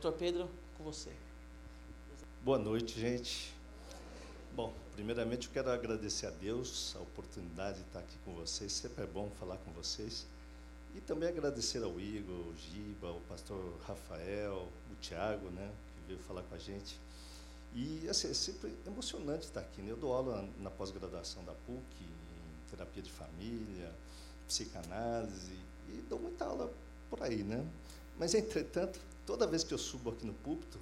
[0.00, 0.48] Doutor Pedro,
[0.78, 1.10] com você.
[2.42, 3.52] Boa noite, gente.
[4.56, 8.72] Bom, primeiramente eu quero agradecer a Deus a oportunidade de estar aqui com vocês.
[8.72, 10.26] Sempre é bom falar com vocês.
[10.96, 16.18] E também agradecer ao Igor, ao Giba, ao pastor Rafael, o Tiago, né, que veio
[16.20, 16.98] falar com a gente.
[17.74, 19.82] E assim, é sempre emocionante estar aqui.
[19.82, 19.90] Né?
[19.90, 23.94] Eu dou aula na pós-graduação da PUC, em terapia de família,
[24.48, 25.58] psicanálise,
[25.90, 26.72] e dou muita aula
[27.10, 27.62] por aí, né?
[28.18, 30.78] Mas, entretanto, toda vez que eu subo aqui no púlpito,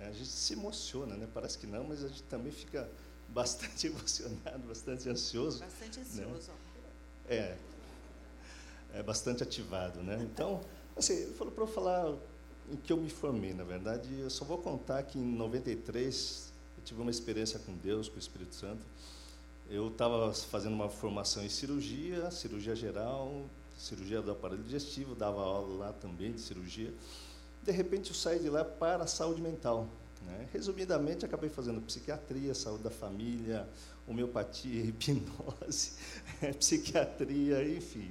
[0.00, 1.28] é, a gente se emociona, né?
[1.32, 2.88] Parece que não, mas a gente também fica
[3.28, 5.60] bastante emocionado, bastante ansioso.
[5.60, 6.04] Bastante né?
[6.04, 6.50] ansioso.
[6.50, 6.56] Né?
[7.28, 7.56] É,
[8.94, 10.18] é bastante ativado, né?
[10.22, 10.60] Então,
[10.96, 12.14] assim, ele falou para eu falar
[12.70, 16.84] em que eu me formei, na verdade, eu só vou contar que em 93 eu
[16.84, 18.84] tive uma experiência com Deus, com o Espírito Santo.
[19.70, 23.44] Eu estava fazendo uma formação em cirurgia, cirurgia geral,
[23.78, 26.92] cirurgia do aparelho digestivo, dava aula lá também de cirurgia.
[27.62, 29.86] De repente eu saí de lá para a saúde mental.
[30.22, 30.48] Né?
[30.52, 33.68] Resumidamente, acabei fazendo psiquiatria, saúde da família,
[34.06, 35.92] homeopatia, hipnose,
[36.58, 38.10] psiquiatria, enfim,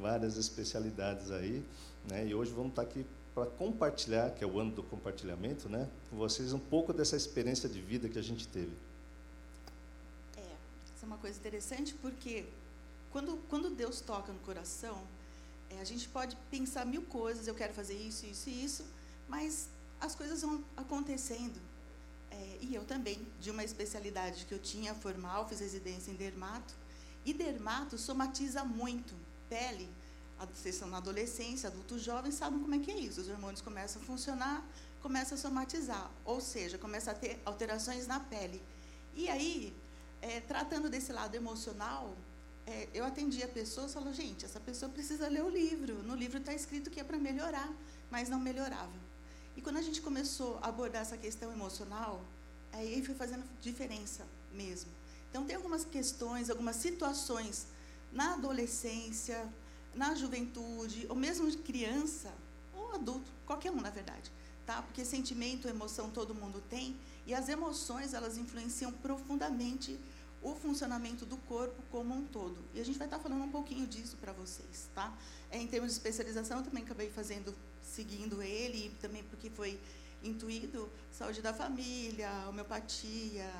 [0.00, 1.64] várias especialidades aí.
[2.08, 2.28] Né?
[2.28, 5.88] E hoje vamos estar aqui para compartilhar, que é o ano do compartilhamento, né?
[6.10, 8.72] com vocês um pouco dessa experiência de vida que a gente teve.
[10.36, 12.44] É, isso é uma coisa interessante porque
[13.12, 15.00] quando, quando Deus toca no coração,
[15.70, 18.84] é, a gente pode pensar mil coisas, eu quero fazer isso, isso e isso,
[19.28, 19.68] mas
[20.00, 21.60] as coisas vão acontecendo.
[22.30, 26.74] É, e eu também, de uma especialidade que eu tinha formal, fiz residência em dermato,
[27.24, 29.14] e dermato somatiza muito.
[29.48, 29.88] Pele,
[30.54, 33.20] vocês estão na adolescência, adultos jovens sabem como é que é isso.
[33.20, 34.64] Os hormônios começam a funcionar,
[35.02, 38.62] começa a somatizar, ou seja, começa a ter alterações na pele.
[39.14, 39.74] E aí,
[40.20, 42.14] é, tratando desse lado emocional,
[42.68, 46.02] é, eu atendia pessoas e falava, gente, essa pessoa precisa ler o livro.
[46.02, 47.72] No livro está escrito que é para melhorar,
[48.10, 48.92] mas não melhorava.
[49.56, 52.22] E quando a gente começou a abordar essa questão emocional,
[52.72, 54.90] aí foi fazendo diferença mesmo.
[55.30, 57.66] Então, tem algumas questões, algumas situações
[58.12, 59.48] na adolescência,
[59.94, 62.30] na juventude, ou mesmo de criança,
[62.74, 64.30] ou adulto, qualquer um, na verdade.
[64.66, 64.82] Tá?
[64.82, 66.94] Porque sentimento, emoção todo mundo tem,
[67.26, 69.98] e as emoções, elas influenciam profundamente
[70.42, 72.58] o funcionamento do corpo como um todo.
[72.74, 75.16] E a gente vai estar falando um pouquinho disso para vocês, tá?
[75.50, 79.80] É, em termos de especialização, eu também acabei fazendo seguindo ele, também porque foi
[80.22, 83.50] intuído saúde da família, homeopatia,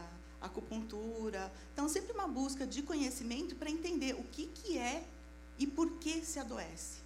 [0.40, 1.52] acupuntura.
[1.72, 5.04] Então, sempre uma busca de conhecimento para entender o que, que é
[5.58, 6.98] e por que se adoece.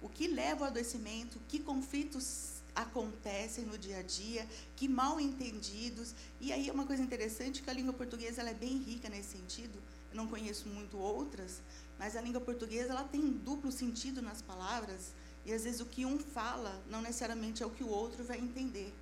[0.00, 4.46] O que leva ao adoecimento, que conflitos acontecem no dia a dia,
[4.76, 6.14] que mal entendidos.
[6.40, 9.36] E aí é uma coisa interessante que a língua portuguesa ela é bem rica nesse
[9.36, 9.82] sentido.
[10.10, 11.60] Eu não conheço muito outras,
[11.98, 15.12] mas a língua portuguesa ela tem um duplo sentido nas palavras.
[15.44, 18.38] E às vezes o que um fala não necessariamente é o que o outro vai
[18.38, 18.94] entender.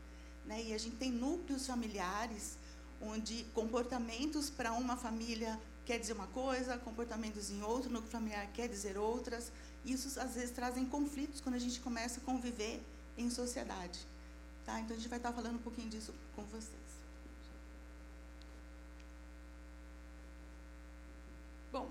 [0.47, 0.64] Né?
[0.64, 2.56] E a gente tem núcleos familiares
[3.00, 8.69] onde comportamentos para uma família quer dizer uma coisa, comportamentos em outro núcleo familiar quer
[8.69, 9.53] dizer outras.
[9.84, 12.82] Isso às vezes trazem conflitos quando a gente começa a conviver
[13.16, 13.99] em sociedade.
[14.65, 14.81] Tá?
[14.81, 16.87] Então a gente vai estar falando um pouquinho disso com vocês.
[21.72, 21.91] Bom,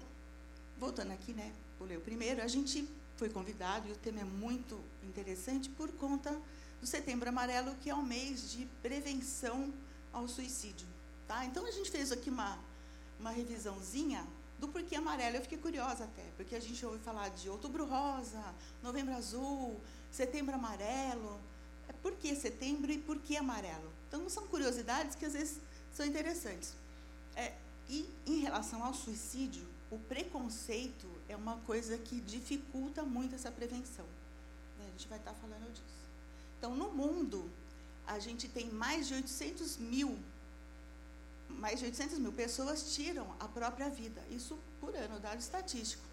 [0.77, 1.53] voltando aqui, né?
[1.77, 2.41] Vou ler o primeiro.
[2.41, 2.87] A gente
[3.17, 6.37] foi convidado, e o tema é muito interessante, por conta
[6.81, 9.73] do Setembro Amarelo, que é o mês de prevenção
[10.11, 10.87] ao suicídio.
[11.27, 11.45] Tá?
[11.45, 12.59] Então, a gente fez aqui uma,
[13.19, 14.25] uma revisãozinha
[14.59, 15.37] do porquê amarelo.
[15.37, 18.43] Eu fiquei curiosa até, porque a gente ouve falar de outubro rosa,
[18.81, 19.79] novembro azul,
[20.15, 21.39] setembro amarelo.
[21.87, 23.91] É por que setembro e por que amarelo?
[24.07, 25.59] Então, são curiosidades que às vezes
[25.93, 26.73] são interessantes.
[27.35, 27.53] É,
[27.89, 34.05] e em relação ao suicídio, o preconceito é uma coisa que dificulta muito essa prevenção.
[34.79, 34.85] Né?
[34.87, 36.05] A gente vai estar falando disso.
[36.57, 37.49] Então, no mundo,
[38.07, 40.17] a gente tem mais de 800 mil,
[41.49, 44.23] mais de 800 mil pessoas tiram a própria vida.
[44.31, 46.03] Isso por ano, dado estatístico.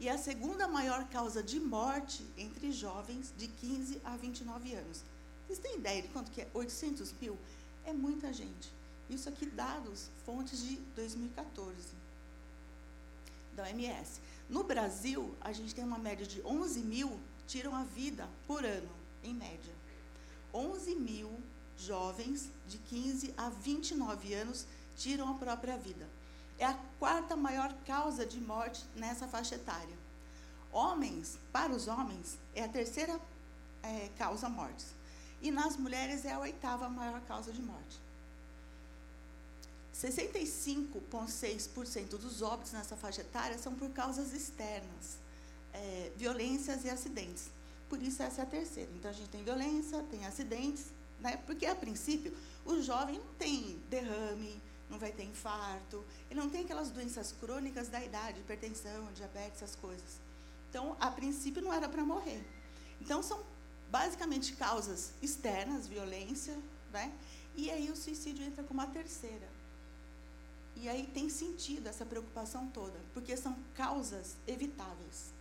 [0.00, 5.02] E a segunda maior causa de morte entre jovens de 15 a 29 anos.
[5.46, 6.48] Vocês têm ideia de quanto que é?
[6.54, 7.36] 800 mil?
[7.84, 8.72] É muita gente.
[9.10, 11.74] Isso aqui dados, fontes de 2014
[13.58, 14.20] da OMS.
[14.48, 18.90] No Brasil, a gente tem uma média de 11 mil tiram a vida por ano,
[19.24, 19.74] em média.
[20.54, 21.30] 11 mil
[21.76, 26.06] jovens de 15 a 29 anos tiram a própria vida.
[26.58, 29.97] É a quarta maior causa de morte nessa faixa etária.
[30.72, 33.20] Homens, para os homens, é a terceira
[33.82, 34.86] é, causa mortes.
[35.40, 37.98] E nas mulheres é a oitava maior causa de morte.
[39.94, 45.18] 65,6% dos óbitos nessa faixa etária são por causas externas,
[45.72, 47.50] é, violências e acidentes.
[47.88, 48.90] Por isso, essa é a terceira.
[48.96, 50.86] Então, a gente tem violência, tem acidentes
[51.20, 51.36] Né?
[51.46, 52.32] Porque, a princípio,
[52.64, 57.88] o jovem não tem derrame, não vai ter infarto, ele não tem aquelas doenças crônicas
[57.88, 60.20] da idade, hipertensão, diabetes, essas coisas.
[60.68, 62.44] Então, a princípio, não era para morrer.
[63.00, 63.42] Então, são
[63.90, 66.58] basicamente causas externas, violência,
[66.92, 67.12] né?
[67.58, 69.48] e aí o suicídio entra como a terceira.
[70.76, 75.32] E aí tem sentido essa preocupação toda, porque são causas evitáveis.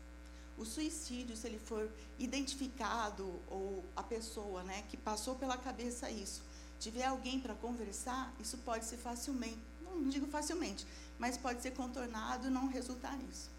[0.57, 1.87] O suicídio, se ele for
[2.17, 6.41] identificado, ou a pessoa né, que passou pela cabeça isso,
[6.79, 10.87] tiver alguém para conversar, isso pode ser facilmente, não digo facilmente,
[11.19, 13.51] mas pode ser contornado e não resultar nisso.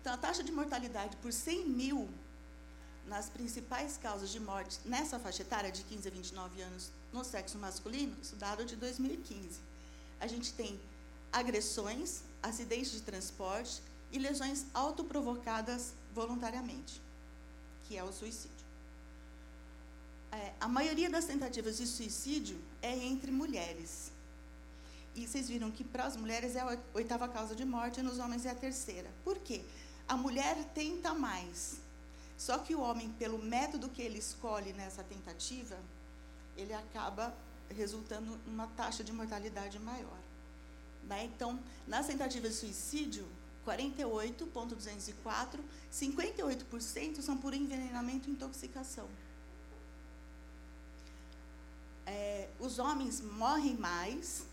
[0.00, 2.08] Então, a taxa de mortalidade por 100 mil
[3.06, 7.58] nas principais causas de morte nessa faixa etária de 15 a 29 anos no sexo
[7.58, 9.60] masculino, isso dado de 2015.
[10.20, 10.78] A gente tem
[11.32, 17.00] agressões, acidentes de transporte e lesões autoprovocadas voluntariamente,
[17.84, 18.58] que é o suicídio.
[20.30, 24.12] É, a maioria das tentativas de suicídio é entre mulheres.
[25.14, 28.18] E vocês viram que para as mulheres é a oitava causa de morte e nos
[28.18, 29.10] homens é a terceira.
[29.24, 29.62] Por quê?
[30.08, 31.80] A mulher tenta mais.
[32.36, 35.76] Só que o homem, pelo método que ele escolhe nessa tentativa,
[36.56, 37.34] ele acaba
[37.68, 40.18] resultando numa taxa de mortalidade maior.
[41.04, 41.24] Né?
[41.24, 43.26] Então, nas tentativas de suicídio,
[43.64, 45.62] 48,204,
[45.92, 49.06] 58% são por envenenamento e intoxicação.
[52.06, 54.46] É, os homens morrem mais,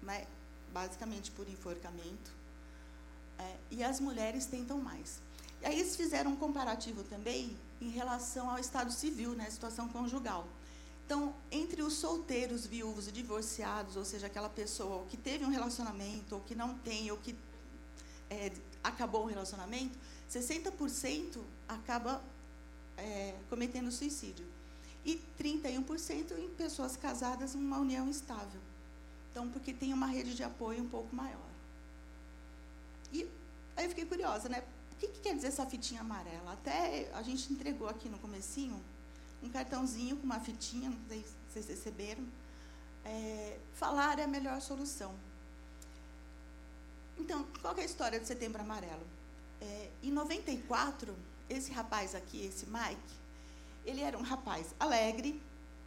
[0.00, 0.26] né,
[0.72, 2.30] basicamente por enforcamento,
[3.40, 5.20] é, e as mulheres tentam mais.
[5.62, 10.46] E aí eles fizeram um comparativo também em relação ao estado civil, né, situação conjugal.
[11.06, 16.36] Então, entre os solteiros, viúvos e divorciados, ou seja, aquela pessoa que teve um relacionamento,
[16.36, 17.34] ou que não tem, ou que
[18.30, 18.52] é,
[18.84, 19.98] acabou o relacionamento,
[20.30, 22.22] 60% acaba
[22.96, 24.46] é, cometendo suicídio.
[25.04, 28.60] E 31% em pessoas casadas uma união estável.
[29.32, 31.49] Então, porque tem uma rede de apoio um pouco maior.
[33.12, 33.28] E
[33.76, 34.62] aí eu fiquei curiosa, né?
[34.92, 36.52] O que, que quer dizer essa fitinha amarela?
[36.52, 38.80] Até a gente entregou aqui no comecinho
[39.42, 42.24] um cartãozinho com uma fitinha, não sei se vocês receberam.
[43.04, 45.14] É, falar é a melhor solução.
[47.18, 49.06] Então, qual é a história do Setembro Amarelo?
[49.60, 51.14] É, em 94,
[51.48, 53.14] esse rapaz aqui, esse Mike,
[53.84, 55.40] ele era um rapaz alegre,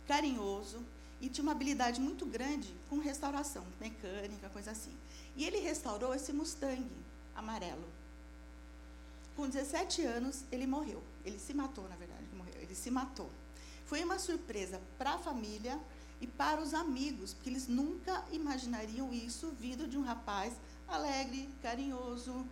[0.08, 0.84] carinhoso
[1.22, 4.92] e tinha uma habilidade muito grande com restauração, mecânica, coisa assim.
[5.38, 6.86] E ele restaurou esse Mustang
[7.36, 7.88] amarelo.
[9.36, 11.02] Com 17 anos, ele morreu.
[11.26, 12.62] Ele se matou, na verdade, ele morreu.
[12.62, 13.30] Ele se matou.
[13.86, 15.80] Foi uma surpresa para a família
[16.22, 20.54] e para os amigos, porque eles nunca imaginariam isso vindo de um rapaz
[20.88, 22.46] alegre, carinhoso,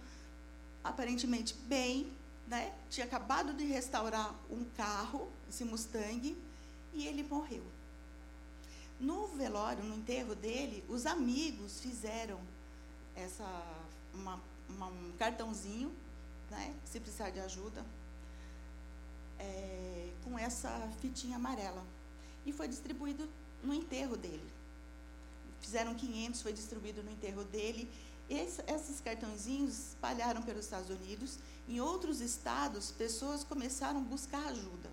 [0.84, 2.12] aparentemente bem,
[2.48, 2.74] né?
[2.90, 6.38] Tinha acabado de restaurar um carro, esse Mustang,
[6.94, 7.64] e ele morreu.
[9.00, 12.40] No velório, no enterro dele, os amigos fizeram
[13.16, 13.46] essa
[14.14, 14.40] uma,
[14.80, 15.92] um cartãozinho,
[16.50, 16.74] né?
[16.86, 17.86] Se precisar de ajuda,
[19.40, 20.70] é, com essa
[21.02, 21.84] fitinha amarela.
[22.46, 23.28] E foi distribuído
[23.64, 24.50] no enterro dele.
[25.60, 27.90] Fizeram 500, foi distribuído no enterro dele.
[28.30, 31.38] Esse, esses cartãozinhos espalharam pelos Estados Unidos.
[31.68, 34.90] Em outros estados, pessoas começaram a buscar ajuda.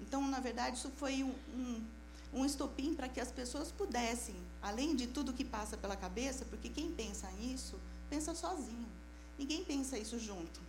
[0.00, 1.84] Então, na verdade, isso foi um, um,
[2.32, 6.68] um estopim para que as pessoas pudessem, além de tudo que passa pela cabeça, porque
[6.68, 7.78] quem pensa nisso,
[8.08, 8.88] pensa sozinho.
[9.38, 10.60] Ninguém pensa isso junto.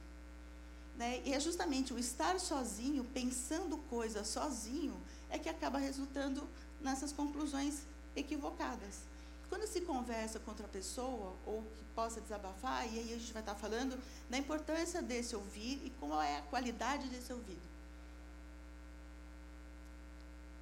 [0.96, 1.22] Né?
[1.26, 6.48] E é justamente o estar sozinho, pensando coisas sozinho, é que acaba resultando
[6.82, 7.84] nessas conclusões
[8.16, 9.00] equivocadas.
[9.48, 13.42] Quando se conversa com outra pessoa, ou que possa desabafar, e aí a gente vai
[13.42, 13.98] estar falando
[14.30, 17.62] da importância desse ouvir e qual é a qualidade desse ouvido.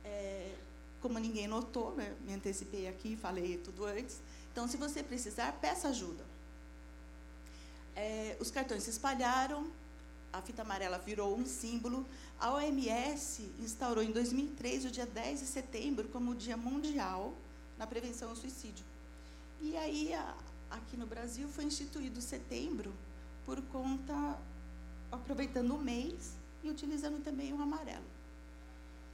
[0.06, 0.56] É,
[1.02, 4.22] como ninguém notou, né, me antecipei aqui, falei tudo antes.
[4.52, 6.37] Então, se você precisar, peça ajuda.
[7.98, 9.72] É, os cartões se espalharam,
[10.32, 12.06] a fita amarela virou um símbolo.
[12.40, 17.34] A OMS instaurou em 2003 o dia 10 de setembro como o Dia Mundial
[17.76, 18.86] na Prevenção ao Suicídio.
[19.60, 20.36] E aí, a,
[20.70, 22.94] aqui no Brasil, foi instituído setembro
[23.44, 24.40] por conta,
[25.12, 28.06] aproveitando o mês e utilizando também o amarelo.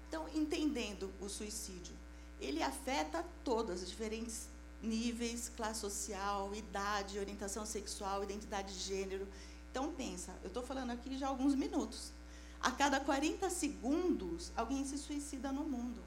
[0.10, 1.96] Então, entendendo o suicídio,
[2.42, 4.50] ele afeta todas as diferentes
[4.84, 9.28] níveis, classe social, idade, orientação sexual, identidade de gênero,
[9.74, 12.12] então pensa, eu estou falando aqui já há alguns minutos.
[12.62, 16.00] A cada 40 segundos, alguém se suicida no mundo.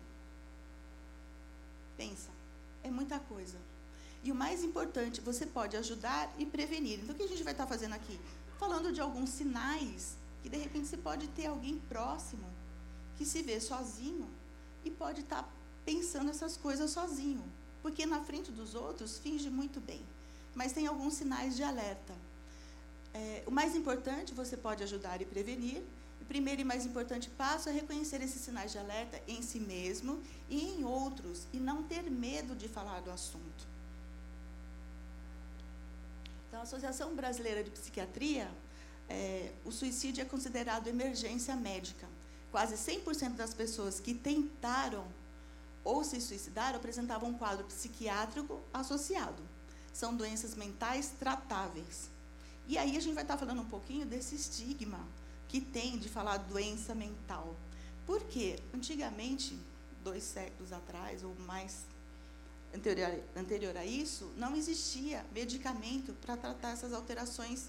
[1.96, 2.30] Pensa,
[2.84, 3.58] é muita coisa.
[4.22, 7.00] E o mais importante, você pode ajudar e prevenir.
[7.00, 8.20] Então, o que a gente vai estar fazendo aqui?
[8.56, 12.46] Falando de alguns sinais que, de repente, você pode ter alguém próximo
[13.16, 14.30] que se vê sozinho
[14.84, 15.52] e pode estar
[15.84, 17.44] pensando essas coisas sozinho,
[17.86, 20.02] porque na frente dos outros finge muito bem,
[20.56, 22.14] mas tem alguns sinais de alerta.
[23.14, 25.84] É, o mais importante, você pode ajudar e prevenir.
[26.20, 30.20] O primeiro e mais importante passo é reconhecer esses sinais de alerta em si mesmo
[30.50, 33.68] e em outros, e não ter medo de falar do assunto.
[36.48, 38.50] Então, a Associação Brasileira de Psiquiatria,
[39.08, 42.08] é, o suicídio é considerado emergência médica.
[42.50, 45.06] Quase 100% das pessoas que tentaram
[45.86, 49.40] ou se suicidaram apresentavam um quadro psiquiátrico associado.
[49.92, 52.10] São doenças mentais tratáveis.
[52.66, 54.98] E aí a gente vai estar falando um pouquinho desse estigma
[55.46, 57.54] que tem de falar doença mental.
[58.04, 59.56] Porque antigamente,
[60.02, 61.86] dois séculos atrás ou mais
[62.74, 67.68] anterior, anterior a isso, não existia medicamento para tratar essas alterações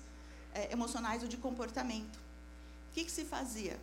[0.55, 2.17] é, emocionais ou de comportamento.
[2.89, 3.75] O que, que se fazia?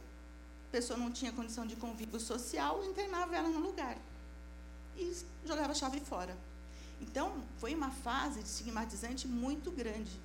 [0.68, 3.96] A pessoa não tinha condição de convívio social, internava ela no lugar
[4.96, 6.36] e jogava a chave fora.
[7.00, 10.20] Então, foi uma fase de estigmatizante muito grande.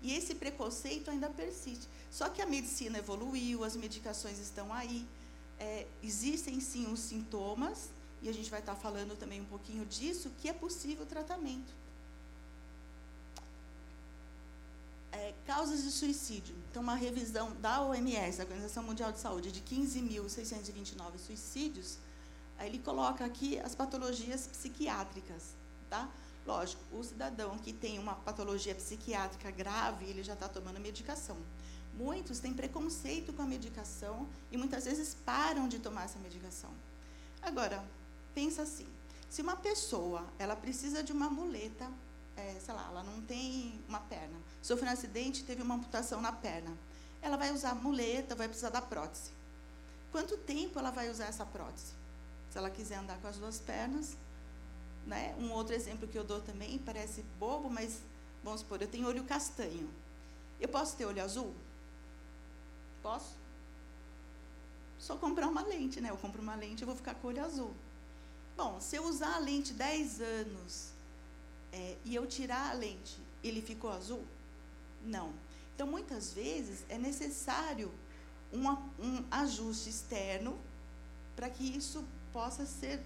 [0.00, 1.88] E esse preconceito ainda persiste.
[2.10, 5.06] Só que a medicina evoluiu, as medicações estão aí,
[5.58, 10.30] é, existem sim os sintomas, e a gente vai estar falando também um pouquinho disso,
[10.40, 11.72] que é possível tratamento.
[15.12, 16.54] É, causas de suicídio.
[16.70, 21.98] Então, uma revisão da OMS, a Organização Mundial de Saúde, de 15.629 suicídios,
[22.66, 25.54] ele coloca aqui as patologias psiquiátricas,
[25.88, 26.08] tá?
[26.46, 31.36] Lógico, o cidadão que tem uma patologia psiquiátrica grave, ele já está tomando medicação.
[31.94, 36.70] Muitos têm preconceito com a medicação e muitas vezes param de tomar essa medicação.
[37.42, 37.84] Agora,
[38.34, 38.86] pensa assim:
[39.28, 41.88] se uma pessoa ela precisa de uma muleta,
[42.36, 46.32] é, sei lá, ela não tem uma perna, sofreu um acidente, teve uma amputação na
[46.32, 46.76] perna,
[47.20, 49.30] ela vai usar muleta, vai precisar da prótese.
[50.10, 52.01] Quanto tempo ela vai usar essa prótese?
[52.52, 54.14] Se ela quiser andar com as duas pernas,
[55.06, 55.34] né?
[55.38, 58.00] Um outro exemplo que eu dou também, parece bobo, mas
[58.44, 59.88] vamos supor, eu tenho olho castanho.
[60.60, 61.54] Eu posso ter olho azul?
[63.02, 63.34] Posso?
[64.98, 66.10] Só comprar uma lente, né?
[66.10, 67.74] Eu compro uma lente e vou ficar com olho azul.
[68.54, 70.90] Bom, se eu usar a lente 10 anos
[71.72, 74.22] é, e eu tirar a lente, ele ficou azul?
[75.02, 75.32] Não.
[75.74, 77.90] Então, muitas vezes, é necessário
[78.52, 78.66] um
[79.30, 80.54] ajuste externo
[81.34, 83.00] para que isso possa ser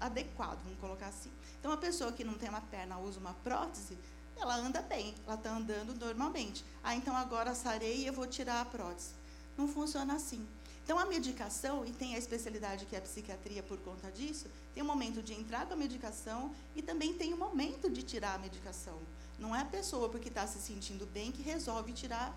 [0.00, 1.30] adequado, vamos colocar assim.
[1.58, 3.96] Então, uma pessoa que não tem uma perna, usa uma prótese,
[4.36, 6.64] ela anda bem, ela está andando normalmente.
[6.82, 9.10] Ah, então agora sarei e eu vou tirar a prótese.
[9.56, 10.46] Não funciona assim.
[10.84, 14.82] Então, a medicação, e tem a especialidade que é a psiquiatria por conta disso, tem
[14.82, 18.38] um momento de entrar com a medicação e também tem um momento de tirar a
[18.38, 18.98] medicação.
[19.38, 22.36] Não é a pessoa porque está se sentindo bem que resolve tirar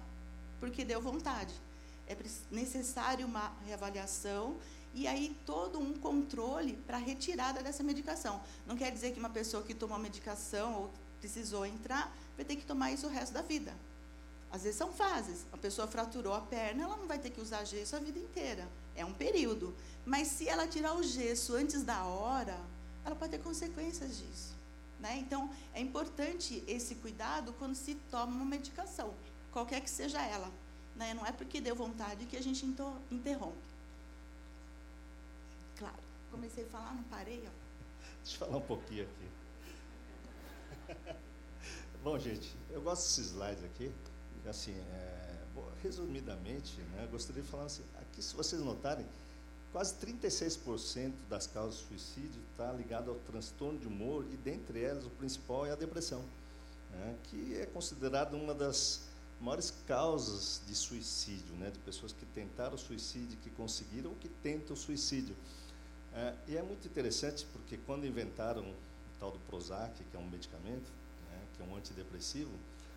[0.59, 1.53] porque deu vontade.
[2.07, 2.15] É
[2.51, 4.57] necessário uma reavaliação
[4.95, 8.41] e aí todo um controle para a retirada dessa medicação.
[8.65, 12.65] Não quer dizer que uma pessoa que tomou medicação ou precisou entrar vai ter que
[12.65, 13.75] tomar isso o resto da vida.
[14.49, 15.45] Às vezes são fases.
[15.51, 18.65] A pessoa fraturou a perna, ela não vai ter que usar gesso a vida inteira.
[18.95, 19.75] É um período.
[20.05, 22.57] Mas se ela tirar o gesso antes da hora,
[23.03, 24.55] ela pode ter consequências disso.
[24.97, 25.17] Né?
[25.17, 29.13] Então, é importante esse cuidado quando se toma uma medicação,
[29.51, 30.49] qualquer que seja ela.
[30.95, 31.13] Né?
[31.13, 32.65] Não é porque deu vontade que a gente
[33.11, 33.74] interrompe.
[36.35, 37.41] Comecei a falar, não parei.
[37.47, 37.51] Ó.
[38.21, 39.29] Deixa eu falar um pouquinho aqui.
[42.03, 43.89] Bom, gente, eu gosto desses slides aqui.
[44.45, 45.35] Assim, é,
[45.81, 49.05] resumidamente, né, gostaria de falar assim, aqui se vocês notarem,
[49.71, 55.05] quase 36% das causas de suicídio está ligado ao transtorno de humor e dentre elas
[55.05, 56.21] o principal é a depressão,
[56.91, 59.07] né, que é considerada uma das
[59.39, 64.75] maiores causas de suicídio, né, de pessoas que tentaram suicídio, que conseguiram ou que tentam
[64.75, 65.35] suicídio.
[66.15, 68.75] É, e é muito interessante porque quando inventaram o
[69.19, 70.89] tal do Prozac, que é um medicamento,
[71.29, 72.51] né, que é um antidepressivo,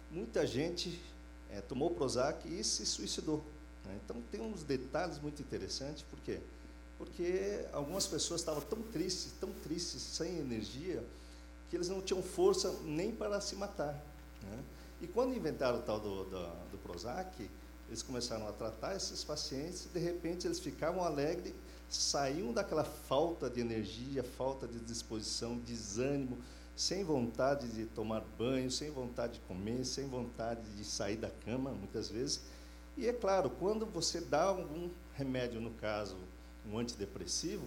[0.08, 1.02] muita gente
[1.50, 3.42] é, tomou Prozac e se suicidou.
[3.84, 3.98] Né?
[4.04, 6.38] Então tem uns detalhes muito interessantes, por quê?
[6.96, 11.02] Porque algumas pessoas estavam tão tristes, tão tristes, sem energia,
[11.68, 14.00] que eles não tinham força nem para se matar.
[14.42, 14.64] Né?
[15.00, 17.50] E quando inventaram o tal do, do, do Prozac,
[17.88, 21.52] eles começaram a tratar esses pacientes e de repente eles ficavam alegres
[21.88, 26.38] saíam daquela falta de energia, falta de disposição, desânimo,
[26.76, 31.70] sem vontade de tomar banho, sem vontade de comer, sem vontade de sair da cama,
[31.70, 32.42] muitas vezes.
[32.96, 36.16] E é claro, quando você dá algum remédio, no caso,
[36.66, 37.66] um antidepressivo,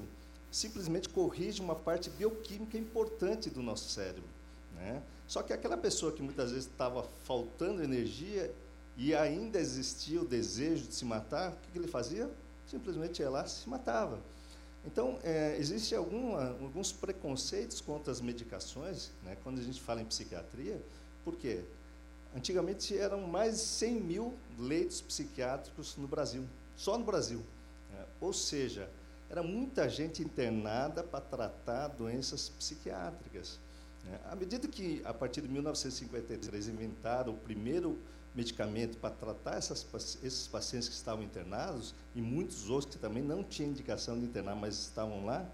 [0.51, 4.24] simplesmente corrige uma parte bioquímica importante do nosso cérebro.
[4.75, 5.01] Né?
[5.28, 8.54] Só que aquela pessoa que muitas vezes estava faltando energia
[8.98, 12.30] e ainda existia o desejo de se matar, o que, que ele fazia?
[12.72, 14.18] Simplesmente ia lá se matava.
[14.86, 20.82] Então, é, existem alguns preconceitos contra as medicações, né, quando a gente fala em psiquiatria,
[21.24, 21.63] por quê?
[22.36, 26.44] Antigamente eram mais de 100 mil leitos psiquiátricos no Brasil,
[26.75, 27.44] só no Brasil.
[27.92, 28.06] Né?
[28.22, 28.90] Ou seja,
[29.30, 33.60] era muita gente internada para tratar doenças psiquiátricas.
[34.06, 34.20] Né?
[34.32, 38.00] À medida que, a partir de 1953, inventaram o primeiro
[38.33, 39.85] medicamento para tratar essas,
[40.23, 44.55] esses pacientes que estavam internados, e muitos outros que também não tinham indicação de internar,
[44.55, 45.45] mas estavam lá,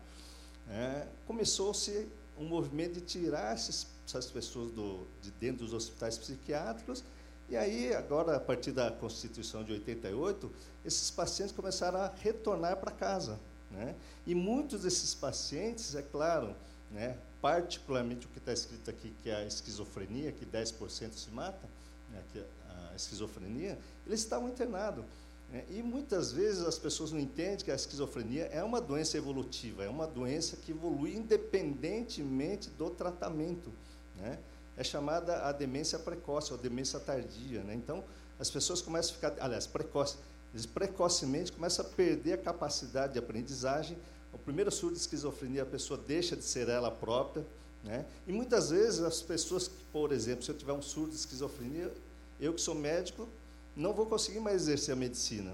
[0.69, 2.07] é, começou-se
[2.37, 7.03] um movimento de tirar esses, essas pessoas do, de dentro dos hospitais psiquiátricos,
[7.49, 10.51] e aí, agora, a partir da Constituição de 88,
[10.83, 13.39] esses pacientes começaram a retornar para casa.
[13.71, 13.95] Né?
[14.25, 16.53] E muitos desses pacientes, é claro,
[16.91, 21.67] né, particularmente o que está escrito aqui, que é a esquizofrenia, que 10% se mata,
[22.11, 22.56] né, que a
[22.97, 25.05] esquizofrenia, eles estavam internados.
[25.51, 25.63] Né?
[25.69, 29.89] E muitas vezes as pessoas não entendem que a esquizofrenia é uma doença evolutiva, é
[29.89, 33.71] uma doença que evolui independentemente do tratamento.
[34.17, 34.37] Né?
[34.75, 37.63] É chamada a demência precoce, ou demência tardia.
[37.63, 37.73] Né?
[37.73, 38.03] Então,
[38.39, 40.17] as pessoas começam a ficar, aliás, precoce,
[40.53, 43.97] eles precocemente começam a perder a capacidade de aprendizagem.
[44.33, 47.45] O primeiro surto de esquizofrenia, a pessoa deixa de ser ela própria.
[47.83, 48.05] Né?
[48.25, 51.91] E muitas vezes as pessoas, por exemplo, se eu tiver um surto de esquizofrenia,
[52.39, 53.27] eu que sou médico,
[53.75, 55.53] não vou conseguir mais exercer a medicina.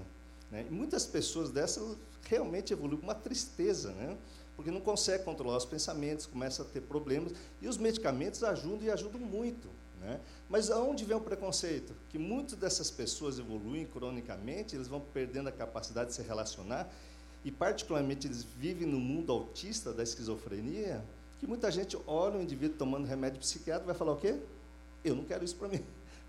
[0.50, 0.66] Né?
[0.68, 1.96] E muitas pessoas dessas
[2.28, 4.16] realmente evoluem com uma tristeza, né?
[4.56, 8.90] porque não consegue controlar os pensamentos, começa a ter problemas, e os medicamentos ajudam e
[8.90, 9.68] ajudam muito.
[10.00, 10.20] Né?
[10.48, 11.94] Mas aonde vem o preconceito?
[12.10, 16.88] Que muitas dessas pessoas evoluem cronicamente, eles vão perdendo a capacidade de se relacionar,
[17.44, 21.04] e particularmente eles vivem no mundo autista da esquizofrenia,
[21.38, 24.38] que muita gente olha um indivíduo tomando remédio psiquiátrico e vai falar o quê?
[25.04, 25.84] Eu não quero isso para mim.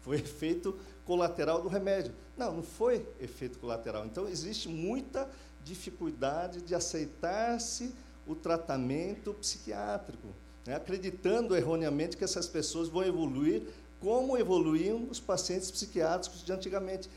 [0.05, 2.13] Foi efeito colateral do remédio.
[2.38, 4.05] Não, não foi efeito colateral.
[4.05, 5.27] Então, existe muita
[5.63, 7.91] dificuldade de aceitar-se
[8.27, 10.27] o tratamento psiquiátrico,
[10.63, 10.75] né?
[10.75, 13.63] acreditando erroneamente que essas pessoas vão evoluir
[13.99, 17.10] como evoluíam os pacientes psiquiátricos de antigamente.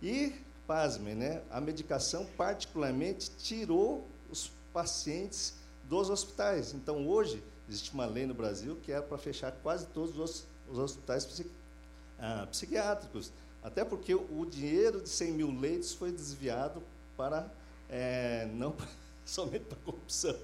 [0.00, 0.32] E,
[0.66, 1.42] pasmem, né?
[1.50, 6.72] a medicação particularmente tirou os pacientes dos hospitais.
[6.72, 10.78] Então, hoje, existe uma lei no Brasil que é para fechar quase todos os, os
[10.78, 11.59] hospitais psiquiátricos
[12.50, 16.82] psiquiátricos, até porque o dinheiro de 100 mil leitos foi desviado
[17.16, 17.50] para,
[17.88, 18.74] é, não
[19.24, 20.36] somente para corrupção,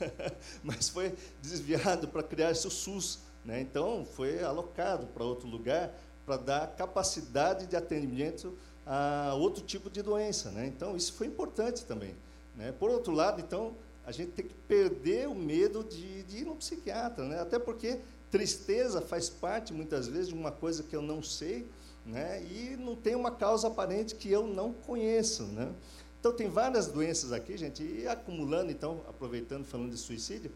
[0.64, 3.20] mas foi desviado para criar esse SUS.
[3.44, 3.60] Né?
[3.60, 5.92] Então, foi alocado para outro lugar
[6.24, 10.50] para dar capacidade de atendimento a outro tipo de doença.
[10.50, 10.66] Né?
[10.66, 12.14] Então, isso foi importante também.
[12.56, 12.72] Né?
[12.72, 16.56] Por outro lado, então, a gente tem que perder o medo de, de ir no
[16.56, 17.40] psiquiatra, né?
[17.40, 18.00] até porque
[18.32, 21.68] Tristeza faz parte, muitas vezes, de uma coisa que eu não sei,
[22.06, 22.42] né?
[22.42, 25.42] e não tem uma causa aparente que eu não conheço.
[25.44, 25.70] Né?
[26.18, 30.50] Então, tem várias doenças aqui, gente, e acumulando, então, aproveitando, falando de suicídio,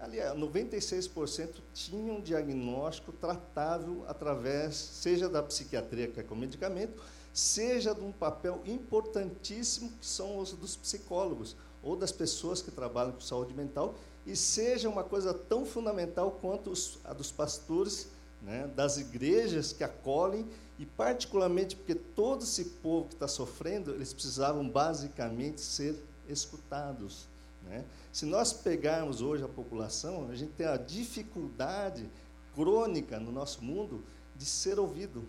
[0.00, 7.00] ali, 96% tinham um diagnóstico tratável através, seja da psiquiatria, que é com medicamento,
[7.32, 13.12] seja de um papel importantíssimo que são os dos psicólogos, ou das pessoas que trabalham
[13.12, 13.94] com saúde mental,
[14.26, 16.72] e seja uma coisa tão fundamental quanto
[17.04, 18.08] a dos pastores,
[18.42, 20.46] né, das igrejas que acolhem,
[20.78, 25.94] e particularmente porque todo esse povo que está sofrendo, eles precisavam basicamente ser
[26.28, 27.28] escutados.
[27.62, 27.84] Né?
[28.12, 32.08] Se nós pegarmos hoje a população, a gente tem a dificuldade
[32.54, 34.02] crônica no nosso mundo
[34.36, 35.20] de ser ouvido.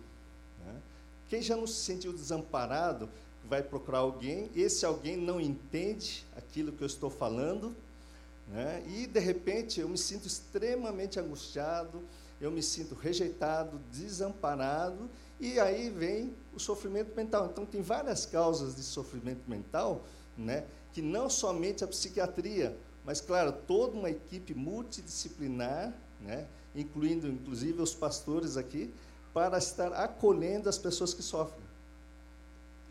[0.64, 0.74] Né?
[1.28, 3.08] Quem já não se sentiu desamparado
[3.44, 7.74] vai procurar alguém, esse alguém não entende aquilo que eu estou falando,
[8.52, 8.82] né?
[8.86, 12.02] E, de repente, eu me sinto extremamente angustiado,
[12.38, 15.08] eu me sinto rejeitado, desamparado,
[15.40, 17.48] e aí vem o sofrimento mental.
[17.50, 20.04] Então, tem várias causas de sofrimento mental,
[20.36, 20.66] né?
[20.92, 26.46] que não somente a psiquiatria, mas, claro, toda uma equipe multidisciplinar, né?
[26.74, 28.92] incluindo, inclusive, os pastores aqui,
[29.32, 31.64] para estar acolhendo as pessoas que sofrem.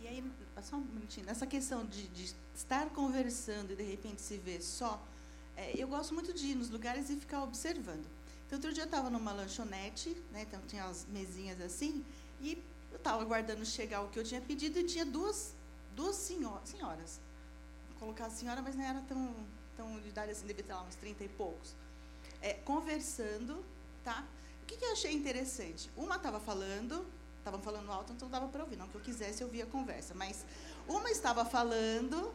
[0.02, 0.24] E aí,
[0.64, 5.00] só um minutinho, essa questão de, de estar conversando e, de repente, se ver só
[5.62, 8.06] é, eu gosto muito de ir nos lugares e ficar observando.
[8.48, 12.04] Então, outro dia eu estava numa lanchonete, né, então tinha as mesinhas assim,
[12.42, 15.54] e eu estava aguardando chegar o que eu tinha pedido e tinha duas,
[15.96, 17.22] duas senhoras, senhoras.
[17.90, 19.36] Vou colocar a senhora, mas não era tão,
[19.78, 21.76] tão de idade assim, devia ter lá uns 30 e poucos.
[22.42, 23.64] É, conversando,
[24.04, 24.26] tá?
[24.64, 25.92] O que, que eu achei interessante?
[25.96, 27.06] Uma estava falando,
[27.38, 30.44] estavam falando alto, então dava para ouvir, não que eu quisesse ouvir a conversa, mas
[30.88, 32.34] uma estava falando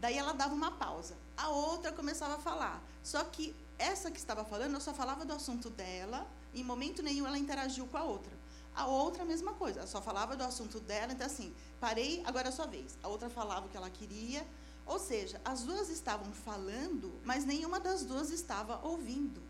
[0.00, 1.14] Daí ela dava uma pausa.
[1.40, 2.82] A outra começava a falar.
[3.02, 7.26] Só que essa que estava falando, eu só falava do assunto dela, em momento nenhum
[7.26, 8.32] ela interagiu com a outra.
[8.74, 12.48] A outra, a mesma coisa, ela só falava do assunto dela, então assim, parei, agora
[12.48, 12.98] é a sua vez.
[13.02, 14.46] A outra falava o que ela queria.
[14.84, 19.40] Ou seja, as duas estavam falando, mas nenhuma das duas estava ouvindo.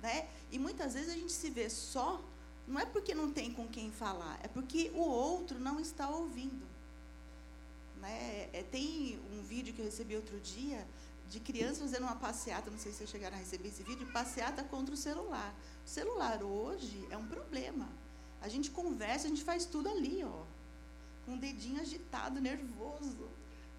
[0.00, 0.28] Né?
[0.52, 2.22] E muitas vezes a gente se vê só,
[2.68, 6.73] não é porque não tem com quem falar, é porque o outro não está ouvindo.
[8.04, 8.50] Né?
[8.52, 10.86] É, tem um vídeo que eu recebi outro dia
[11.30, 14.62] de crianças fazendo uma passeata, não sei se vocês chegaram a receber esse vídeo, passeata
[14.62, 15.54] contra o celular.
[15.86, 17.88] O celular hoje é um problema.
[18.42, 20.42] A gente conversa, a gente faz tudo ali, ó,
[21.24, 23.26] com o dedinho agitado, nervoso.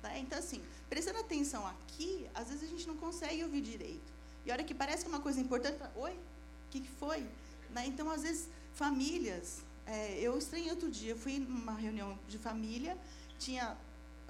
[0.01, 0.17] Tá?
[0.17, 0.59] Então, assim,
[0.89, 4.11] prestando atenção aqui, às vezes a gente não consegue ouvir direito.
[4.43, 7.21] E a hora que parece que é uma coisa importante, oi, o que, que foi?
[7.69, 7.85] Né?
[7.85, 9.61] Então, às vezes, famílias.
[9.85, 12.97] É, eu estranhei outro dia, fui numa reunião de família,
[13.37, 13.77] tinha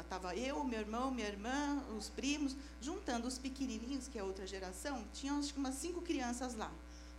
[0.04, 5.04] estava eu, meu irmão, minha irmã, os primos, juntando os pequenininhos, que é outra geração,
[5.14, 6.72] tinham acho que umas cinco crianças lá,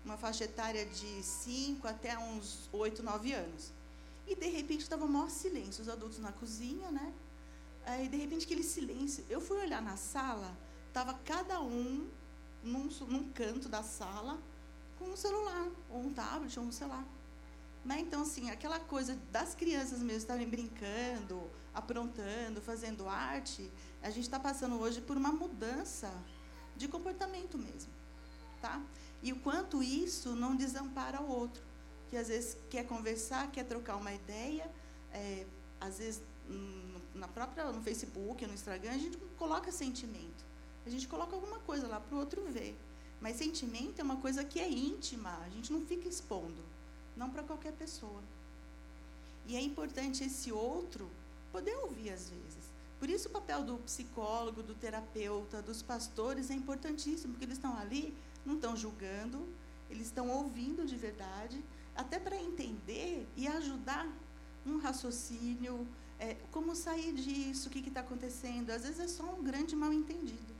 [0.04, 3.72] uma faixa etária de cinco até uns oito, nove anos.
[4.26, 7.12] E de repente estava o maior silêncio, os adultos na cozinha, né?
[7.84, 9.24] Aí de repente aquele silêncio.
[9.30, 10.56] Eu fui olhar na sala,
[10.88, 12.08] estava cada um
[12.62, 14.38] num, num canto da sala
[14.98, 17.04] com um celular, ou um tablet, ou um celular.
[17.86, 18.00] Né?
[18.00, 23.70] Então, assim, aquela coisa das crianças mesmo estarem brincando, aprontando, fazendo arte,
[24.02, 26.12] a gente está passando hoje por uma mudança
[26.76, 27.92] de comportamento mesmo.
[28.60, 28.82] Tá?
[29.22, 31.62] E o quanto isso não desampara o outro,
[32.10, 34.68] que às vezes quer conversar, quer trocar uma ideia,
[35.12, 35.46] é,
[35.80, 36.20] às vezes
[37.14, 40.44] na própria no Facebook, no Instagram, a gente coloca sentimento.
[40.84, 42.76] A gente coloca alguma coisa lá para o outro ver.
[43.20, 46.62] Mas sentimento é uma coisa que é íntima, a gente não fica expondo,
[47.16, 48.22] não para qualquer pessoa.
[49.46, 51.08] E é importante esse outro
[51.52, 52.66] poder ouvir às vezes.
[52.98, 57.76] Por isso o papel do psicólogo, do terapeuta, dos pastores é importantíssimo, porque eles estão
[57.76, 59.46] ali, não estão julgando,
[59.90, 61.62] eles estão ouvindo de verdade,
[61.94, 64.06] até para entender e ajudar
[64.66, 65.86] um raciocínio,
[66.18, 68.70] é, como sair disso, o que está acontecendo.
[68.70, 70.54] Às vezes é só um grande mal entendido.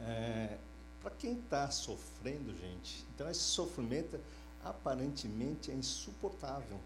[0.00, 0.58] É,
[1.00, 4.18] Para quem está sofrendo, gente, então esse sofrimento
[4.64, 6.78] aparentemente é insuportável.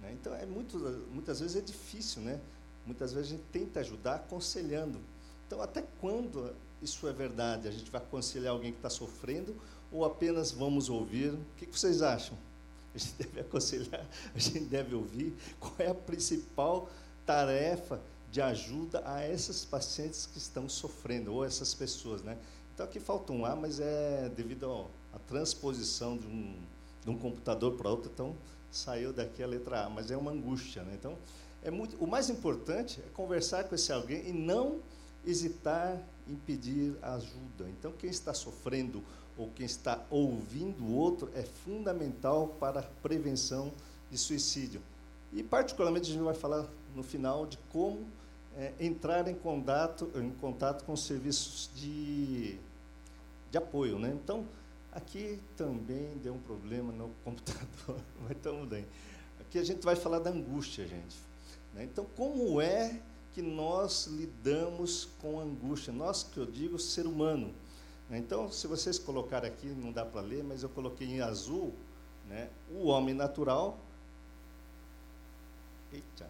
[0.00, 0.12] Né?
[0.12, 0.78] Então, é muito,
[1.12, 2.40] muitas vezes é difícil, né?
[2.84, 5.00] Muitas vezes a gente tenta ajudar aconselhando.
[5.46, 7.68] Então, até quando isso é verdade?
[7.68, 9.56] A gente vai aconselhar alguém que está sofrendo
[9.90, 11.32] ou apenas vamos ouvir?
[11.32, 12.36] O que, que vocês acham?
[12.94, 15.34] A gente deve aconselhar, a gente deve ouvir.
[15.58, 16.90] Qual é a principal
[17.24, 22.36] tarefa de ajuda a esses pacientes que estão sofrendo, ou essas pessoas, né?
[22.74, 26.56] Então aqui falta um A, mas é devido à transposição de um,
[27.04, 28.34] de um computador para outro, então
[28.70, 30.92] saiu daqui a letra A, mas é uma angústia, né?
[30.98, 31.16] Então
[31.62, 34.80] é muito, o mais importante é conversar com esse alguém e não
[35.24, 37.68] hesitar em pedir ajuda.
[37.78, 39.02] Então quem está sofrendo
[39.38, 43.72] ou quem está ouvindo o outro é fundamental para a prevenção
[44.10, 44.80] de suicídio.
[45.32, 48.04] E particularmente a gente vai falar no final de como
[48.56, 52.58] é, entrar em contato, em contato com os serviços de,
[53.54, 53.98] de apoio.
[53.98, 54.10] Né?
[54.12, 54.46] Então,
[54.92, 58.84] aqui também deu um problema no computador, mas estamos bem.
[59.40, 61.16] Aqui a gente vai falar da angústia, gente.
[61.72, 61.84] Né?
[61.84, 63.00] Então, como é
[63.32, 65.92] que nós lidamos com angústia?
[65.92, 67.54] Nós, que eu digo, ser humano.
[68.10, 68.18] Né?
[68.18, 71.72] Então, se vocês colocarem aqui, não dá para ler, mas eu coloquei em azul,
[72.28, 72.50] né?
[72.72, 73.78] o homem natural.
[75.92, 76.28] Eita,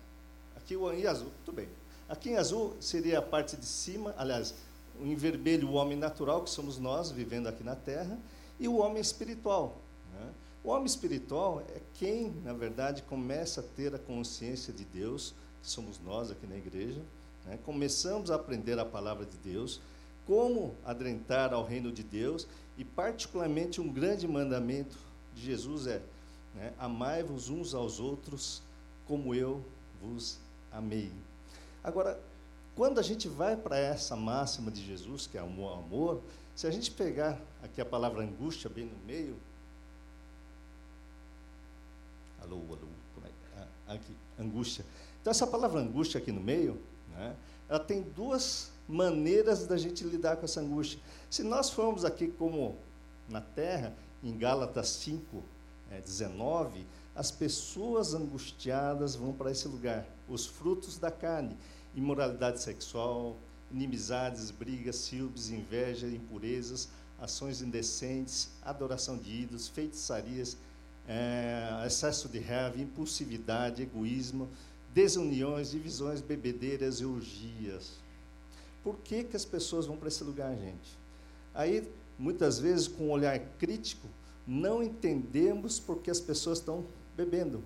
[0.57, 1.69] aqui em azul, tudo bem.
[2.07, 4.55] Aqui em azul seria a parte de cima, aliás,
[5.01, 8.19] em vermelho o homem natural, que somos nós, vivendo aqui na Terra,
[8.59, 9.77] e o homem espiritual.
[10.13, 10.31] Né?
[10.63, 15.69] O homem espiritual é quem, na verdade, começa a ter a consciência de Deus, que
[15.69, 17.01] somos nós aqui na igreja.
[17.45, 17.59] Né?
[17.65, 19.81] Começamos a aprender a palavra de Deus,
[20.27, 22.47] como adentrar ao reino de Deus,
[22.79, 24.97] e particularmente um grande mandamento
[25.35, 26.01] de Jesus é:
[26.55, 26.73] né?
[26.79, 28.63] amai-vos uns aos outros
[29.07, 29.63] como eu
[30.01, 30.39] vos
[30.73, 31.13] amei.
[31.83, 32.19] Agora,
[32.77, 36.23] quando a gente vai para essa máxima de Jesus, que é amor, amor,
[36.55, 39.37] se a gente pegar aqui a palavra angústia bem no meio.
[42.41, 43.31] Alô, alô, como é?
[43.57, 44.85] Ah, aqui, angústia.
[45.21, 47.35] Então, essa palavra angústia aqui no meio, né,
[47.69, 50.99] ela tem duas maneiras da gente lidar com essa angústia.
[51.31, 52.77] Se nós formos aqui como
[53.29, 55.43] na terra, em Gálatas 5,
[55.91, 61.57] é, 19, as pessoas angustiadas vão para esse lugar, os frutos da carne
[61.95, 63.37] imoralidade sexual,
[63.71, 66.89] inimizades, brigas, ciúmes, inveja, impurezas,
[67.21, 70.57] ações indecentes, adoração de ídolos, feitiçarias,
[71.09, 74.49] é, excesso de raiva, impulsividade, egoísmo,
[74.93, 77.99] desuniões, divisões, bebedeiras e orgias.
[78.83, 80.99] Por que, que as pessoas vão para esse lugar, gente?
[81.55, 84.07] Aí, muitas vezes, com um olhar crítico,
[84.47, 86.85] não entendemos porque as pessoas estão
[87.17, 87.63] bebendo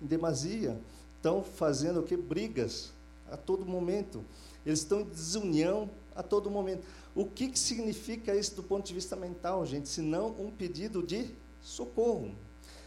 [0.00, 0.80] em demasia,
[1.16, 2.16] estão fazendo o que?
[2.16, 2.92] Brigas,
[3.34, 4.24] a todo momento.
[4.64, 6.84] Eles estão em desunião a todo momento.
[7.14, 9.88] O que, que significa isso do ponto de vista mental, gente?
[9.88, 12.34] Senão um pedido de socorro.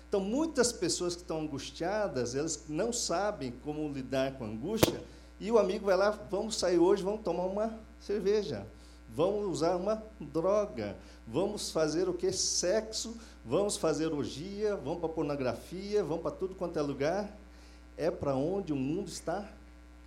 [0.08, 5.04] Então, muitas pessoas que estão angustiadas, elas não sabem como lidar com a angústia,
[5.40, 8.66] e o amigo vai lá, vamos sair hoje, vamos tomar uma cerveja,
[9.14, 12.32] vamos usar uma droga, vamos fazer o que?
[12.32, 17.38] Sexo, vamos fazer orgia, vamos para pornografia, vamos para tudo quanto é lugar.
[17.98, 19.48] É para onde o mundo está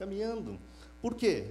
[0.00, 0.58] caminhando.
[1.00, 1.44] Por quê?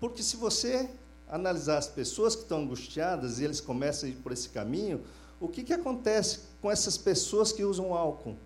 [0.00, 0.90] Porque se você
[1.28, 5.00] analisar as pessoas que estão angustiadas e eles começam a ir por esse caminho,
[5.40, 8.36] o que, que acontece com essas pessoas que usam álcool?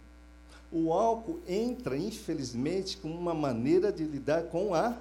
[0.72, 4.96] o álcool entra, infelizmente, como uma maneira de lidar com a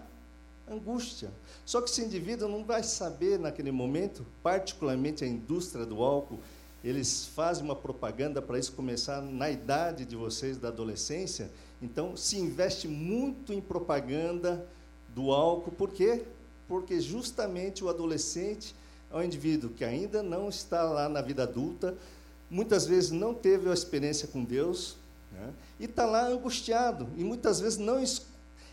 [0.70, 1.32] angústia.
[1.66, 6.40] Só que esse indivíduo não vai saber naquele momento, particularmente a indústria do álcool,
[6.84, 11.50] eles fazem uma propaganda para isso começar na idade de vocês, da adolescência.
[11.82, 14.68] Então, se investe muito em propaganda
[15.16, 16.24] do álcool, por quê?
[16.68, 18.76] Porque justamente o adolescente
[19.12, 21.98] é um indivíduo que ainda não está lá na vida adulta,
[22.50, 24.96] muitas vezes não teve a experiência com Deus,
[25.32, 25.54] né?
[25.80, 28.04] E está lá angustiado, e muitas vezes não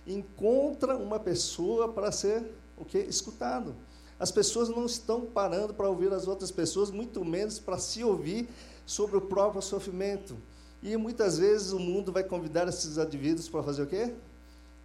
[0.07, 2.45] encontra uma pessoa para ser
[2.77, 3.75] o que escutado.
[4.19, 8.49] As pessoas não estão parando para ouvir as outras pessoas, muito menos para se ouvir
[8.85, 10.37] sobre o próprio sofrimento.
[10.83, 14.13] E muitas vezes o mundo vai convidar esses indivíduos para fazer o quê?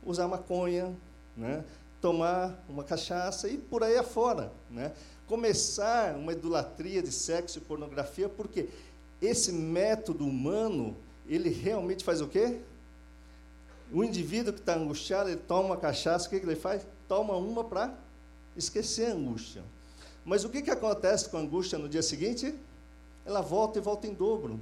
[0.06, 0.94] Usar maconha,
[1.38, 1.64] né?
[2.04, 4.52] tomar uma cachaça e por aí afora.
[4.70, 4.92] Né?
[5.26, 8.68] Começar uma idolatria de sexo e pornografia, porque
[9.22, 12.60] esse método humano ele realmente faz o quê?
[13.92, 16.86] O indivíduo que está angustiado, ele toma cachaça, o que, que ele faz?
[17.08, 17.94] Toma uma para
[18.58, 19.64] esquecer a angústia.
[20.26, 22.54] Mas o que, que acontece com a angústia no dia seguinte?
[23.26, 24.60] Ela volta e volta em dobro.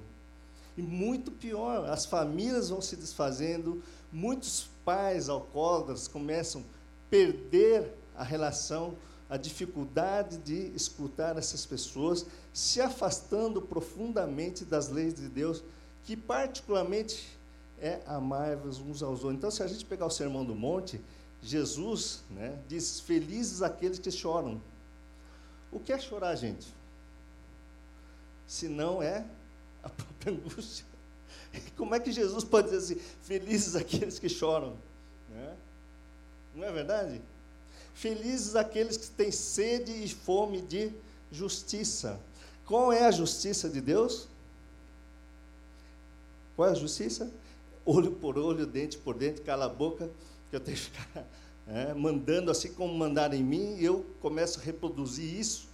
[0.78, 6.64] E muito pior, as famílias vão se desfazendo, muitos pais alcoólatras começam a
[7.10, 8.96] perder a relação,
[9.30, 15.64] a dificuldade de escutar essas pessoas, se afastando profundamente das leis de Deus
[16.04, 17.38] que particularmente
[17.80, 19.38] é amar-vos uns aos outros.
[19.38, 21.02] Então, se a gente pegar o Sermão do Monte,
[21.42, 24.62] Jesus né, diz: Felizes aqueles que choram.
[25.72, 26.68] O que é chorar, gente?
[28.46, 29.26] Se não é
[30.30, 30.86] angústia.
[31.76, 34.78] Como é que Jesus pode dizer assim: Felizes aqueles que choram?
[35.30, 35.56] Né?
[36.56, 37.22] Não é verdade?
[37.94, 40.92] Felizes aqueles que têm sede e fome de
[41.32, 42.20] justiça.
[42.66, 44.28] Qual é a justiça de Deus?
[46.56, 47.32] Qual é a justiça?
[47.86, 50.10] Olho por olho, dente por dente, cala a boca,
[50.50, 51.28] que eu tenho que ficar
[51.68, 55.68] é, mandando assim como mandaram em mim, eu começo a reproduzir isso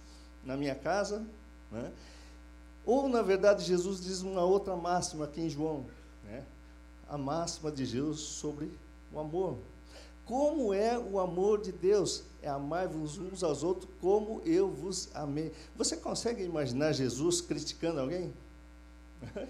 [0.44, 1.24] na minha casa.
[1.70, 1.92] Né?
[2.88, 5.84] Ou, na verdade, Jesus diz uma outra máxima aqui em João,
[6.24, 6.42] né?
[7.06, 8.72] a máxima de Jesus sobre
[9.12, 9.58] o amor.
[10.24, 12.22] Como é o amor de Deus?
[12.40, 15.52] É amar-vos uns aos outros como eu vos amei.
[15.76, 18.32] Você consegue imaginar Jesus criticando alguém?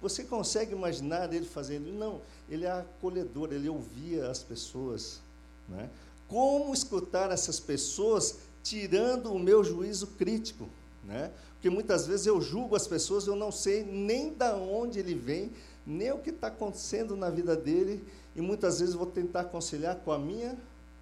[0.00, 1.92] Você consegue imaginar ele fazendo?
[1.92, 5.20] Não, ele é acolhedor, ele ouvia as pessoas.
[5.68, 5.90] Né?
[6.26, 10.66] Como escutar essas pessoas tirando o meu juízo crítico?
[11.04, 11.30] Né?
[11.60, 15.52] Porque muitas vezes eu julgo as pessoas, eu não sei nem da onde ele vem,
[15.86, 18.02] nem o que está acontecendo na vida dele,
[18.34, 20.56] e muitas vezes vou tentar aconselhar com a minha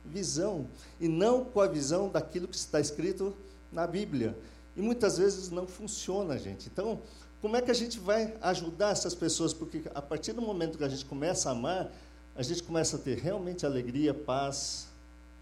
[0.04, 0.66] visão,
[1.00, 3.32] e não com a visão daquilo que está escrito
[3.72, 4.36] na Bíblia.
[4.76, 6.68] E muitas vezes não funciona, gente.
[6.72, 7.00] Então,
[7.40, 9.54] como é que a gente vai ajudar essas pessoas?
[9.54, 11.88] Porque a partir do momento que a gente começa a amar,
[12.34, 14.88] a gente começa a ter realmente alegria, paz,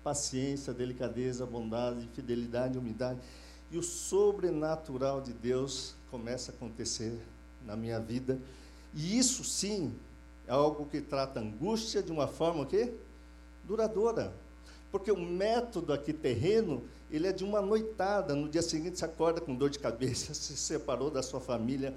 [0.05, 3.19] paciência, delicadeza, bondade, fidelidade, humildade.
[3.71, 7.19] E o sobrenatural de Deus começa a acontecer
[7.65, 8.39] na minha vida.
[8.95, 9.93] E isso sim
[10.47, 12.93] é algo que trata angústia de uma forma que
[13.65, 14.33] duradoura.
[14.91, 18.35] Porque o método aqui terreno, ele é de uma noitada.
[18.35, 21.95] No dia seguinte você acorda com dor de cabeça, se separou da sua família,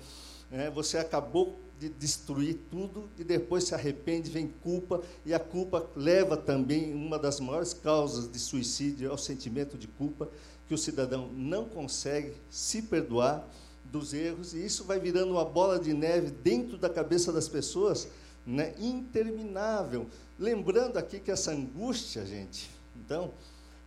[0.49, 0.69] né?
[0.69, 6.35] você acabou de destruir tudo e depois se arrepende, vem culpa, e a culpa leva
[6.35, 10.27] também uma das maiores causas de suicídio, é o sentimento de culpa,
[10.69, 13.43] que o cidadão não consegue se perdoar
[13.85, 18.07] dos erros, e isso vai virando uma bola de neve dentro da cabeça das pessoas,
[18.45, 20.05] né, interminável.
[20.37, 23.33] Lembrando aqui que essa angústia, gente, então,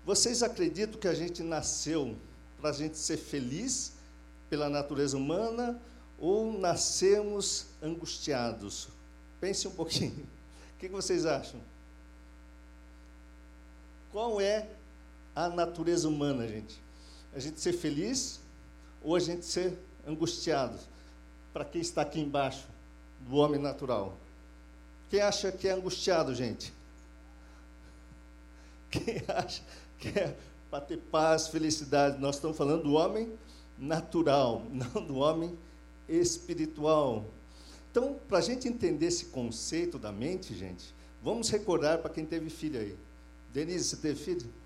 [0.05, 2.17] vocês acreditam que a gente nasceu
[2.61, 3.93] para a gente ser feliz
[4.51, 5.81] pela natureza humana
[6.19, 8.89] ou nascemos angustiados?
[9.41, 10.27] Pense um pouquinho.
[10.75, 11.61] O que vocês acham?
[14.11, 14.67] Qual é
[15.35, 16.81] a natureza humana, gente?
[17.35, 18.41] A gente ser feliz
[19.03, 20.79] ou a gente ser angustiado?
[21.53, 22.67] Para quem está aqui embaixo,
[23.21, 24.17] do homem natural.
[25.09, 26.73] Quem acha que é angustiado, gente?
[28.91, 29.63] Quem acha
[29.99, 30.37] que é
[30.71, 32.19] para ter paz, felicidade?
[32.19, 33.33] Nós estamos falando do homem
[33.79, 35.57] natural, não do homem
[36.09, 37.25] espiritual.
[37.91, 42.49] Então, para a gente entender esse conceito da mente, gente, vamos recordar para quem teve
[42.49, 42.97] filho aí.
[43.53, 44.62] Denise, você teve filho?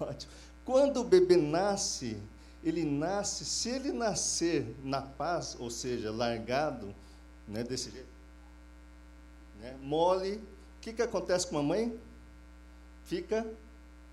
[0.00, 0.32] Ótimo.
[0.64, 2.16] Quando o bebê nasce,
[2.62, 6.94] ele nasce, se ele nascer na paz, ou seja, largado,
[7.46, 8.08] né, desse jeito,
[9.60, 11.96] né, mole, o que, que acontece com a mãe?
[13.04, 13.46] Fica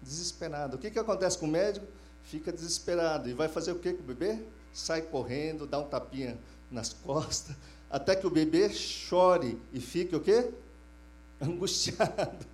[0.01, 0.75] desesperado.
[0.75, 1.85] O que, que acontece com o médico?
[2.23, 3.29] Fica desesperado.
[3.29, 4.39] E vai fazer o que com o bebê?
[4.71, 6.37] Sai correndo, dá um tapinha
[6.69, 7.55] nas costas,
[7.89, 10.51] até que o bebê chore e fique o quê?
[11.41, 12.45] Angustiado.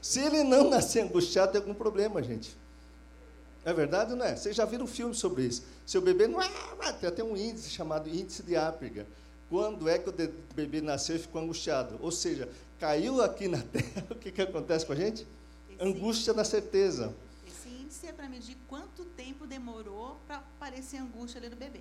[0.00, 2.56] Se ele não nascer angustiado, tem algum problema, gente.
[3.64, 4.36] É verdade ou não é?
[4.36, 5.62] Vocês já viram um filme sobre isso.
[5.84, 6.48] Seu bebê não é.
[7.00, 9.06] Tem até um índice chamado índice de África.
[9.50, 10.14] Quando é que o
[10.54, 11.98] bebê nasceu e ficou angustiado?
[12.00, 15.26] Ou seja, caiu aqui na terra, o que, que acontece com a gente?
[15.70, 17.14] Esse angústia da certeza.
[17.46, 21.80] Esse índice é para medir quanto tempo demorou para aparecer angústia ali do bebê.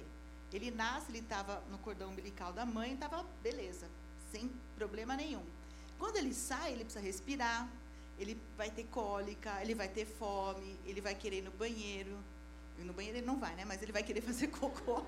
[0.53, 3.85] Ele nasce, ele estava no cordão umbilical da mãe, estava beleza,
[4.31, 5.43] sem problema nenhum.
[5.99, 7.69] Quando ele sai, ele precisa respirar,
[8.19, 12.17] ele vai ter cólica, ele vai ter fome, ele vai querer ir no banheiro.
[12.79, 13.65] E no banheiro ele não vai, né?
[13.65, 15.03] Mas ele vai querer fazer cocô.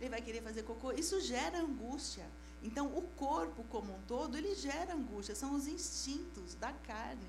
[0.00, 0.92] ele vai querer fazer cocô.
[0.92, 2.26] Isso gera angústia.
[2.62, 5.34] Então, o corpo como um todo, ele gera angústia.
[5.34, 7.28] São os instintos da carne.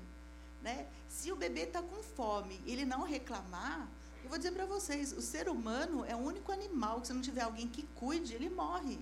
[0.62, 0.86] Né?
[1.08, 3.88] Se o bebê está com fome ele não reclamar,
[4.24, 7.22] eu vou dizer para vocês, o ser humano é o único animal que se não
[7.22, 8.98] tiver alguém que cuide, ele morre.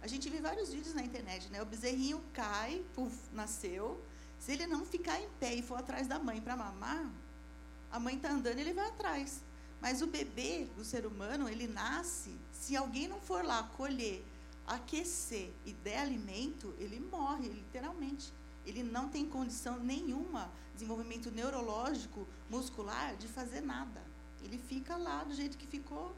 [0.00, 1.60] A gente vê vários vídeos na internet, né?
[1.60, 4.00] O bezerrinho cai, puf, nasceu,
[4.38, 7.10] se ele não ficar em pé e for atrás da mãe para mamar,
[7.90, 9.42] a mãe está andando e ele vai atrás.
[9.80, 14.24] Mas o bebê, o ser humano, ele nasce, se alguém não for lá colher,
[14.66, 18.32] aquecer e der alimento, ele morre, literalmente.
[18.66, 24.02] Ele não tem condição nenhuma, desenvolvimento neurológico, muscular, de fazer nada.
[24.42, 26.14] Ele fica lá do jeito que ficou,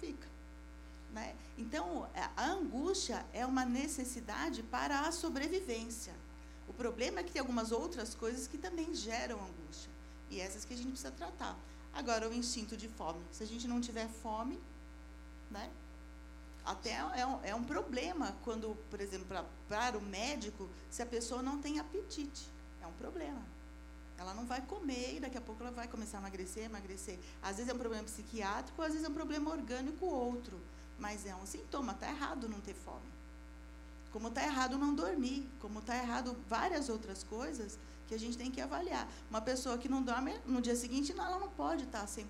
[0.00, 0.28] fica.
[1.12, 1.36] Né?
[1.58, 6.14] Então, a angústia é uma necessidade para a sobrevivência.
[6.68, 9.90] O problema é que tem algumas outras coisas que também geram angústia.
[10.30, 11.56] E essas que a gente precisa tratar.
[11.92, 13.20] Agora, o instinto de fome.
[13.30, 14.58] Se a gente não tiver fome,
[15.50, 15.70] né?
[16.64, 19.26] Até é um, é um problema quando, por exemplo,
[19.68, 22.48] para o médico, se a pessoa não tem apetite.
[22.80, 23.42] É um problema.
[24.16, 27.18] Ela não vai comer e daqui a pouco ela vai começar a emagrecer, emagrecer.
[27.42, 30.58] Às vezes é um problema psiquiátrico, às vezes é um problema orgânico outro.
[30.98, 33.11] Mas é um sintoma, está errado não ter fome
[34.12, 38.50] como está errado não dormir, como está errado várias outras coisas que a gente tem
[38.50, 39.08] que avaliar.
[39.30, 42.26] Uma pessoa que não dorme, no dia seguinte, ela não pode estar 100%.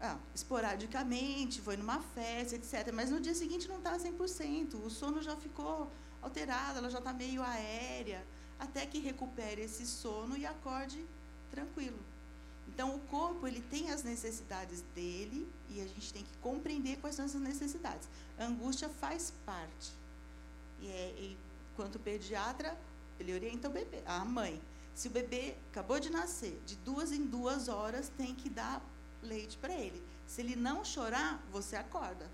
[0.00, 2.90] Ah, esporadicamente, foi numa festa, etc.
[2.92, 4.74] Mas no dia seguinte não está 100%.
[4.84, 5.90] O sono já ficou
[6.22, 8.26] alterado, ela já está meio aérea,
[8.58, 11.04] até que recupere esse sono e acorde
[11.50, 11.98] tranquilo.
[12.66, 17.14] Então, o corpo ele tem as necessidades dele e a gente tem que compreender quais
[17.14, 18.08] são essas necessidades.
[18.38, 19.92] A angústia faz parte.
[20.84, 21.38] E, é, e
[21.98, 22.78] pediatra,
[23.18, 24.60] ele orienta o bebê, a mãe.
[24.94, 28.82] Se o bebê acabou de nascer, de duas em duas horas tem que dar
[29.22, 30.02] leite para ele.
[30.26, 32.30] Se ele não chorar, você acorda.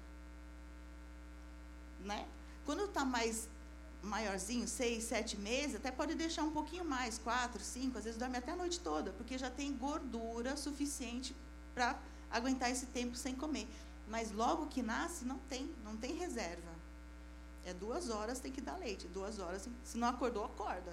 [2.01, 2.27] Né?
[2.67, 3.49] Quando está mais
[4.03, 8.37] maiorzinho, seis, sete meses, até pode deixar um pouquinho mais, quatro, cinco, às vezes dorme
[8.37, 11.37] até a noite toda, porque já tem gordura suficiente
[11.75, 11.97] para
[12.31, 13.69] aguentar esse tempo sem comer.
[14.09, 16.70] Mas logo que nasce, não tem, não tem reserva.
[17.65, 20.93] É duas horas tem que dar leite, duas horas, se não acordou, acorda.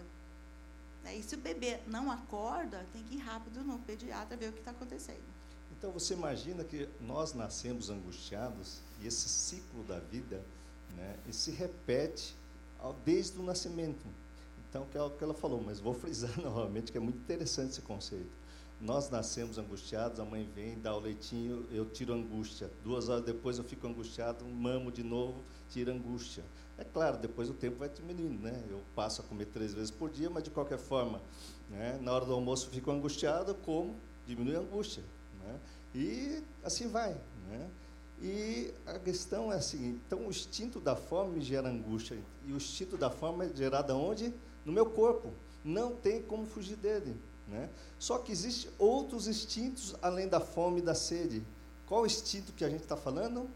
[1.05, 4.53] É, e se o bebê não acorda, tem que ir rápido no pediatra ver o
[4.53, 5.23] que está acontecendo.
[5.77, 10.43] Então você imagina que nós nascemos angustiados e esse ciclo da vida,
[10.95, 12.35] né, se repete
[13.05, 14.05] desde o nascimento.
[14.69, 17.71] Então, que é o que ela falou, mas vou frisar novamente que é muito interessante
[17.71, 18.29] esse conceito.
[18.79, 22.69] Nós nascemos angustiados, a mãe vem, dá o leitinho, eu tiro angústia.
[22.83, 26.43] Duas horas depois eu fico angustiado, mamo de novo, tira angústia.
[26.77, 28.63] É claro, depois o tempo vai diminuindo, né?
[28.69, 31.21] Eu passo a comer três vezes por dia, mas de qualquer forma,
[31.69, 31.97] né?
[32.01, 33.95] na hora do almoço fico angustiado, como
[34.27, 35.03] diminui a angústia.
[35.43, 35.59] Né?
[35.95, 37.13] E assim vai.
[37.49, 37.69] Né?
[38.21, 42.17] E a questão é a seguinte: então o instinto da fome gera angústia.
[42.45, 44.33] E o instinto da fome é gerado onde?
[44.65, 45.31] No meu corpo.
[45.63, 47.15] Não tem como fugir dele.
[47.47, 47.69] Né?
[47.97, 51.43] Só que existem outros instintos além da fome e da sede.
[51.85, 53.49] Qual instinto que a gente está falando?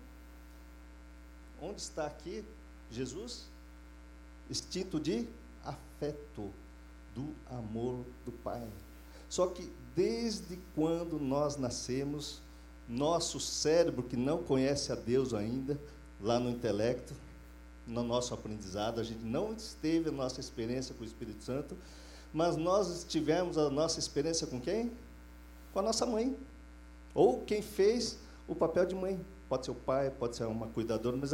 [1.62, 2.43] Onde está aqui
[2.89, 3.45] Jesus?
[4.49, 5.28] Instinto de
[5.64, 6.51] afeto,
[7.14, 8.68] do amor do Pai.
[9.30, 12.41] Só que desde quando nós nascemos,
[12.88, 15.80] nosso cérebro, que não conhece a Deus ainda,
[16.20, 17.14] lá no intelecto,
[17.88, 21.78] no nosso aprendizado, a gente não esteve a nossa experiência com o Espírito Santo,
[22.34, 24.91] mas nós tivemos a nossa experiência com quem?
[25.74, 26.36] Com a nossa mãe.
[27.14, 29.20] Ou quem fez o papel de mãe.
[29.52, 31.32] Pode ser o pai, pode ser uma cuidadora, mas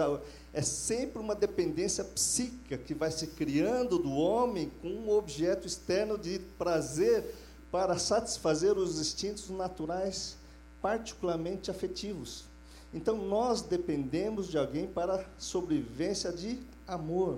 [0.51, 6.17] é sempre uma dependência psíquica que vai se criando do homem com um objeto externo
[6.17, 7.35] de prazer
[7.71, 10.35] para satisfazer os instintos naturais,
[10.81, 12.45] particularmente afetivos.
[12.91, 17.37] Então, nós dependemos de alguém para sobrevivência de amor.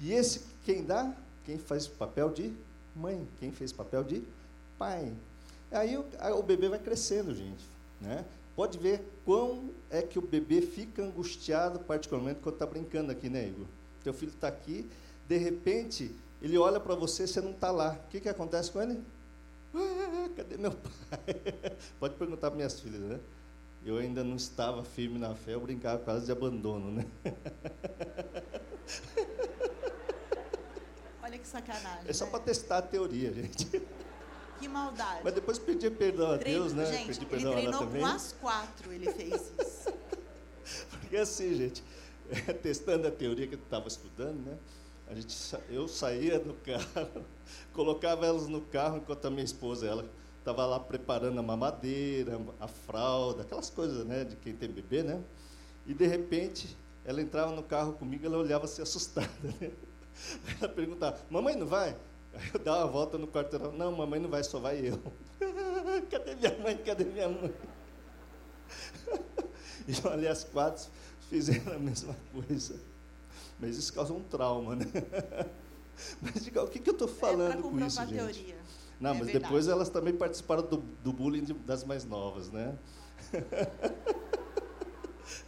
[0.00, 1.16] E esse, quem dá?
[1.46, 2.52] Quem faz papel de
[2.94, 4.22] mãe, quem fez papel de
[4.78, 5.14] pai.
[5.72, 6.04] Aí o,
[6.38, 7.64] o bebê vai crescendo, gente.
[8.02, 8.22] Né?
[8.58, 13.46] Pode ver quão é que o bebê fica angustiado, particularmente quando está brincando aqui, né,
[13.46, 13.66] Igor?
[14.02, 14.90] Teu filho está aqui,
[15.28, 17.92] de repente, ele olha para você, você não está lá.
[17.92, 19.00] O que, que acontece com ele?
[19.72, 20.90] Ah, cadê meu pai?
[22.00, 23.20] Pode perguntar para minhas filhas, né?
[23.86, 27.06] Eu ainda não estava firme na fé, eu brincava quase de abandono, né?
[31.22, 32.08] Olha que sacanagem.
[32.08, 32.32] É só né?
[32.32, 33.70] para testar a teoria, gente.
[34.58, 35.20] Que maldade.
[35.24, 36.86] Mas depois pedir perdão a Treino- Deus, né?
[36.86, 39.92] Gente, pedir ele perdão a ela treinou com as quatro, ele fez isso.
[40.90, 41.82] Porque assim, gente,
[42.62, 44.56] testando a teoria que eu estava estudando, né?
[45.06, 45.34] A gente,
[45.70, 47.24] eu saía do carro,
[47.72, 50.04] colocava elas no carro enquanto a minha esposa, ela
[50.38, 55.22] estava lá preparando a mamadeira, a fralda, aquelas coisas, né, de quem tem bebê, né?
[55.86, 59.28] E de repente, ela entrava no carro comigo, ela olhava assim assustada,
[59.60, 59.70] né?
[60.60, 61.96] Ela perguntava: "Mamãe não vai?"
[62.38, 64.98] Aí eu dava uma volta no quarteirão: "Não, mamãe não vai, só vai eu."
[66.10, 66.76] Cadê minha mãe?
[66.78, 67.52] Cadê minha mãe?
[69.88, 70.84] E olha, as quatro
[71.30, 72.78] fizeram a mesma coisa.
[73.58, 74.84] Mas isso causou um trauma, né?
[76.20, 78.16] Mas diga, o que, que eu estou é falando com isso, comprovar a gente?
[78.44, 78.56] teoria.
[79.00, 79.44] Não, É mas verdade.
[79.44, 82.76] depois elas também participaram do, do bullying de- das mais novas, né?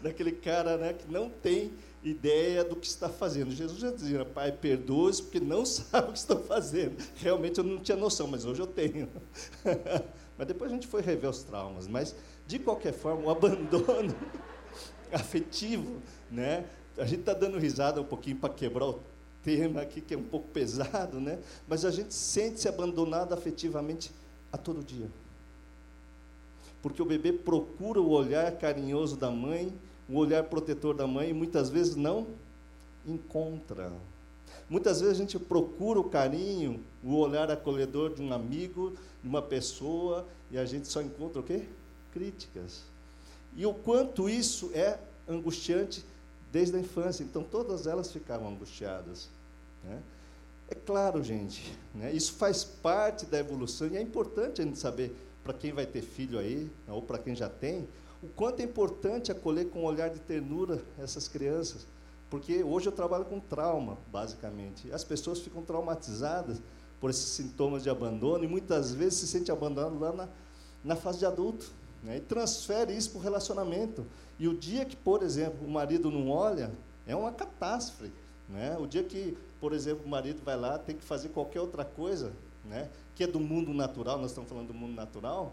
[0.01, 1.73] Daquele cara né, que não tem
[2.03, 3.51] ideia do que está fazendo.
[3.51, 6.97] Jesus já dizia, pai, perdoe-os porque não sabe o que estão fazendo.
[7.17, 9.09] Realmente eu não tinha noção, mas hoje eu tenho.
[10.37, 11.87] mas depois a gente foi rever os traumas.
[11.87, 12.15] Mas,
[12.47, 14.15] de qualquer forma, o abandono
[15.13, 16.65] afetivo, né?
[16.97, 19.01] A gente está dando risada um pouquinho para quebrar o
[19.43, 21.39] tema aqui, que é um pouco pesado, né?
[21.69, 24.11] Mas a gente sente-se abandonado afetivamente
[24.53, 25.09] a todo dia.
[26.83, 29.73] Porque o bebê procura o olhar carinhoso da mãe,
[30.11, 32.27] o olhar protetor da mãe, e muitas vezes não
[33.07, 33.93] encontra.
[34.69, 39.43] Muitas vezes a gente procura o carinho, o olhar acolhedor de um amigo, de uma
[39.43, 41.65] pessoa, e a gente só encontra o quê?
[42.13, 42.83] Críticas.
[43.57, 44.99] E o quanto isso é
[45.29, 46.05] angustiante
[46.53, 47.23] desde a infância.
[47.23, 49.29] Então, todas elas ficavam angustiadas.
[49.85, 50.01] né?
[50.69, 52.13] É claro, gente, né?
[52.13, 56.01] isso faz parte da evolução e é importante a gente saber, para quem vai ter
[56.01, 57.89] filho aí, ou para quem já tem,
[58.23, 61.87] o quanto é importante acolher com um olhar de ternura essas crianças.
[62.29, 64.93] Porque hoje eu trabalho com trauma, basicamente.
[64.93, 66.61] As pessoas ficam traumatizadas
[67.01, 70.29] por esses sintomas de abandono e muitas vezes se sente abandonado lá na,
[70.85, 71.73] na fase de adulto.
[72.03, 72.19] Né?
[72.19, 74.07] E transfere isso para o relacionamento.
[74.39, 76.71] E o dia que, por exemplo, o marido não olha,
[77.07, 78.13] é uma catástrofe.
[78.49, 78.77] Né?
[78.79, 82.33] O dia que, por exemplo, o marido vai lá, tem que fazer qualquer outra coisa,
[82.65, 82.89] né?
[83.15, 85.53] que é do mundo natural, nós estamos falando do mundo natural,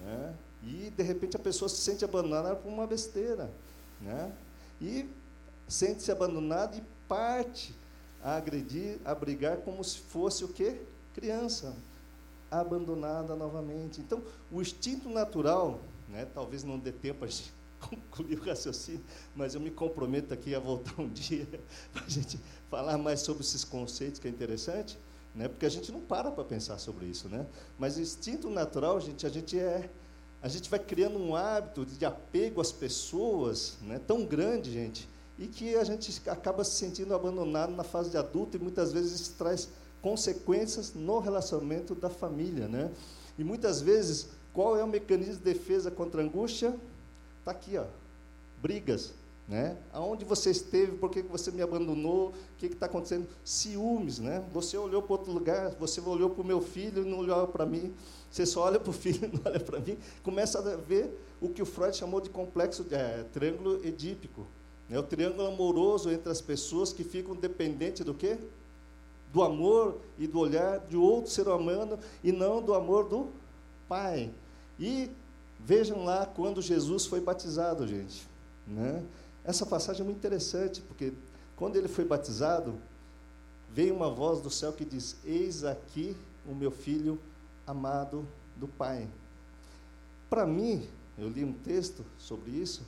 [0.00, 0.34] né?
[0.62, 3.50] E de repente a pessoa se sente abandonada por uma besteira.
[4.00, 4.32] Né?
[4.80, 5.08] E
[5.68, 7.74] sente-se abandonada e parte
[8.22, 10.80] a agredir, a brigar como se fosse o quê?
[11.14, 11.74] Criança,
[12.50, 14.00] abandonada novamente.
[14.00, 19.04] Então, o instinto natural, né, talvez não dê tempo a gente concluir o raciocínio,
[19.34, 21.46] mas eu me comprometo aqui a voltar um dia
[21.92, 22.38] para a gente
[22.70, 24.98] falar mais sobre esses conceitos, que é interessante,
[25.34, 27.28] né, porque a gente não para para pensar sobre isso.
[27.28, 27.46] Né?
[27.78, 29.88] Mas o instinto natural, gente, a gente é
[30.46, 35.48] a gente vai criando um hábito de apego às pessoas né, tão grande, gente, e
[35.48, 39.34] que a gente acaba se sentindo abandonado na fase de adulto e muitas vezes isso
[39.36, 39.68] traz
[40.00, 42.68] consequências no relacionamento da família.
[42.68, 42.92] Né?
[43.36, 46.76] E muitas vezes, qual é o mecanismo de defesa contra a angústia?
[47.40, 47.84] Está aqui, ó,
[48.62, 49.14] brigas.
[49.48, 49.76] Né?
[49.92, 53.28] Aonde você esteve, por que você me abandonou, o que está acontecendo?
[53.44, 54.44] Ciúmes, né?
[54.52, 57.64] Você olhou para outro lugar, você olhou para o meu filho e não olhou para
[57.64, 57.94] mim.
[58.28, 59.96] Você só olha para o filho e não olha para mim.
[60.24, 64.46] Começa a ver o que o Freud chamou de complexo, é, triângulo edípico.
[64.90, 68.38] É o triângulo amoroso entre as pessoas que ficam dependentes do quê?
[69.32, 73.28] Do amor e do olhar de outro ser humano e não do amor do
[73.88, 74.30] Pai.
[74.78, 75.08] E
[75.60, 78.26] vejam lá quando Jesus foi batizado, gente.
[78.66, 79.02] Né?
[79.46, 81.12] Essa passagem é muito interessante, porque
[81.54, 82.74] quando ele foi batizado,
[83.70, 87.16] veio uma voz do céu que diz: Eis aqui o meu filho
[87.64, 88.26] amado
[88.56, 89.08] do Pai.
[90.28, 92.82] Para mim, eu li um texto sobre isso,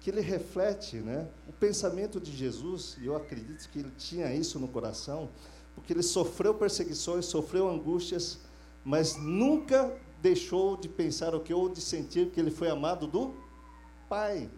[0.00, 4.58] que ele reflete né, o pensamento de Jesus, e eu acredito que ele tinha isso
[4.58, 5.30] no coração,
[5.74, 8.38] porque ele sofreu perseguições, sofreu angústias,
[8.84, 13.34] mas nunca deixou de pensar o que ou de sentir que ele foi amado do
[14.10, 14.50] Pai.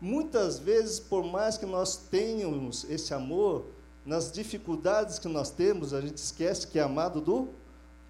[0.00, 3.66] Muitas vezes, por mais que nós tenhamos esse amor,
[4.04, 7.48] nas dificuldades que nós temos, a gente esquece que é amado do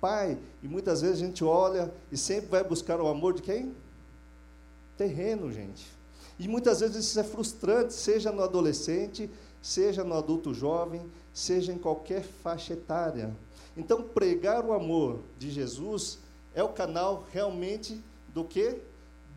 [0.01, 0.39] Pai.
[0.63, 3.75] E muitas vezes a gente olha e sempre vai buscar o amor de quem?
[4.97, 5.87] Terreno, gente.
[6.39, 9.29] E muitas vezes isso é frustrante, seja no adolescente,
[9.61, 11.03] seja no adulto jovem,
[11.35, 13.37] seja em qualquer faixa etária.
[13.77, 16.19] Então, pregar o amor de Jesus
[16.55, 18.81] é o canal realmente do que?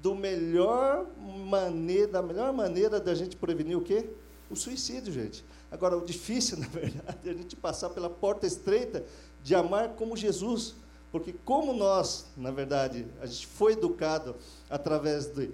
[0.03, 4.09] Do melhor maneira, da melhor maneira da gente prevenir o quê?
[4.49, 5.45] O suicídio, gente.
[5.71, 9.05] Agora, o difícil, na verdade, é a gente passar pela porta estreita
[9.41, 10.75] de amar como Jesus.
[11.09, 14.35] Porque como nós, na verdade, a gente foi educado
[14.69, 15.51] através de...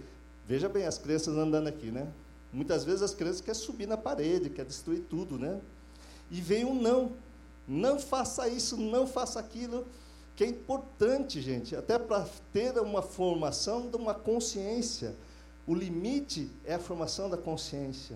[0.48, 2.12] Veja bem, as crianças andando aqui, né?
[2.52, 5.62] Muitas vezes as crianças querem subir na parede, querem destruir tudo, né?
[6.32, 7.12] E vem um não.
[7.68, 9.86] Não faça isso, não faça aquilo
[10.40, 15.14] que é importante, gente, até para ter uma formação de uma consciência.
[15.68, 18.16] O limite é a formação da consciência.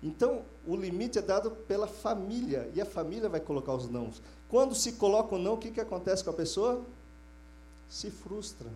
[0.00, 4.22] Então, o limite é dado pela família, e a família vai colocar os nãos.
[4.48, 6.80] Quando se coloca o não, o que, que acontece com a pessoa?
[7.88, 8.68] Se frustra.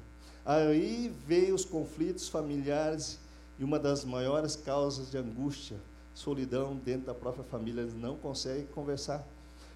[0.44, 3.16] Aí veio os conflitos familiares
[3.60, 5.76] e uma das maiores causas de angústia,
[6.12, 7.82] solidão dentro da própria família.
[7.82, 9.24] Eles não conseguem conversar,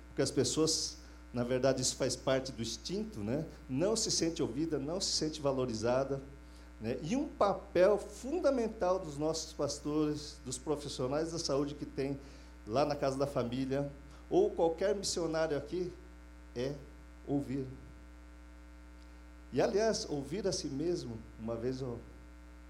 [0.08, 0.98] porque as pessoas
[1.32, 3.44] na verdade isso faz parte do instinto, né?
[3.68, 6.20] não se sente ouvida, não se sente valorizada.
[6.80, 6.98] Né?
[7.02, 12.18] E um papel fundamental dos nossos pastores, dos profissionais da saúde que tem
[12.66, 13.90] lá na casa da família,
[14.28, 15.92] ou qualquer missionário aqui,
[16.54, 16.74] é
[17.26, 17.66] ouvir.
[19.52, 21.98] E, aliás, ouvir a si mesmo, uma vez eu,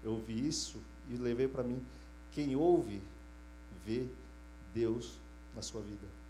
[0.03, 0.77] eu ouvi isso
[1.09, 1.83] e levei para mim:
[2.31, 3.01] quem ouve,
[3.85, 4.07] vê
[4.73, 5.13] Deus
[5.55, 6.20] na sua vida.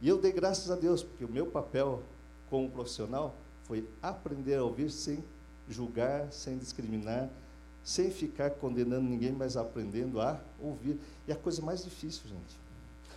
[0.00, 2.02] E eu dei graças a Deus, porque o meu papel
[2.48, 3.34] como profissional
[3.64, 5.22] foi aprender a ouvir sem
[5.68, 7.28] julgar, sem discriminar,
[7.84, 10.98] sem ficar condenando ninguém, mas aprendendo a ouvir.
[11.28, 12.56] E a coisa mais difícil, gente.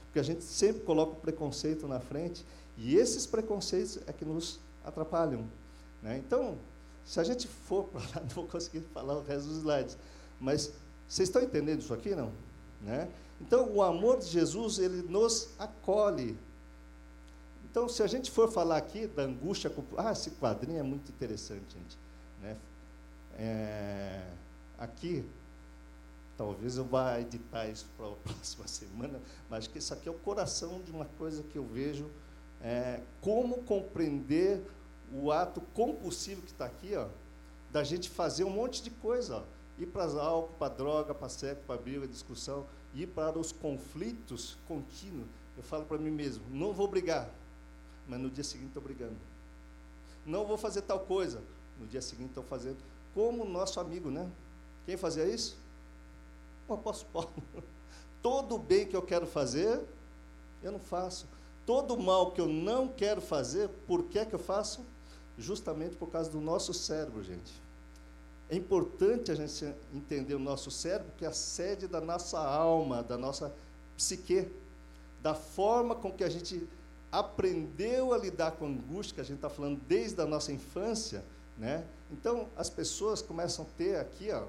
[0.06, 2.46] Porque a gente sempre coloca o preconceito na frente,
[2.78, 5.46] e esses preconceitos é que nos atrapalham.
[6.02, 6.18] Né?
[6.18, 6.58] Então,
[7.06, 9.98] se a gente for para lá, não vou conseguir falar o resto dos slides,
[10.40, 10.72] mas
[11.08, 12.32] vocês estão entendendo isso aqui, não?
[12.82, 13.10] Né?
[13.42, 16.38] Então, o amor de Jesus, ele nos acolhe,
[17.74, 21.74] então, se a gente for falar aqui da angústia, ah, esse quadrinho é muito interessante,
[21.74, 21.98] gente.
[22.40, 22.56] Né?
[23.36, 24.30] É,
[24.78, 25.28] aqui,
[26.38, 29.20] talvez eu vá editar isso para a próxima semana,
[29.50, 32.12] mas que isso aqui é o coração de uma coisa que eu vejo,
[32.62, 34.64] é, como compreender
[35.12, 37.08] o ato compulsivo que está aqui, ó,
[37.72, 39.44] da gente fazer um monte de coisa, ó,
[39.82, 45.28] ir para álcool, para droga, para sexo, para briga, discussão, ir para os conflitos contínuos.
[45.58, 47.28] Eu falo para mim mesmo, não vou brigar,
[48.08, 49.16] mas no dia seguinte estou brigando.
[50.26, 51.42] Não vou fazer tal coisa,
[51.80, 52.78] no dia seguinte estou fazendo.
[53.14, 54.30] Como o nosso amigo, né?
[54.86, 55.58] Quem fazia isso?
[56.68, 57.34] O apóstolo Paulo.
[58.22, 59.82] Todo o bem que eu quero fazer,
[60.62, 61.28] eu não faço.
[61.66, 64.82] Todo o mal que eu não quero fazer, por que é que eu faço?
[65.38, 67.54] Justamente por causa do nosso cérebro, gente.
[68.50, 73.02] É importante a gente entender o nosso cérebro, que é a sede da nossa alma,
[73.02, 73.54] da nossa
[73.96, 74.48] psique,
[75.22, 76.68] da forma com que a gente
[77.14, 81.24] aprendeu a lidar com angústia, que a gente está falando desde a nossa infância,
[81.56, 81.86] né?
[82.12, 84.46] Então, as pessoas começam a ter aqui ó,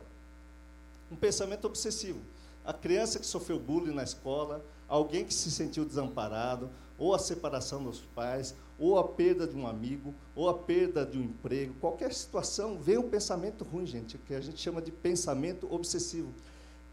[1.13, 2.21] um pensamento obsessivo.
[2.65, 7.85] A criança que sofreu bullying na escola, alguém que se sentiu desamparado, ou a separação
[7.85, 12.15] dos pais, ou a perda de um amigo, ou a perda de um emprego, qualquer
[12.15, 16.33] situação, vem um pensamento ruim, gente, que a gente chama de pensamento obsessivo.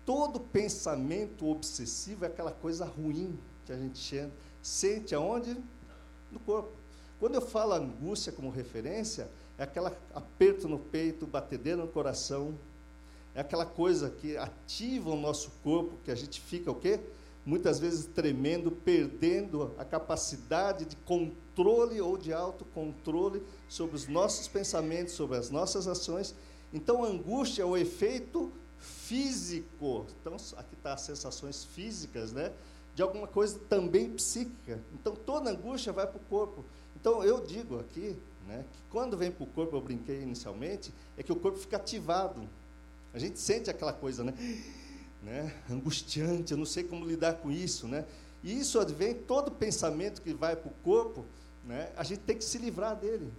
[0.05, 4.31] Todo pensamento obsessivo é aquela coisa ruim que a gente chama
[4.61, 5.57] sente aonde?
[6.31, 6.71] No corpo.
[7.19, 12.57] Quando eu falo angústia como referência, é aquele aperto no peito, batedeira no coração,
[13.35, 16.99] é aquela coisa que ativa o nosso corpo, que a gente fica o quê?
[17.45, 25.13] Muitas vezes tremendo, perdendo a capacidade de controle ou de autocontrole sobre os nossos pensamentos,
[25.13, 26.35] sobre as nossas ações.
[26.73, 30.05] Então, a angústia é o efeito físico.
[30.19, 32.51] Então, aqui está as sensações físicas, né?
[32.95, 34.79] De alguma coisa também psíquica.
[34.93, 36.65] Então, toda angústia vai para o corpo.
[36.99, 38.17] Então, eu digo aqui,
[38.47, 41.77] né, que quando vem para o corpo, eu brinquei inicialmente, é que o corpo fica
[41.77, 42.47] ativado.
[43.13, 44.33] A gente sente aquela coisa, né?
[45.23, 45.53] né?
[45.69, 48.05] Angustiante, eu não sei como lidar com isso, né?
[48.43, 51.25] E isso advém, todo pensamento que vai para o corpo,
[51.63, 53.31] né, a gente tem que se livrar dele.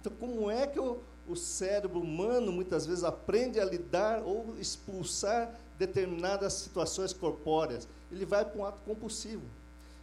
[0.00, 5.58] Então, como é que o, o cérebro humano, muitas vezes, aprende a lidar ou expulsar
[5.78, 7.88] determinadas situações corpóreas?
[8.10, 9.42] Ele vai para um ato compulsivo.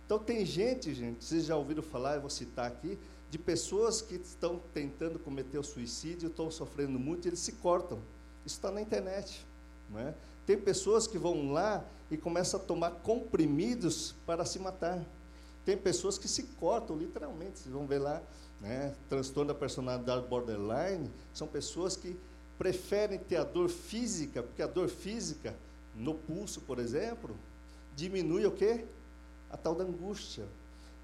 [0.05, 2.97] Então tem gente, gente, vocês já ouviram falar, eu vou citar aqui,
[3.29, 7.99] de pessoas que estão tentando cometer o suicídio, estão sofrendo muito, e eles se cortam.
[8.45, 9.45] Isso está na internet.
[9.89, 10.13] Não é?
[10.45, 15.03] Tem pessoas que vão lá e começam a tomar comprimidos para se matar.
[15.65, 17.59] Tem pessoas que se cortam, literalmente.
[17.59, 18.21] Vocês vão ver lá,
[18.61, 18.95] né?
[19.09, 22.17] transtorno da personalidade borderline, são pessoas que
[22.57, 25.53] preferem ter a dor física, porque a dor física,
[25.93, 27.35] no pulso, por exemplo,
[27.97, 28.85] diminui o quê?
[29.49, 30.47] A tal da angústia.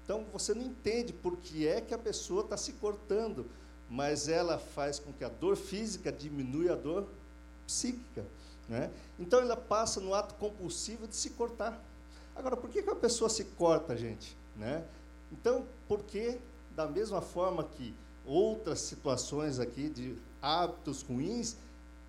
[0.04, 3.46] Então, você não entende por que é que a pessoa está se cortando,
[3.90, 7.08] mas ela faz com que a dor física diminua a dor
[7.66, 8.24] psíquica.
[8.68, 8.90] Né?
[9.18, 11.82] Então, ela passa no ato compulsivo de se cortar.
[12.36, 14.36] Agora, por que, que a pessoa se corta, gente?
[14.56, 14.84] Né?
[15.32, 16.38] Então, porque,
[16.76, 17.92] da mesma forma que
[18.24, 21.56] outras situações aqui de hábitos ruins,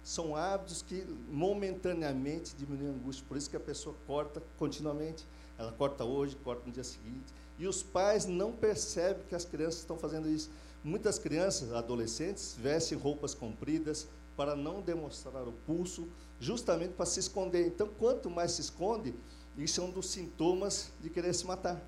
[0.06, 3.26] são hábitos que momentaneamente diminuem a angústia.
[3.28, 5.26] Por isso que a pessoa corta continuamente.
[5.58, 7.34] Ela corta hoje, corta no dia seguinte.
[7.58, 10.51] E os pais não percebem que as crianças estão fazendo isso.
[10.84, 16.08] Muitas crianças, adolescentes, vestem roupas compridas para não demonstrar o pulso,
[16.39, 17.66] justamente para se esconder.
[17.66, 19.16] Então, quanto mais se esconde,
[19.58, 21.82] isso é um dos sintomas de querer se matar.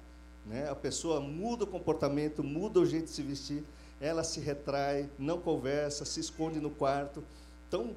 [0.43, 0.67] Né?
[0.67, 3.63] A pessoa muda o comportamento, muda o jeito de se vestir,
[4.01, 7.23] ela se retrai, não conversa, se esconde no quarto.
[7.67, 7.95] Então,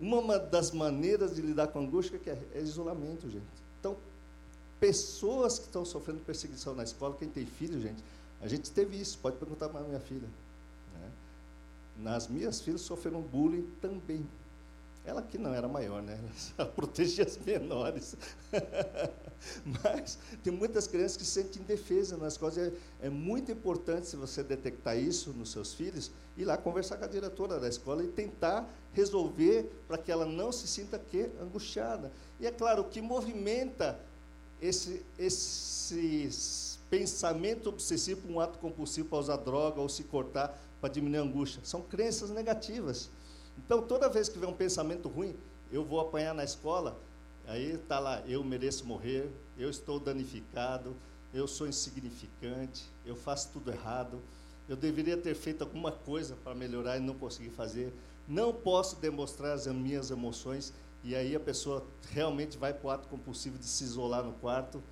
[0.00, 3.44] uma das maneiras de lidar com angústia é, é isolamento, gente.
[3.80, 3.96] Então,
[4.78, 8.02] pessoas que estão sofrendo perseguição na escola, quem tem filho, gente,
[8.40, 10.28] a gente teve isso, pode perguntar para a minha filha.
[10.94, 11.10] Né?
[11.98, 14.24] Nas minhas filhas sofreram bullying também.
[15.08, 16.20] Ela que não era maior, né?
[16.58, 18.14] Ela protegia as menores.
[19.82, 22.74] Mas tem muitas crianças que se sentem indefesas nas coisas.
[23.00, 27.06] É, é, muito importante, se você detectar isso nos seus filhos, ir lá conversar com
[27.06, 32.12] a diretora da escola e tentar resolver para que ela não se sinta que angustiada.
[32.38, 33.98] E é claro, o que movimenta
[34.60, 41.20] esse, esse pensamento obsessivo, um ato compulsivo para usar droga ou se cortar para diminuir
[41.20, 43.08] a angústia, são crenças negativas.
[43.58, 45.34] Então, toda vez que vem um pensamento ruim,
[45.70, 46.98] eu vou apanhar na escola,
[47.46, 50.96] aí está lá, eu mereço morrer, eu estou danificado,
[51.34, 54.20] eu sou insignificante, eu faço tudo errado,
[54.68, 57.92] eu deveria ter feito alguma coisa para melhorar e não consegui fazer,
[58.26, 63.08] não posso demonstrar as minhas emoções, e aí a pessoa realmente vai para o ato
[63.08, 64.82] compulsivo de se isolar no quarto.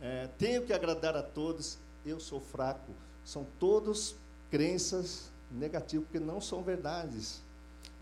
[0.00, 2.92] É, tenho que agradar a todos, eu sou fraco.
[3.24, 4.16] São todos
[4.50, 7.42] crenças negativas, porque não são verdades.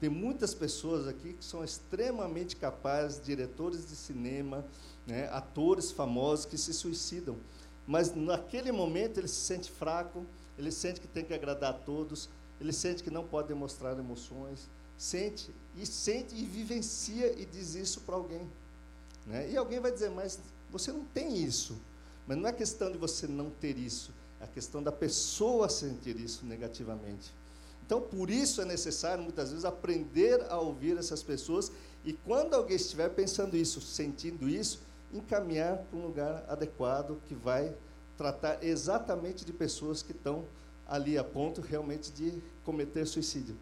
[0.01, 4.65] Tem muitas pessoas aqui que são extremamente capazes, diretores de cinema,
[5.07, 7.37] né, atores famosos que se suicidam.
[7.87, 10.25] Mas naquele momento ele se sente fraco,
[10.57, 12.29] ele sente que tem que agradar a todos,
[12.61, 18.01] ele sente que não pode demonstrar emoções, sente e sente e vivencia e diz isso
[18.03, 18.49] para alguém.
[19.27, 19.51] Né?
[19.51, 20.39] E alguém vai dizer, mas
[20.71, 21.77] você não tem isso.
[22.27, 26.21] Mas não é questão de você não ter isso, é a questão da pessoa sentir
[26.21, 27.33] isso negativamente.
[27.89, 31.73] Então, por isso é necessário, muitas vezes, aprender a ouvir essas pessoas
[32.05, 37.75] e, quando alguém estiver pensando isso, sentindo isso, encaminhar para um lugar adequado que vai
[38.15, 40.45] tratar exatamente de pessoas que estão
[40.87, 43.57] ali a ponto realmente de cometer suicídio.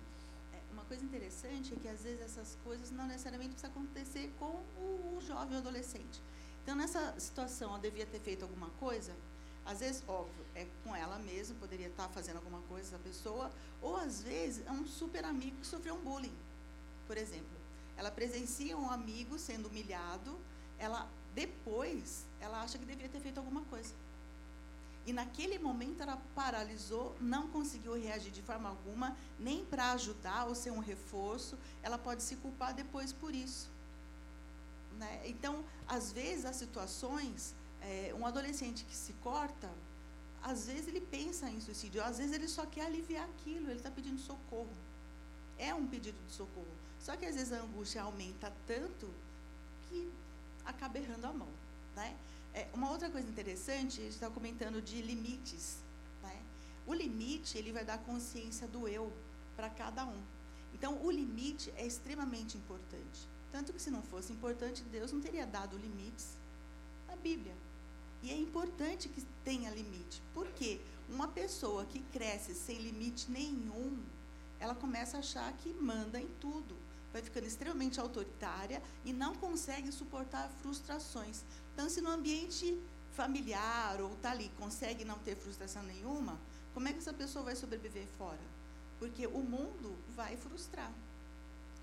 [0.52, 4.58] É, uma coisa interessante é que, às vezes, essas coisas não necessariamente precisam acontecer com
[4.76, 6.20] o, jovem ou adolescente.
[6.64, 9.12] Então, nessa situação, eu devia ter feito alguma coisa,
[9.66, 13.50] às vezes, óbvio, é com ela mesma, poderia estar fazendo alguma coisa essa pessoa,
[13.82, 16.32] ou às vezes é um super amigo que sofreu um bullying.
[17.06, 17.56] Por exemplo,
[17.96, 20.38] ela presencia um amigo sendo humilhado,
[20.78, 23.92] ela depois ela acha que deveria ter feito alguma coisa.
[25.04, 30.54] E naquele momento ela paralisou, não conseguiu reagir de forma alguma, nem para ajudar ou
[30.54, 31.56] ser um reforço.
[31.82, 33.68] Ela pode se culpar depois por isso.
[34.98, 35.22] Né?
[35.26, 37.54] Então, às vezes, as situações
[37.86, 39.70] é, um adolescente que se corta,
[40.42, 43.90] às vezes ele pensa em suicídio, às vezes ele só quer aliviar aquilo, ele está
[43.90, 44.76] pedindo socorro.
[45.58, 46.74] É um pedido de socorro.
[47.00, 49.08] Só que às vezes a angústia aumenta tanto
[49.88, 50.10] que
[50.64, 51.48] acaba errando a mão.
[51.94, 52.16] Né?
[52.52, 55.78] É, uma outra coisa interessante, a gente está comentando de limites.
[56.22, 56.42] Né?
[56.86, 59.12] O limite ele vai dar consciência do eu
[59.54, 60.22] para cada um.
[60.74, 63.26] Então, o limite é extremamente importante.
[63.50, 66.36] Tanto que, se não fosse importante, Deus não teria dado limites
[67.08, 67.54] na Bíblia.
[68.26, 70.20] E é importante que tenha limite.
[70.34, 74.02] Porque uma pessoa que cresce sem limite nenhum,
[74.58, 76.76] ela começa a achar que manda em tudo.
[77.12, 81.44] Vai ficando extremamente autoritária e não consegue suportar frustrações.
[81.72, 82.76] Então, se no ambiente
[83.12, 86.36] familiar ou tá ali consegue não ter frustração nenhuma,
[86.74, 88.42] como é que essa pessoa vai sobreviver fora?
[88.98, 90.92] Porque o mundo vai frustrar.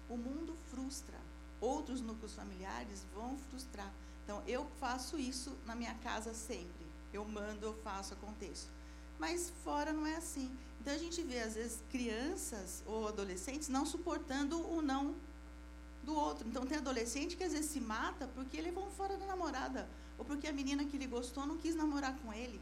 [0.10, 1.18] O mundo frustra.
[1.62, 3.94] Outros núcleos familiares vão frustrar.
[4.24, 6.84] Então, eu faço isso na minha casa sempre.
[7.12, 8.68] eu mando, eu faço, aconteço.
[9.20, 10.52] Mas fora não é assim.
[10.82, 15.16] Então a gente vê, às vezes, crianças ou adolescentes não suportando o não
[16.04, 16.48] do outro.
[16.48, 19.88] Então tem adolescente que às vezes se mata porque ele vão fora da namorada.
[20.18, 22.60] Ou porque a menina que ele gostou não quis namorar com ele.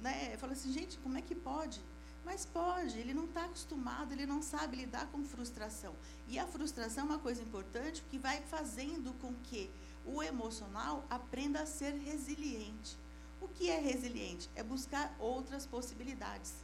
[0.00, 0.36] Né?
[0.36, 1.80] Fala assim, gente, como é que pode?
[2.24, 5.94] Mas pode, ele não está acostumado, ele não sabe lidar com frustração.
[6.28, 9.68] E a frustração é uma coisa importante que vai fazendo com que
[10.08, 12.96] o emocional aprenda a ser resiliente.
[13.40, 14.48] O que é resiliente?
[14.56, 16.54] É buscar outras possibilidades.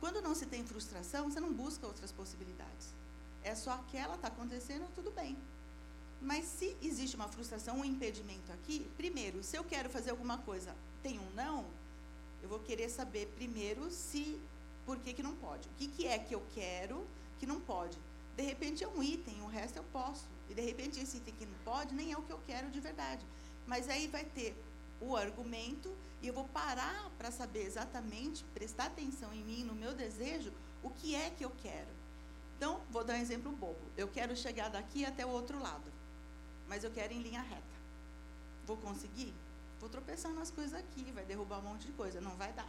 [0.00, 2.94] Quando não se tem frustração, você não busca outras possibilidades.
[3.42, 5.36] É só aquela está acontecendo, tudo bem.
[6.20, 10.74] Mas se existe uma frustração, um impedimento aqui, primeiro, se eu quero fazer alguma coisa,
[11.02, 11.66] tem um não,
[12.42, 14.40] eu vou querer saber primeiro se
[14.84, 15.68] por que, que não pode.
[15.68, 17.06] O que, que é que eu quero
[17.38, 17.98] que não pode?
[18.34, 20.24] De repente é um item, o resto eu posso.
[20.48, 22.80] E de repente esse item que não pode nem é o que eu quero de
[22.80, 23.24] verdade.
[23.66, 24.56] Mas aí vai ter
[25.00, 29.94] o argumento e eu vou parar para saber exatamente, prestar atenção em mim, no meu
[29.94, 31.88] desejo, o que é que eu quero.
[32.56, 33.80] Então, vou dar um exemplo bobo.
[33.96, 35.92] Eu quero chegar daqui até o outro lado,
[36.68, 37.76] mas eu quero em linha reta.
[38.66, 39.34] Vou conseguir?
[39.78, 42.20] Vou tropeçar nas coisas aqui, vai derrubar um monte de coisa.
[42.20, 42.68] Não vai dar.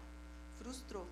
[0.58, 1.08] Frustrou.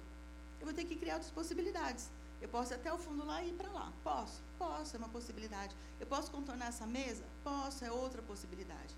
[0.59, 2.09] Eu vou ter que criar outras possibilidades.
[2.41, 3.91] Eu posso ir até o fundo lá e ir para lá.
[4.03, 4.41] Posso?
[4.57, 5.75] Posso, é uma possibilidade.
[5.99, 7.23] Eu posso contornar essa mesa?
[7.43, 8.95] Posso, é outra possibilidade.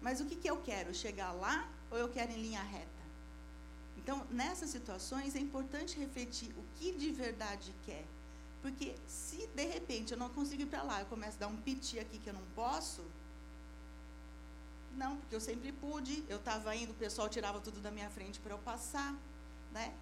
[0.00, 0.94] Mas o que, que eu quero?
[0.94, 3.02] Chegar lá ou eu quero em linha reta?
[3.96, 8.04] Então, nessas situações, é importante refletir o que de verdade quer.
[8.60, 11.56] Porque se de repente eu não consigo ir para lá, eu começo a dar um
[11.56, 13.02] piti aqui que eu não posso,
[14.96, 18.38] não, porque eu sempre pude, eu estava indo, o pessoal tirava tudo da minha frente
[18.38, 19.14] para eu passar,
[19.72, 19.92] né?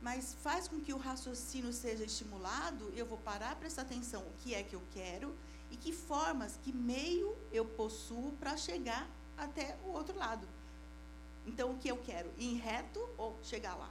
[0.00, 4.54] Mas faz com que o raciocínio seja estimulado, eu vou parar, prestar atenção o que
[4.54, 5.34] é que eu quero
[5.70, 10.46] e que formas, que meio eu possuo para chegar até o outro lado.
[11.46, 12.30] Então, o que eu quero?
[12.36, 13.90] Ir reto ou chegar lá?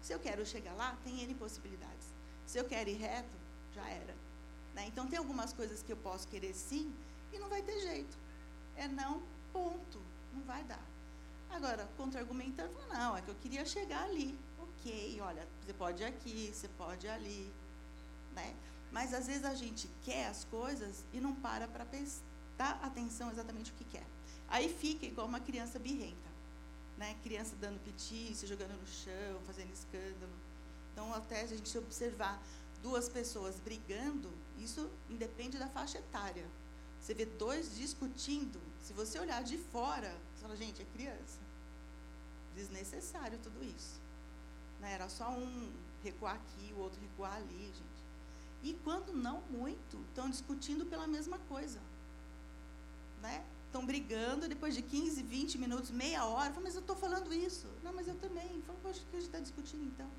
[0.00, 2.08] Se eu quero chegar lá, tem N possibilidades.
[2.46, 3.36] Se eu quero ir reto,
[3.74, 4.14] já era.
[4.74, 4.86] Né?
[4.86, 6.92] Então, tem algumas coisas que eu posso querer sim
[7.32, 8.16] e não vai ter jeito.
[8.76, 10.00] É não, ponto.
[10.32, 10.82] Não vai dar.
[11.50, 14.38] Agora, contra-argumentando, não, é que eu queria chegar ali.
[15.20, 17.52] Olha, você pode ir aqui, você pode ir ali.
[18.34, 18.54] Né?
[18.90, 23.70] Mas às vezes a gente quer as coisas e não para para prestar atenção exatamente
[23.70, 24.06] o que quer.
[24.48, 26.30] Aí fica igual uma criança birrenta.
[26.98, 27.16] Né?
[27.22, 30.32] Criança dando piti, se jogando no chão, fazendo escândalo.
[30.92, 32.42] Então, até a gente observar
[32.82, 36.44] duas pessoas brigando, isso independe da faixa etária.
[37.00, 41.38] Você vê dois discutindo, se você olhar de fora, você fala, gente, é criança.
[42.54, 44.01] Desnecessário tudo isso.
[44.82, 44.92] Né?
[44.92, 45.72] Era só um
[46.02, 48.02] recuar aqui, o outro recuar ali, gente.
[48.64, 51.80] E quando não muito, estão discutindo pela mesma coisa.
[53.22, 53.44] Né?
[53.66, 57.66] Estão brigando, depois de 15, 20 minutos, meia hora, mas eu estou falando isso.
[57.82, 58.60] Não, mas eu também.
[58.66, 60.10] Falo, poxa, o que a gente está discutindo então?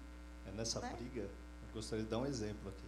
[0.48, 0.96] É nessa né?
[0.98, 2.88] briga, eu gostaria de dar um exemplo aqui.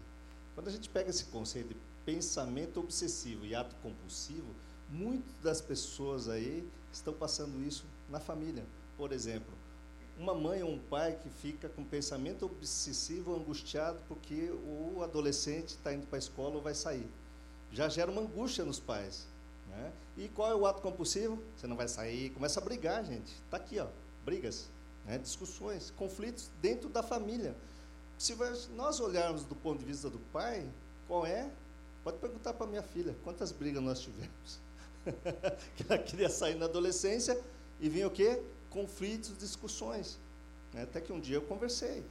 [0.56, 4.56] Quando a gente pega esse conceito de pensamento obsessivo e ato compulsivo,
[4.90, 8.66] muitas das pessoas aí estão passando isso na família.
[8.98, 9.54] Por exemplo,
[10.18, 15.94] uma mãe ou um pai que fica com pensamento obsessivo, angustiado, porque o adolescente está
[15.94, 17.08] indo para a escola ou vai sair.
[17.72, 19.28] Já gera uma angústia nos pais.
[19.70, 19.92] Né?
[20.18, 21.42] E qual é o ato compulsivo?
[21.58, 23.34] Você não vai sair, começa a brigar, gente.
[23.46, 23.88] Está aqui, ó,
[24.24, 24.68] brigas
[25.06, 27.56] né, discussões, conflitos dentro da família.
[28.18, 28.36] Se
[28.76, 30.66] nós olharmos do ponto de vista do pai,
[31.08, 31.50] qual é?
[32.04, 34.60] Pode perguntar para minha filha, quantas brigas nós tivemos?
[35.76, 37.40] que ela queria sair na adolescência
[37.80, 38.42] e vinha o quê?
[38.76, 40.20] Conflitos, discussões.
[40.74, 40.84] Né?
[40.84, 42.04] Até que um dia eu conversei.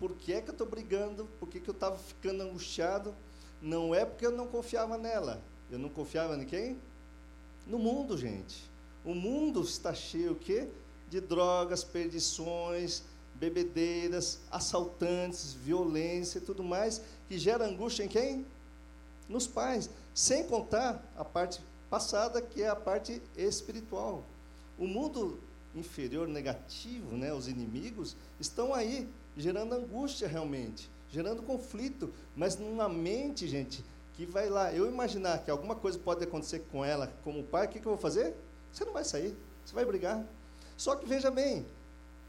[0.00, 1.28] Por que é que eu estou brigando?
[1.38, 3.14] Por que, que eu estava ficando angustiado?
[3.62, 5.40] Não é porque eu não confiava nela.
[5.70, 6.80] Eu não confiava em quem?
[7.66, 8.68] No mundo, gente.
[9.04, 10.68] O mundo está cheio o quê?
[11.10, 13.02] de drogas, perdições,
[13.34, 18.46] bebedeiras, assaltantes, violência e tudo mais, que gera angústia em quem?
[19.28, 19.88] Nos pais.
[20.14, 24.24] Sem contar a parte passada, que é a parte espiritual.
[24.78, 25.38] O mundo
[25.74, 33.46] inferior, negativo, né, os inimigos, estão aí, gerando angústia realmente, gerando conflito, mas numa mente,
[33.46, 37.66] gente, que vai lá, eu imaginar que alguma coisa pode acontecer com ela como pai,
[37.66, 38.34] o que, que eu vou fazer?
[38.72, 40.24] Você não vai sair, você vai brigar,
[40.76, 41.64] só que veja bem,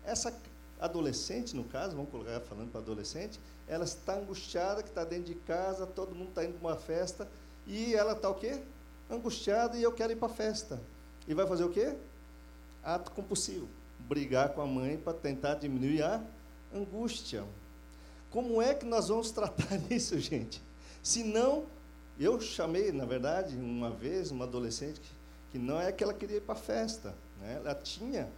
[0.06, 0.34] essa
[0.80, 5.36] adolescente, no caso, vamos colocar falando para adolescente, ela está angustiada, que está dentro de
[5.36, 7.28] casa, todo mundo está indo para uma festa,
[7.68, 8.60] e ela está o quê?
[9.10, 10.80] Angustiada e eu quero ir para a festa.
[11.28, 11.96] E vai fazer o quê?
[12.84, 13.68] Ato compulsivo.
[14.00, 16.24] Brigar com a mãe para tentar diminuir a
[16.74, 17.44] angústia.
[18.30, 20.62] Como é que nós vamos tratar isso, gente?
[21.02, 21.66] Se não,
[22.20, 25.10] eu chamei, na verdade, uma vez, uma adolescente que,
[25.52, 27.16] que não é que ela queria ir para a festa.
[27.40, 27.56] Né?
[27.56, 28.30] Ela tinha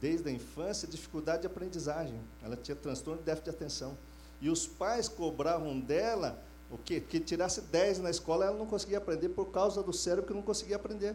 [0.00, 2.20] desde a infância, dificuldade de aprendizagem.
[2.42, 3.96] Ela tinha transtorno de déficit de atenção.
[4.40, 7.00] E os pais cobravam dela o quê?
[7.00, 10.40] Que tirasse 10 na escola, ela não conseguia aprender por causa do cérebro que não
[10.40, 11.14] conseguia aprender.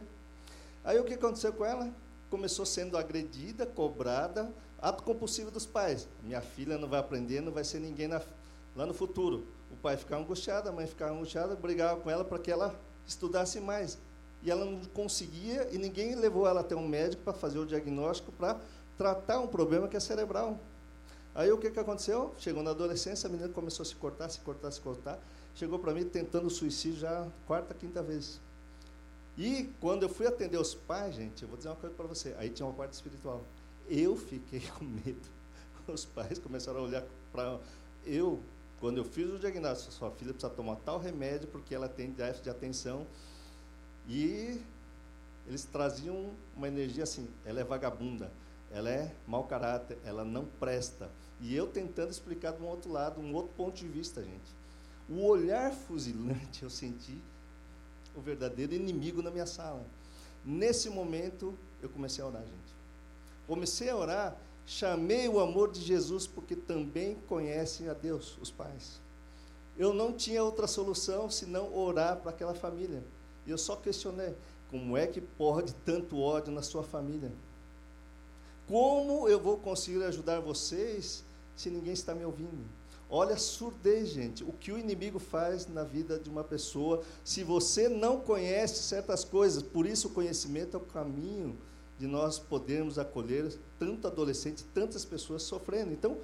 [0.84, 1.91] Aí o que aconteceu com ela?
[2.30, 4.51] Começou sendo agredida, cobrada,
[4.82, 6.07] ato compulsivo dos pais.
[6.23, 8.21] Minha filha não vai aprender, não vai ser ninguém na,
[8.75, 9.45] lá no futuro.
[9.71, 12.75] O pai ficava angustiado, a mãe ficava angustiada, brigava com ela para que ela
[13.05, 13.97] estudasse mais.
[14.43, 18.32] E ela não conseguia, e ninguém levou ela até um médico para fazer o diagnóstico,
[18.32, 18.59] para
[18.97, 20.59] tratar um problema que é cerebral.
[21.34, 22.34] Aí o que, que aconteceu?
[22.39, 25.19] Chegou na adolescência, a menina começou a se cortar, se cortar, se cortar.
[25.53, 28.39] Chegou para mim tentando suicídio já quarta, quinta vez.
[29.38, 32.35] E quando eu fui atender os pais, gente, eu vou dizer uma coisa para você.
[32.39, 33.43] Aí tinha uma parte espiritual.
[33.88, 35.38] Eu fiquei com medo.
[35.88, 37.59] Os pais começaram a olhar para
[38.05, 38.41] eu.
[38.79, 42.43] Quando eu fiz o diagnóstico, sua filha precisa tomar tal remédio porque ela tem déficit
[42.45, 43.05] de atenção.
[44.07, 44.59] E
[45.47, 48.31] eles traziam uma energia assim: ela é vagabunda,
[48.71, 51.09] ela é mau caráter, ela não presta.
[51.39, 54.55] E eu tentando explicar de um outro lado, um outro ponto de vista, gente.
[55.07, 57.21] O olhar fuzilante eu senti
[58.18, 59.86] o verdadeiro inimigo na minha sala.
[60.43, 62.76] Nesse momento, eu comecei a orar, gente.
[63.45, 68.99] Comecei a orar, chamei o amor de Jesus, porque também conhecem a Deus, os pais.
[69.78, 73.03] Eu não tinha outra solução senão orar para aquela família.
[73.45, 74.36] E eu só questionei:
[74.72, 77.32] como é que pode tanto ódio na sua família?
[78.68, 81.24] Como eu vou conseguir ajudar vocês
[81.55, 82.65] se ninguém está me ouvindo?
[83.10, 84.43] Olha a surdez, gente.
[84.43, 89.24] O que o inimigo faz na vida de uma pessoa, se você não conhece certas
[89.24, 91.58] coisas, por isso o conhecimento é o caminho
[91.97, 95.91] de nós podermos acolher tanto adolescente, tantas pessoas sofrendo.
[95.93, 96.18] Então,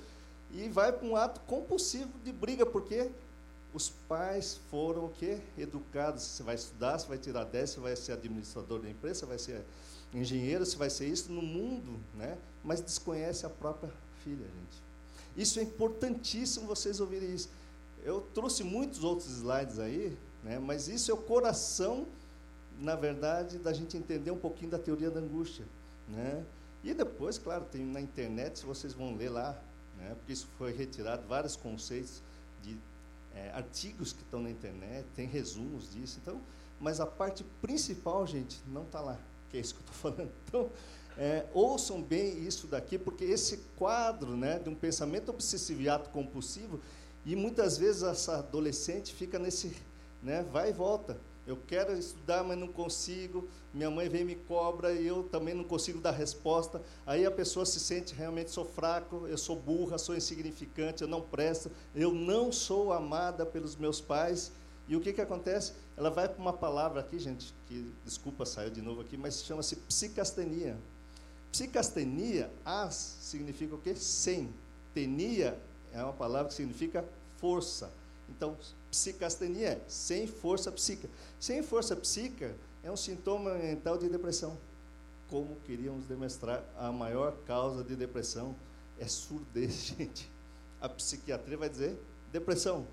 [0.51, 3.09] e vai para um ato compulsivo de briga, porque
[3.73, 5.39] os pais foram o quê?
[5.57, 6.21] Educados.
[6.21, 9.39] Você vai estudar, você vai tirar 10, você vai ser administrador da empresa, você vai
[9.39, 9.65] ser
[10.13, 12.37] engenheiro, você vai ser isso no mundo, né?
[12.63, 13.91] Mas desconhece a própria
[14.23, 14.82] filha, gente.
[15.35, 17.49] Isso é importantíssimo vocês ouvirem isso.
[18.03, 22.05] Eu trouxe muitos outros slides aí, né, mas isso é o coração,
[22.79, 25.65] na verdade, da gente entender um pouquinho da teoria da angústia.
[26.07, 26.43] Né?
[26.83, 29.59] E depois, claro, tem na internet, vocês vão ler lá,
[29.97, 32.21] né, porque isso foi retirado, vários conceitos
[32.61, 32.77] de
[33.33, 36.19] é, artigos que estão na internet, tem resumos disso.
[36.21, 36.41] Então,
[36.79, 39.17] mas a parte principal, gente, não está lá,
[39.49, 40.31] que é isso que eu estou falando.
[40.47, 40.69] Então,
[41.17, 46.09] é, ouçam bem isso daqui, porque esse quadro né, de um pensamento obsessivo e ato
[46.09, 46.79] compulsivo,
[47.25, 49.75] e muitas vezes essa adolescente fica nesse,
[50.21, 51.17] né, vai e volta.
[51.45, 53.47] Eu quero estudar, mas não consigo.
[53.73, 56.81] Minha mãe vem e me cobra e eu também não consigo dar resposta.
[57.05, 61.21] Aí a pessoa se sente realmente sou fraco, eu sou burra, sou insignificante, eu não
[61.21, 64.53] presto, eu não sou amada pelos meus pais.
[64.87, 65.73] E o que, que acontece?
[65.97, 69.75] Ela vai para uma palavra aqui, gente, que desculpa saiu de novo aqui, mas chama-se
[69.75, 70.77] psicastenia.
[71.53, 73.95] Psicastenia, as, significa o quê?
[73.95, 74.51] Sem.
[74.91, 75.55] Tenia
[75.93, 77.05] é uma palavra que significa
[77.37, 77.93] força.
[78.27, 78.57] Então,
[78.89, 81.13] psicastenia é sem força psíquica.
[81.39, 84.57] Sem força psíquica é um sintoma mental de depressão.
[85.29, 88.55] Como queríamos demonstrar, a maior causa de depressão
[88.97, 90.27] é surdez, gente.
[90.81, 91.95] A psiquiatria vai dizer
[92.31, 92.87] depressão.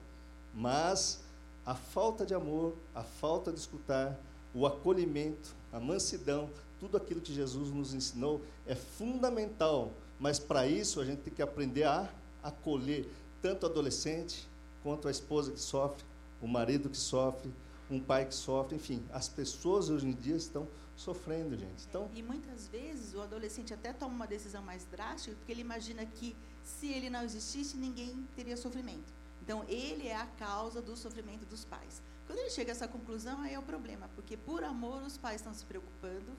[0.52, 1.20] Mas
[1.64, 4.20] a falta de amor, a falta de escutar,
[4.52, 6.50] o acolhimento, a mansidão,
[6.81, 11.43] tudo aquilo que Jesus nos ensinou é fundamental, mas para isso a gente tem que
[11.43, 12.11] aprender a
[12.43, 13.07] acolher
[13.43, 14.49] tanto o adolescente
[14.83, 16.03] quanto a esposa que sofre,
[16.41, 17.53] o marido que sofre,
[17.91, 20.66] um pai que sofre, enfim, as pessoas hoje em dia estão
[20.97, 21.87] sofrendo, gente.
[21.89, 26.05] Então, e muitas vezes o adolescente até toma uma decisão mais drástica, porque ele imagina
[26.07, 29.12] que se ele não existisse, ninguém teria sofrimento.
[29.43, 32.03] Então, ele é a causa do sofrimento dos pais.
[32.26, 35.37] Quando ele chega a essa conclusão, aí é o problema, porque por amor os pais
[35.41, 36.31] estão se preocupando,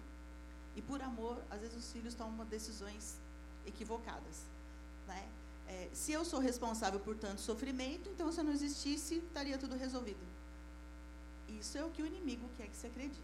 [0.75, 3.17] e por amor, às vezes os filhos tomam decisões
[3.65, 4.45] equivocadas.
[5.07, 5.27] Né?
[5.67, 9.75] É, se eu sou responsável por tanto sofrimento, então se eu não existisse, estaria tudo
[9.75, 10.19] resolvido.
[11.59, 13.19] Isso é o que o inimigo quer que se acredite.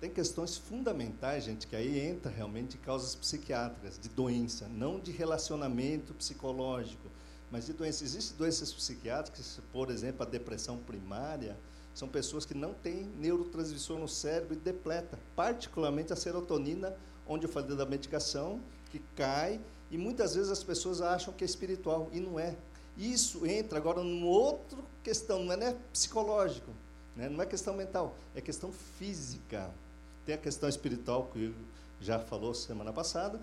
[0.00, 5.12] Tem questões fundamentais, gente, que aí entra realmente de causas psiquiátricas, de doença, não de
[5.12, 7.08] relacionamento psicológico,
[7.52, 8.02] mas de doença.
[8.02, 11.56] Existem doenças psiquiátricas, por exemplo, a depressão primária,
[11.94, 17.50] são pessoas que não têm neurotransmissor no cérebro e depleta, particularmente a serotonina, onde eu
[17.50, 22.20] falei da medicação, que cai, e muitas vezes as pessoas acham que é espiritual, e
[22.20, 22.56] não é.
[22.96, 26.70] Isso entra agora numa outra questão, não é, né, psicológico,
[27.16, 27.28] né?
[27.28, 29.70] não é questão mental, é questão física.
[30.24, 31.54] Tem a questão espiritual, que eu
[32.00, 33.40] já falou semana passada,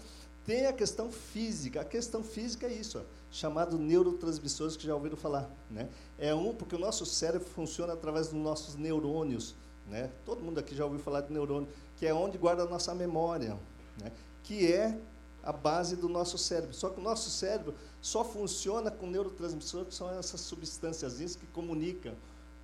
[0.50, 1.82] tem a questão física.
[1.82, 5.48] A questão física é isso, ó, chamado neurotransmissores, que já ouviram falar.
[5.70, 5.88] Né?
[6.18, 9.54] É um, porque o nosso cérebro funciona através dos nossos neurônios.
[9.88, 10.10] Né?
[10.26, 13.60] Todo mundo aqui já ouviu falar de neurônio, que é onde guarda a nossa memória.
[14.02, 14.12] Né?
[14.44, 14.98] que é
[15.44, 16.74] a base do nosso cérebro.
[16.74, 22.16] Só que o nosso cérebro só funciona com neurotransmissores, que são essas substâncias que comunicam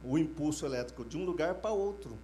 [0.04, 2.18] o impulso elétrico de um lugar para outro.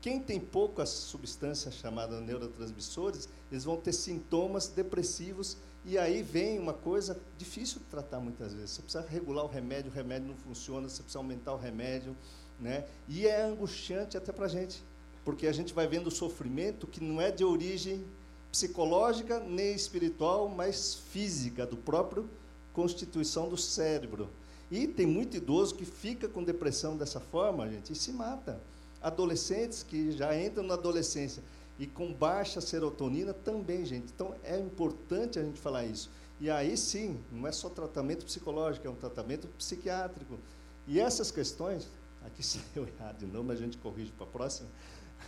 [0.00, 6.72] Quem tem poucas substâncias chamadas neurotransmissores, eles vão ter sintomas depressivos e aí vem uma
[6.72, 8.70] coisa difícil de tratar muitas vezes.
[8.70, 12.16] Você precisa regular o remédio, o remédio não funciona, você precisa aumentar o remédio,
[12.58, 12.86] né?
[13.08, 14.82] E é angustiante até para a gente,
[15.24, 18.04] porque a gente vai vendo o sofrimento que não é de origem
[18.50, 22.28] psicológica nem espiritual, mas física, do próprio
[22.72, 24.30] constituição do cérebro.
[24.70, 28.60] E tem muito idoso que fica com depressão dessa forma, gente, e se mata.
[29.02, 31.42] Adolescentes que já entram na adolescência
[31.78, 34.12] e com baixa serotonina também, gente.
[34.14, 36.10] Então é importante a gente falar isso.
[36.38, 40.38] E aí sim, não é só tratamento psicológico, é um tratamento psiquiátrico.
[40.86, 41.88] E essas questões,
[42.24, 44.68] aqui saiu errado de mas a gente corrige para a próxima.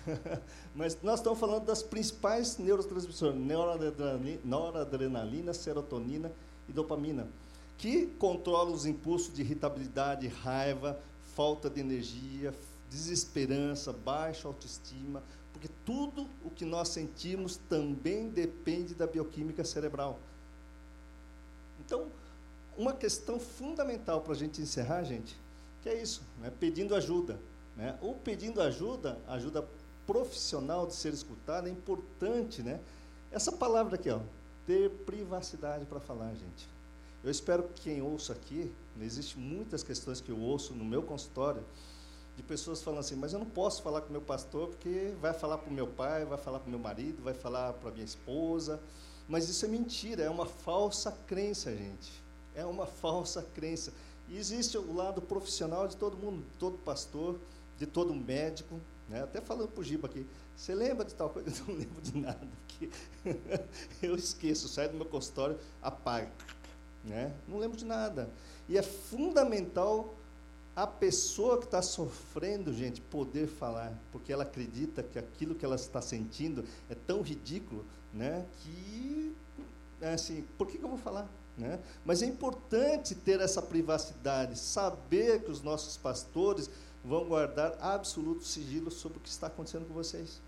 [0.74, 3.38] Mas nós estamos falando das principais neurotransmissores,
[4.42, 6.32] noradrenalina, serotonina
[6.66, 7.28] e dopamina,
[7.76, 10.98] que controlam os impulsos de irritabilidade, raiva,
[11.34, 12.54] falta de energia,
[12.92, 15.22] desesperança, baixa autoestima,
[15.52, 20.18] porque tudo o que nós sentimos também depende da bioquímica cerebral.
[21.84, 22.06] Então,
[22.76, 25.36] uma questão fundamental para a gente encerrar, gente,
[25.82, 26.52] que é isso, né?
[26.60, 27.40] pedindo ajuda.
[27.76, 27.98] Né?
[28.02, 29.66] Ou pedindo ajuda, ajuda
[30.06, 32.80] profissional de ser escutado é importante, né?
[33.30, 34.20] Essa palavra aqui, ó,
[34.66, 36.68] ter privacidade para falar, gente.
[37.24, 41.02] Eu espero que quem ouça aqui, né, existe muitas questões que eu ouço no meu
[41.02, 41.64] consultório,
[42.36, 45.58] de pessoas falando assim, mas eu não posso falar com meu pastor porque vai falar
[45.58, 48.04] para o meu pai, vai falar para o meu marido, vai falar para a minha
[48.04, 48.80] esposa.
[49.28, 52.12] Mas isso é mentira, é uma falsa crença, gente.
[52.54, 53.92] É uma falsa crença.
[54.28, 57.38] E existe o lado profissional de todo mundo, de todo pastor,
[57.78, 59.22] de todo médico, né?
[59.22, 60.26] Até falando para o Giba aqui,
[60.56, 61.50] você lembra de tal coisa?
[61.62, 62.90] Eu não lembro de nada, porque
[64.02, 66.30] eu esqueço, saio do meu consultório, apago.
[67.04, 67.34] Né?
[67.48, 68.30] Não lembro de nada.
[68.68, 70.14] E é fundamental
[70.74, 75.76] a pessoa que está sofrendo, gente, poder falar, porque ela acredita que aquilo que ela
[75.76, 79.34] está sentindo é tão ridículo, né, que,
[80.00, 81.28] é assim, por que, que eu vou falar?
[81.56, 81.78] Né?
[82.04, 86.70] Mas é importante ter essa privacidade, saber que os nossos pastores
[87.04, 90.40] vão guardar absoluto sigilo sobre o que está acontecendo com vocês.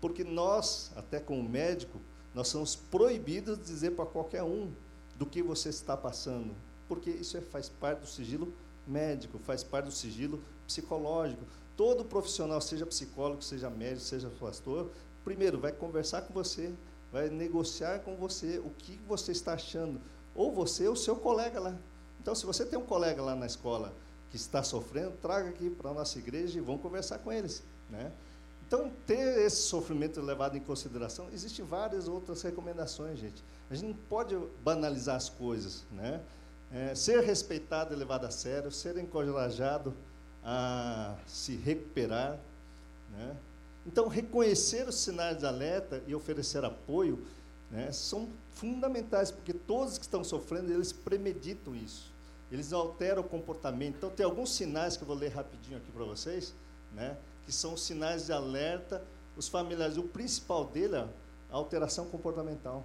[0.00, 2.00] Porque nós, até como médico,
[2.34, 4.72] nós somos proibidos de dizer para qualquer um
[5.16, 6.54] do que você está passando,
[6.88, 8.52] porque isso é, faz parte do sigilo
[8.86, 11.44] médico, faz parte do sigilo psicológico.
[11.76, 14.90] Todo profissional, seja psicólogo, seja médico, seja pastor,
[15.24, 16.72] primeiro vai conversar com você,
[17.12, 20.00] vai negociar com você o que você está achando,
[20.34, 21.76] ou você ou seu colega lá.
[22.20, 23.92] Então, se você tem um colega lá na escola
[24.30, 27.62] que está sofrendo, traga aqui para a nossa igreja e vamos conversar com eles.
[27.88, 28.12] Né?
[28.66, 33.42] Então, ter esse sofrimento levado em consideração, existem várias outras recomendações, gente.
[33.68, 35.84] A gente não pode banalizar as coisas.
[35.90, 36.20] Né?
[36.72, 39.94] É, ser respeitado e levado a sério, ser encorajado
[40.44, 42.38] a se recuperar.
[43.10, 43.36] Né?
[43.86, 47.24] Então, reconhecer os sinais de alerta e oferecer apoio
[47.70, 52.10] né, são fundamentais, porque todos que estão sofrendo, eles premeditam isso
[52.50, 53.96] eles alteram o comportamento.
[53.96, 56.52] Então, tem alguns sinais que eu vou ler rapidinho aqui para vocês,
[56.94, 59.02] né, que são sinais de alerta.
[59.36, 62.84] Os familiares, o principal dele é a alteração comportamental.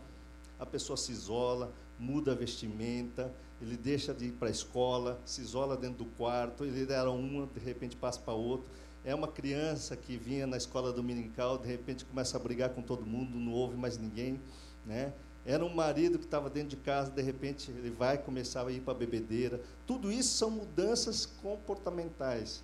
[0.59, 3.31] A pessoa se isola, muda a vestimenta,
[3.61, 7.47] ele deixa de ir para a escola, se isola dentro do quarto, ele era uma,
[7.47, 8.67] de repente passa para outro.
[9.03, 13.05] É uma criança que vinha na escola dominical, de repente começa a brigar com todo
[13.05, 14.41] mundo, não ouve mais ninguém,
[14.85, 15.13] né?
[15.45, 18.81] Era um marido que estava dentro de casa, de repente ele vai começar a ir
[18.81, 19.61] para a bebedeira.
[19.85, 22.63] Tudo isso são mudanças comportamentais.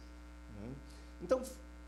[0.59, 0.69] Né?
[1.21, 1.43] Então,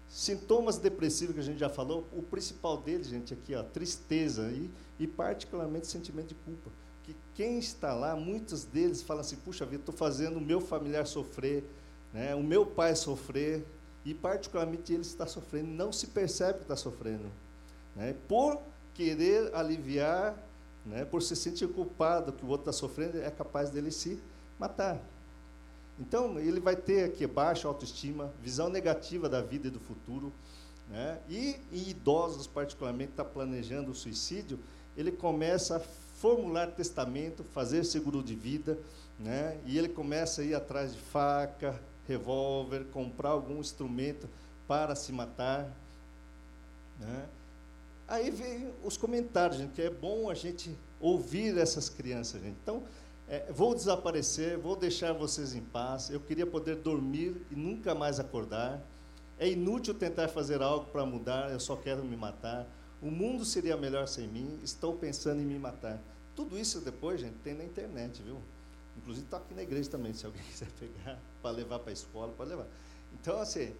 [0.07, 4.69] sintomas depressivos que a gente já falou, o principal deles, gente, aqui, ó, tristeza e,
[4.99, 6.69] e particularmente sentimento de culpa.
[7.33, 11.05] Que quem está lá, muitos deles falam assim: puxa vida, estou fazendo o meu familiar
[11.05, 11.63] sofrer,
[12.13, 13.65] né, o meu pai sofrer,
[14.05, 17.25] e particularmente ele está sofrendo, não se percebe que está sofrendo.
[17.95, 18.59] Né, por
[18.93, 20.35] querer aliviar
[20.85, 24.19] né, por se sentir culpado que o outro está sofrendo, é capaz dele se
[24.59, 24.99] matar.
[25.99, 30.33] Então, ele vai ter aqui baixa autoestima, visão negativa da vida e do futuro,
[30.89, 34.59] né, e em idosos, particularmente, está planejando o suicídio,
[34.97, 35.79] ele começa a
[36.23, 38.79] formular testamento, fazer seguro de vida,
[39.19, 44.29] né, e ele começa a ir atrás de faca, revólver, comprar algum instrumento
[44.65, 45.69] para se matar.
[46.97, 47.25] Né,
[48.07, 52.55] Aí vem os comentários, gente, que é bom a gente ouvir essas crianças, gente.
[52.63, 52.83] Então,
[53.27, 56.09] é, vou desaparecer, vou deixar vocês em paz.
[56.09, 58.81] Eu queria poder dormir e nunca mais acordar.
[59.37, 62.65] É inútil tentar fazer algo para mudar, eu só quero me matar.
[63.01, 64.57] O mundo seria melhor sem mim.
[64.63, 65.99] Estou pensando em me matar.
[66.35, 68.37] Tudo isso depois, gente, tem na internet, viu?
[68.97, 72.31] Inclusive está aqui na igreja também, se alguém quiser pegar para levar para a escola,
[72.35, 72.67] pode levar.
[73.13, 73.73] Então, assim,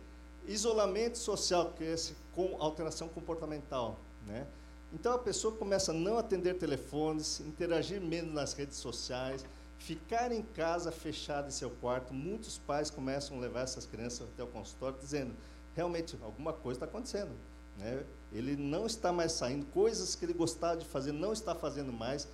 [0.47, 4.47] isolamento social, que é esse com alteração comportamental, né?
[4.93, 9.43] Então a pessoa começa a não atender telefones, interagir menos nas redes sociais,
[9.79, 12.13] ficar em casa fechado em seu quarto.
[12.13, 15.33] Muitos pais começam a levar essas crianças até o consultório dizendo:
[15.75, 17.31] realmente alguma coisa está acontecendo.
[17.77, 18.03] Né?
[18.31, 22.27] Ele não está mais saindo, coisas que ele gostava de fazer não está fazendo mais.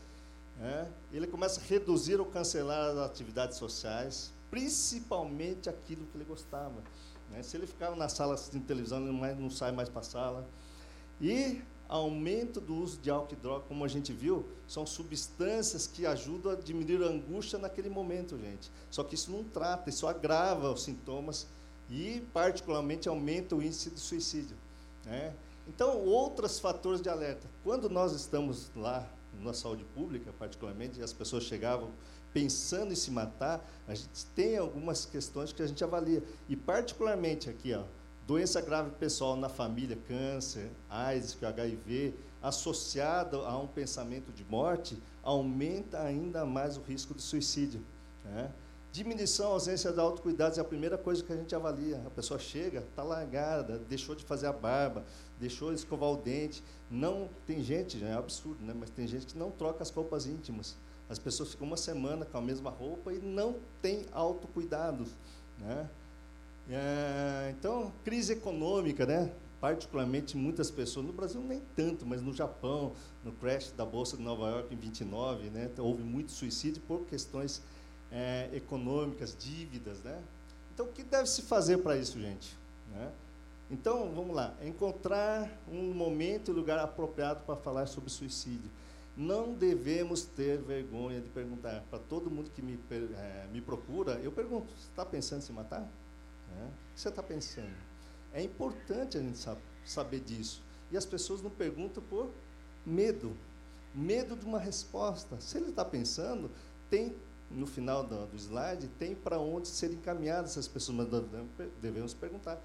[0.60, 0.92] Né?
[1.12, 6.84] Ele começa a reduzir ou cancelar as atividades sociais, principalmente aquilo que ele gostava.
[7.32, 7.42] Né?
[7.42, 10.48] Se ele ficava na sala assistindo televisão, ele não, não sai mais para a sala.
[11.22, 16.06] E aumento do uso de álcool e droga, como a gente viu, são substâncias que
[16.06, 18.70] ajudam a diminuir a angústia naquele momento, gente.
[18.92, 21.48] Só que isso não trata, isso agrava os sintomas
[21.90, 24.56] e, particularmente, aumenta o índice de suicídio.
[25.06, 25.34] Né?
[25.68, 27.48] Então, outros fatores de alerta.
[27.64, 29.08] Quando nós estamos lá
[29.40, 31.92] na saúde pública, particularmente, as pessoas chegavam
[32.34, 36.24] pensando em se matar, a gente tem algumas questões que a gente avalia.
[36.48, 37.84] E, particularmente, aqui, ó,
[38.28, 44.46] doença grave pessoal na família, câncer, AIDS, que é HIV, associado a um pensamento de
[44.46, 47.82] morte, aumenta ainda mais o risco de suicídio.
[48.24, 48.52] Né?
[48.92, 52.02] Diminuição, ausência de autocuidados é a primeira coisa que a gente avalia.
[52.08, 55.06] A pessoa chega, está largada, deixou de fazer a barba,
[55.40, 56.64] deixou de escovar o dente.
[56.90, 58.74] Não tem gente, é absurdo, né?
[58.78, 60.76] mas tem gente que não troca as roupas íntimas.
[61.08, 65.10] As pessoas ficam uma semana com a mesma roupa e não tem autocuidados.
[65.60, 65.88] Né?
[66.72, 69.32] É, então, crise econômica, né?
[69.62, 74.24] particularmente muitas pessoas, no Brasil nem tanto, mas no Japão, no crash da Bolsa de
[74.24, 75.70] Nova York em 29, né?
[75.78, 77.62] houve muito suicídio por questões
[78.12, 80.00] é, econômicas, dívidas.
[80.00, 80.22] Né?
[80.74, 82.56] Então, o que deve se fazer para isso, gente?
[82.92, 83.12] Né?
[83.72, 88.70] Então, vamos lá, encontrar um momento e lugar apropriado para falar sobre suicídio.
[89.16, 91.84] Não devemos ter vergonha de perguntar.
[91.90, 95.52] Para todo mundo que me, é, me procura, eu pergunto: você está pensando em se
[95.52, 95.82] matar?
[95.82, 97.76] É, o que você está pensando?
[98.34, 99.40] É importante a gente
[99.86, 100.64] saber disso.
[100.92, 102.32] E as pessoas não perguntam por
[102.86, 103.36] medo
[103.94, 105.40] medo de uma resposta.
[105.40, 106.50] Se ele está pensando,
[106.90, 107.16] tem
[107.50, 111.08] no final do, do slide, tem para onde ser encaminhadas essas pessoas, mas
[111.82, 112.62] devemos perguntar.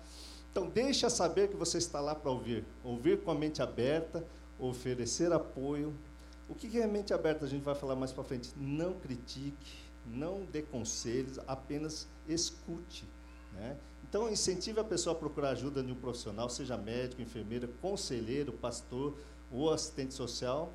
[0.50, 2.64] Então, deixa saber que você está lá para ouvir.
[2.84, 4.24] Ouvir com a mente aberta,
[4.58, 5.92] oferecer apoio.
[6.48, 7.44] O que é mente aberta?
[7.44, 8.52] A gente vai falar mais para frente.
[8.56, 9.76] Não critique,
[10.06, 13.04] não dê conselhos, apenas escute.
[13.52, 13.76] Né?
[14.08, 19.16] Então, incentive a pessoa a procurar ajuda de um profissional, seja médico, enfermeira, conselheiro, pastor
[19.50, 20.72] ou assistente social,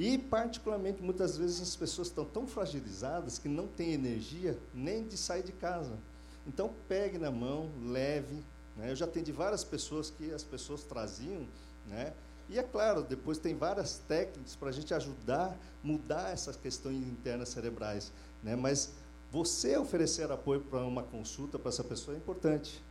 [0.00, 5.14] e, particularmente, muitas vezes as pessoas estão tão fragilizadas que não têm energia nem de
[5.14, 5.98] sair de casa.
[6.46, 8.42] Então, pegue na mão, leve.
[8.78, 8.92] Né?
[8.92, 11.46] Eu já atendi várias pessoas que as pessoas traziam,
[11.86, 12.14] né?
[12.48, 17.50] E é claro, depois tem várias técnicas para a gente ajudar, mudar essas questões internas
[17.50, 18.10] cerebrais.
[18.42, 18.56] Né?
[18.56, 18.94] Mas
[19.30, 22.82] você oferecer apoio para uma consulta para essa pessoa é importante.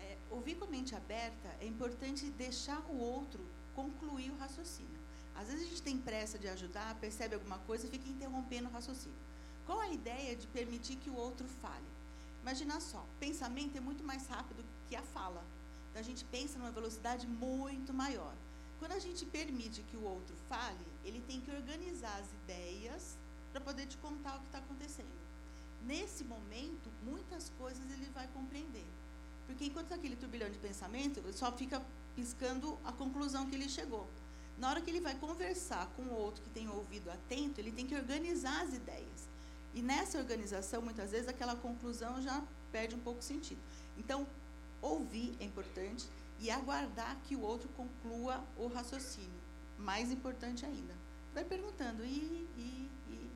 [0.00, 3.44] É, ouvir com a mente aberta é importante deixar o outro
[3.74, 4.98] concluir o raciocínio.
[5.34, 8.72] Às vezes a gente tem pressa de ajudar, percebe alguma coisa e fica interrompendo o
[8.72, 9.18] raciocínio.
[9.66, 11.88] Qual a ideia de permitir que o outro fale?
[12.42, 15.42] Imagina só, pensamento é muito mais rápido que a fala.
[15.90, 18.34] Então a gente pensa numa velocidade muito maior.
[18.78, 23.16] Quando a gente permite que o outro fale, ele tem que organizar as ideias
[23.50, 25.08] para poder te contar o que está acontecendo.
[25.86, 28.86] Nesse momento, muitas coisas ele vai compreender.
[29.46, 31.80] Porque enquanto aquele turbilhão de pensamento, ele só fica
[32.14, 34.08] piscando a conclusão que ele chegou.
[34.56, 37.86] Na hora que ele vai conversar com o outro que tem ouvido atento, ele tem
[37.86, 39.28] que organizar as ideias.
[39.74, 43.60] E nessa organização, muitas vezes, aquela conclusão já perde um pouco o sentido.
[43.98, 44.26] Então,
[44.80, 46.08] ouvir é importante
[46.38, 49.42] e aguardar que o outro conclua o raciocínio.
[49.76, 50.94] Mais importante ainda.
[51.32, 53.30] Vai perguntando e, e, e,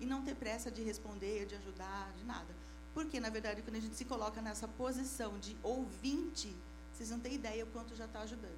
[0.00, 2.54] e não ter pressa de responder, de ajudar, de nada.
[2.94, 6.56] Porque, na verdade, quando a gente se coloca nessa posição de ouvinte,
[6.94, 8.56] vocês não têm ideia o quanto já está ajudando.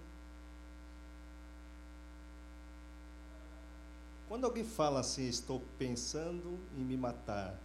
[4.28, 7.58] Quando alguém fala assim, estou pensando em me matar,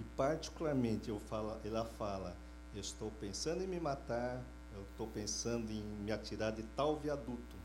[0.00, 2.34] e particularmente eu falo, ela fala,
[2.74, 4.42] estou pensando em me matar,
[4.74, 7.56] eu estou pensando em me atirar de tal viaduto,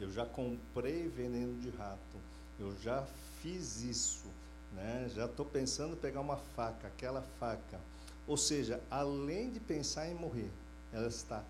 [0.00, 2.18] eu já comprei veneno de rato,
[2.58, 3.06] eu já
[3.40, 4.26] fiz isso,
[4.72, 5.08] né?
[5.14, 7.78] já estou pensando em pegar uma faca, aquela faca.
[8.26, 10.50] Ou seja, além de pensar em morrer,
[10.92, 11.44] ela está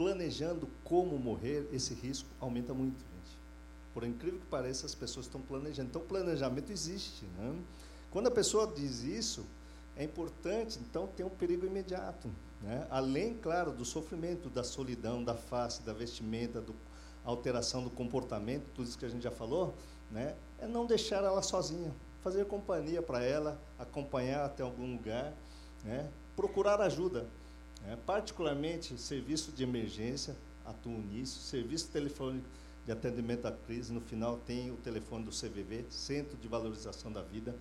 [0.00, 3.38] planejando como morrer, esse risco aumenta muito, gente.
[3.92, 5.90] Por incrível que pareça, as pessoas estão planejando.
[5.90, 7.26] Então, planejamento existe.
[7.36, 7.54] Né?
[8.10, 9.44] Quando a pessoa diz isso,
[9.94, 12.30] é importante, então, ter um perigo imediato.
[12.62, 12.86] né?
[12.88, 16.72] além, claro, do sofrimento, da solidão, da face, da vestimenta, da
[17.22, 19.74] alteração do comportamento, tudo isso que a gente já falou,
[20.10, 20.34] né?
[20.58, 25.34] é não deixar ela sozinha, fazer companhia para ela, acompanhar até algum lugar,
[25.84, 26.08] né?
[26.34, 27.26] procurar ajuda,
[27.82, 27.98] né?
[28.06, 32.46] particularmente serviço de emergência, atuo nisso, serviço telefônico
[32.84, 37.22] de atendimento à crise, no final tem o telefone do CVV, Centro de Valorização da
[37.22, 37.54] Vida,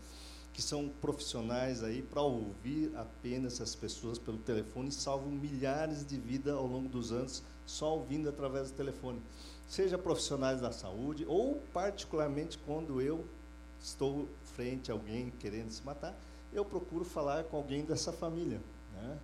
[0.54, 6.54] que são profissionais aí para ouvir apenas essas pessoas pelo telefone salvam milhares de vidas
[6.54, 9.22] ao longo dos anos só ouvindo através do telefone.
[9.68, 13.26] Seja profissionais da saúde ou particularmente quando eu
[13.80, 16.18] estou frente a alguém querendo se matar,
[16.52, 18.60] eu procuro falar com alguém dessa família.
[18.94, 19.18] Né?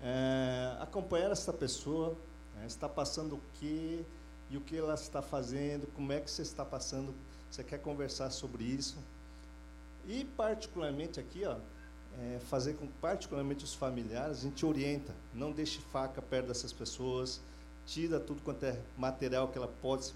[0.00, 2.16] É, acompanhar essa pessoa,
[2.54, 2.66] né?
[2.66, 4.04] está passando o que
[4.50, 7.14] e o que ela está fazendo, como é que você está passando,
[7.50, 8.96] você quer conversar sobre isso.
[10.06, 11.56] E particularmente aqui, ó,
[12.18, 17.40] é, fazer com particularmente os familiares, a gente orienta, não deixe faca perto dessas pessoas,
[17.86, 20.14] tira tudo quanto é material que ela pode se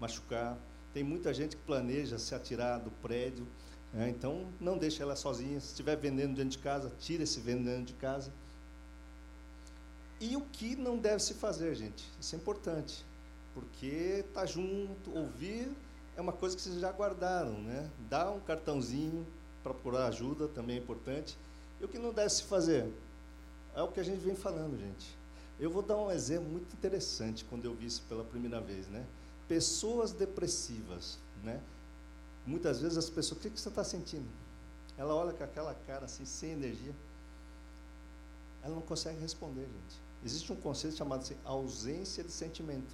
[0.00, 0.56] machucar.
[0.94, 3.46] Tem muita gente que planeja se atirar do prédio,
[3.92, 4.08] né?
[4.08, 5.60] então não deixe ela sozinha.
[5.60, 8.32] Se estiver vendendo dentro de casa, tira esse veneno de casa.
[10.20, 12.04] E o que não deve se fazer, gente?
[12.20, 13.04] Isso é importante,
[13.54, 15.70] porque tá junto, ouvir
[16.16, 17.90] é uma coisa que vocês já guardaram, né?
[18.08, 19.26] Dá um cartãozinho
[19.62, 21.36] para procurar ajuda, também é importante.
[21.78, 22.90] E o que não deve se fazer?
[23.74, 25.14] É o que a gente vem falando, gente.
[25.60, 29.04] Eu vou dar um exemplo muito interessante quando eu vi isso pela primeira vez, né?
[29.46, 31.60] Pessoas depressivas, né?
[32.46, 34.28] Muitas vezes as pessoas, o que, que você está sentindo?
[34.96, 36.94] Ela olha com aquela cara assim, sem energia.
[38.62, 40.05] Ela não consegue responder, gente.
[40.26, 42.92] Existe um conceito chamado assim, ausência de sentimento.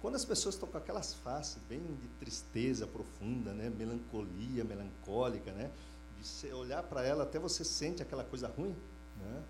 [0.00, 5.68] Quando as pessoas estão com aquelas faces bem de tristeza profunda, né, melancolia, melancólica, né,
[6.16, 8.76] de você olhar para ela até você sente aquela coisa ruim,
[9.20, 9.42] né,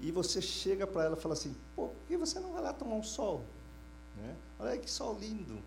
[0.00, 2.72] e você chega para ela e fala assim, pô, por que você não vai lá
[2.72, 3.44] tomar um sol?
[4.16, 4.34] Né?
[4.58, 5.62] Olha que sol lindo.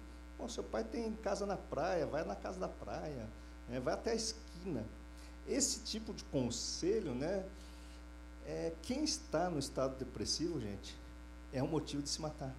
[0.49, 3.29] Seu pai tem casa na praia, vai na casa da praia,
[3.69, 4.83] né, vai até a esquina.
[5.47, 7.45] Esse tipo de conselho, né,
[8.45, 10.97] é, quem está no estado depressivo, gente,
[11.51, 12.55] é um motivo de se matar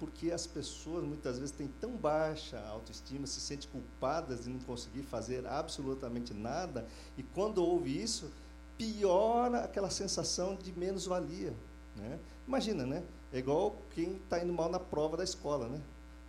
[0.00, 5.02] porque as pessoas muitas vezes têm tão baixa autoestima, se sentem culpadas de não conseguir
[5.02, 8.30] fazer absolutamente nada, e quando ouve isso,
[8.78, 11.52] piora aquela sensação de menos-valia.
[11.94, 12.18] Né?
[12.48, 13.04] Imagina, né?
[13.30, 15.78] É igual quem está indo mal na prova da escola, né?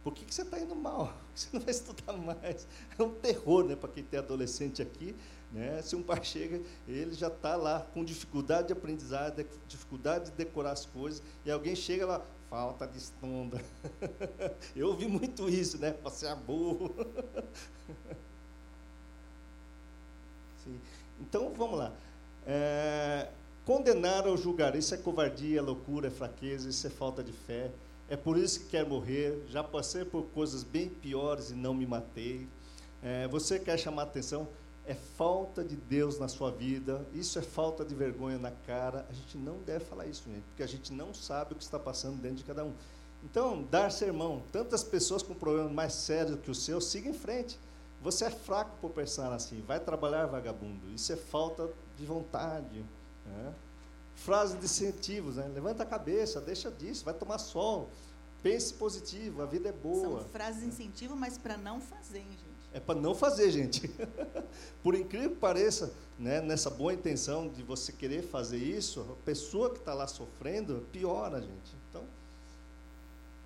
[0.03, 1.15] Por que, que você está indo mal?
[1.34, 2.68] Você não vai estudar mais.
[2.98, 5.15] É um terror né, para quem tem adolescente aqui.
[5.51, 5.81] Né?
[5.81, 10.71] Se um pai chega, ele já está lá com dificuldade de aprendizagem, dificuldade de decorar
[10.71, 13.59] as coisas, e alguém chega lá, falta de estudo.
[14.75, 15.95] Eu ouvi muito isso, né?
[16.03, 16.93] Você é burro.
[20.63, 20.79] Sim.
[21.19, 21.93] Então, vamos lá.
[22.45, 23.27] É,
[23.65, 27.71] condenar ou julgar, isso é covardia, é loucura, é fraqueza, isso é falta de fé.
[28.09, 29.45] É por isso que quer morrer.
[29.49, 32.47] Já passei por coisas bem piores e não me matei.
[33.01, 34.47] É, você quer chamar atenção?
[34.85, 39.05] É falta de Deus na sua vida, isso é falta de vergonha na cara.
[39.09, 41.79] A gente não deve falar isso, gente, porque a gente não sabe o que está
[41.79, 42.73] passando dentro de cada um.
[43.23, 47.59] Então, dar sermão, tantas pessoas com problemas mais sérios que o seu, siga em frente.
[48.01, 50.89] Você é fraco por pensar assim, vai trabalhar vagabundo.
[50.89, 52.83] Isso é falta de vontade.
[53.25, 53.53] Né?
[54.15, 55.47] Frases de incentivos, né?
[55.53, 57.89] levanta a cabeça, deixa disso, vai tomar sol.
[58.41, 60.21] Pense positivo, a vida é boa.
[60.21, 62.50] São frases de incentivo, mas para não fazer, gente.
[62.73, 63.89] É para não fazer, gente.
[64.81, 69.69] Por incrível que pareça, né, nessa boa intenção de você querer fazer isso, a pessoa
[69.69, 71.76] que está lá sofrendo piora, gente.
[71.89, 72.06] Então,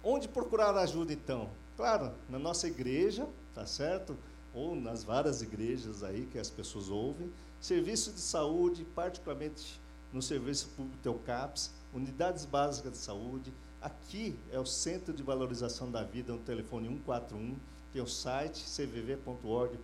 [0.03, 1.49] onde procurar ajuda, então?
[1.75, 4.15] Claro, na nossa igreja, tá certo?
[4.53, 7.31] Ou nas várias igrejas aí que as pessoas ouvem.
[7.59, 9.81] Serviço de saúde, particularmente
[10.13, 13.51] no Serviço Público Teocaps, unidades básicas de saúde.
[13.81, 17.55] Aqui é o Centro de Valorização da Vida, no telefone 141
[17.95, 19.79] tem o site cvv.org.br.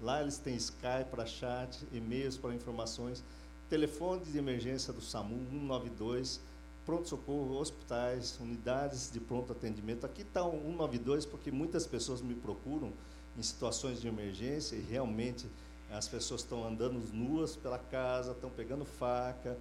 [0.00, 3.22] Lá eles têm Skype para chat, e-mails para informações,
[3.68, 6.40] telefone de emergência do SAMU 192,
[6.86, 10.06] pronto-socorro, hospitais, unidades de pronto atendimento.
[10.06, 12.94] Aqui está o 192 porque muitas pessoas me procuram
[13.36, 15.46] em situações de emergência e realmente
[15.90, 19.54] as pessoas estão andando nuas pela casa, estão pegando faca,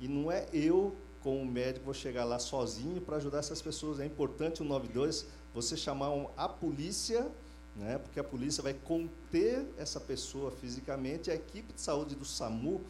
[0.00, 4.00] e não é eu, como médico, vou chegar lá sozinho para ajudar essas pessoas.
[4.00, 7.30] É importante o 192 você chamar a polícia,
[7.76, 12.24] né, porque a polícia vai conter essa pessoa fisicamente, e a equipe de saúde do
[12.24, 12.80] SAMU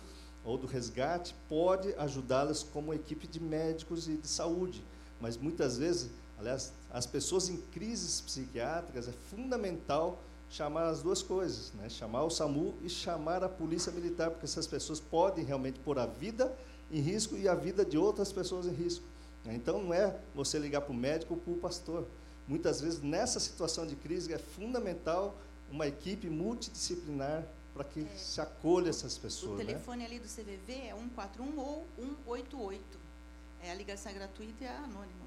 [0.45, 4.85] ou do resgate pode ajudá-las como equipe de médicos e de saúde.
[5.20, 10.19] Mas muitas vezes, aliás, as pessoas em crises psiquiátricas é fundamental
[10.51, 11.89] chamar as duas coisas, né?
[11.89, 16.07] chamar o SAMU e chamar a polícia militar, porque essas pessoas podem realmente pôr a
[16.07, 16.55] vida
[16.91, 19.05] em risco e a vida de outras pessoas em risco.
[19.45, 19.55] Né?
[19.55, 22.07] Então não é você ligar para o médico ou para o pastor.
[22.46, 25.36] Muitas vezes nessa situação de crise é fundamental
[25.70, 28.16] uma equipe multidisciplinar para que é.
[28.16, 29.54] se acolha essas pessoas.
[29.54, 29.64] O né?
[29.64, 30.06] telefone né?
[30.06, 32.82] ali do CVV é 141 ou 188.
[33.62, 35.24] É a ligação é gratuita e é anônima.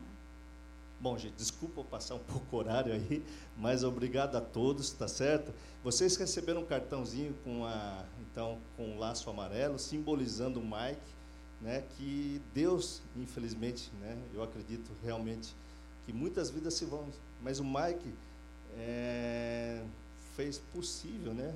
[0.99, 3.23] Bom, gente, desculpa passar um pouco o horário aí,
[3.57, 5.53] mas obrigado a todos, tá certo?
[5.83, 11.17] Vocês receberam um cartãozinho com a, então, com o laço amarelo, simbolizando o Mike,
[11.61, 15.55] né, que Deus, infelizmente, né, eu acredito realmente
[16.07, 17.05] que muitas vidas se vão,
[17.43, 18.13] mas o Mike
[18.77, 19.83] é,
[20.37, 21.53] fez possível, né,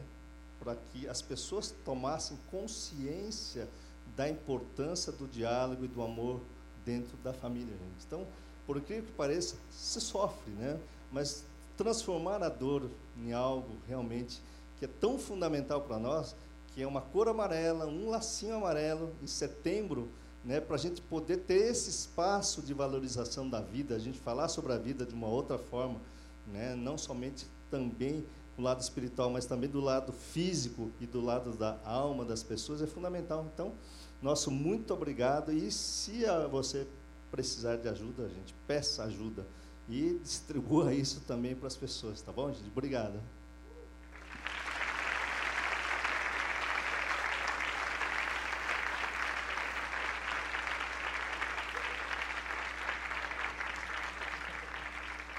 [0.60, 3.70] para que as pessoas tomassem consciência
[4.18, 6.42] da importância do diálogo e do amor
[6.86, 8.06] dentro da família, gente.
[8.06, 8.28] Então,
[8.68, 10.78] por incrível que pareça, se sofre, né?
[11.14, 11.46] Mas
[11.78, 14.42] transformar a dor em algo realmente
[14.78, 16.36] que é tão fundamental para nós,
[16.74, 20.10] que é uma cor amarela, um lacinho amarelo em setembro,
[20.44, 24.48] né, para a gente poder ter esse espaço de valorização da vida, a gente falar
[24.48, 26.00] sobre a vida de uma outra forma,
[26.48, 28.26] né, não somente também
[28.58, 32.82] do lado espiritual, mas também do lado físico e do lado da alma das pessoas
[32.82, 33.50] é fundamental.
[33.54, 33.74] Então,
[34.22, 36.88] nosso muito obrigado e se você
[37.30, 39.46] precisar de ajuda, a gente peça ajuda
[39.88, 42.68] e distribua isso também para as pessoas, tá bom, gente?
[42.68, 43.20] Obrigado.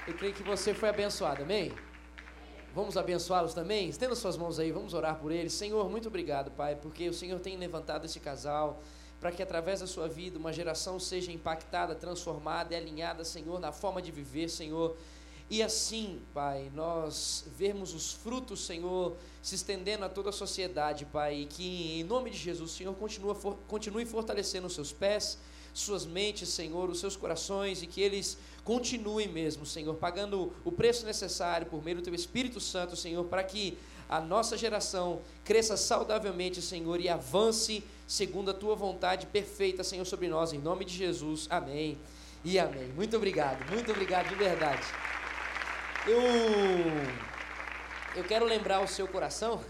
[0.05, 1.73] Eu creio que você foi abençoado, amém?
[2.73, 3.89] Vamos abençoá-los também?
[3.89, 5.51] Estenda suas mãos aí, vamos orar por eles.
[5.51, 8.81] Senhor, muito obrigado, Pai, porque o Senhor tem levantado esse casal
[9.19, 13.73] para que através da sua vida uma geração seja impactada, transformada e alinhada, Senhor, na
[13.73, 14.95] forma de viver, Senhor.
[15.49, 21.41] E assim, Pai, nós vermos os frutos, Senhor, se estendendo a toda a sociedade, Pai,
[21.41, 25.37] e que em nome de Jesus, Senhor, continua, for, continue fortalecendo os seus pés,
[25.73, 31.05] suas mentes, Senhor, os seus corações e que eles continuem mesmo, Senhor, pagando o preço
[31.05, 33.77] necessário por meio do Teu Espírito Santo, Senhor, para que
[34.07, 40.27] a nossa geração cresça saudavelmente, Senhor, e avance segundo a tua vontade perfeita, Senhor, sobre
[40.27, 41.47] nós, em nome de Jesus.
[41.49, 41.97] Amém
[42.43, 42.89] e amém.
[42.89, 44.83] Muito obrigado, muito obrigado de verdade.
[46.05, 46.21] Eu,
[48.15, 49.63] eu quero lembrar o seu coração.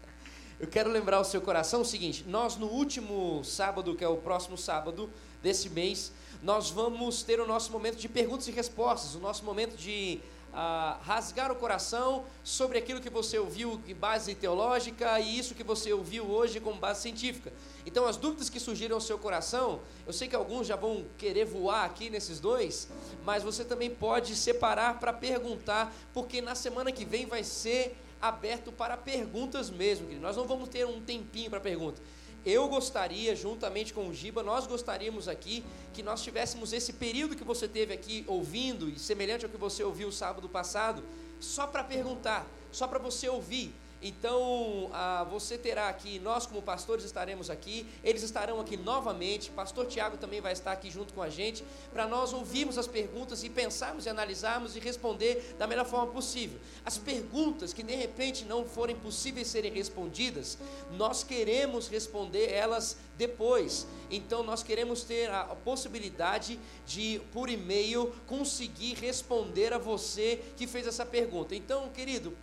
[0.58, 4.16] eu quero lembrar o seu coração o seguinte: nós no último sábado, que é o
[4.16, 5.10] próximo sábado
[5.44, 6.10] desse mês,
[6.42, 10.20] nós vamos ter o nosso momento de perguntas e respostas, o nosso momento de
[10.56, 15.64] a rasgar o coração sobre aquilo que você ouviu em base teológica e isso que
[15.64, 17.52] você ouviu hoje com base científica.
[17.84, 21.44] Então, as dúvidas que surgiram ao seu coração, eu sei que alguns já vão querer
[21.44, 22.88] voar aqui nesses dois,
[23.24, 28.70] mas você também pode separar para perguntar, porque na semana que vem vai ser aberto
[28.70, 30.22] para perguntas mesmo, querido.
[30.22, 32.00] Nós não vamos ter um tempinho para pergunta
[32.44, 37.44] eu gostaria, juntamente com o Giba, nós gostaríamos aqui que nós tivéssemos esse período que
[37.44, 41.02] você teve aqui ouvindo, e semelhante ao que você ouviu sábado passado,
[41.40, 43.74] só para perguntar, só para você ouvir,
[44.06, 49.86] então, ah, você terá aqui, nós como pastores estaremos aqui, eles estarão aqui novamente, pastor
[49.86, 53.48] Tiago também vai estar aqui junto com a gente, para nós ouvirmos as perguntas e
[53.48, 56.60] pensarmos e analisarmos e responder da melhor forma possível.
[56.84, 60.58] As perguntas que de repente não forem possíveis serem respondidas,
[60.98, 63.86] nós queremos responder elas depois.
[64.10, 70.86] Então, nós queremos ter a possibilidade de, por e-mail, conseguir responder a você que fez
[70.86, 71.54] essa pergunta.
[71.54, 72.36] Então, querido,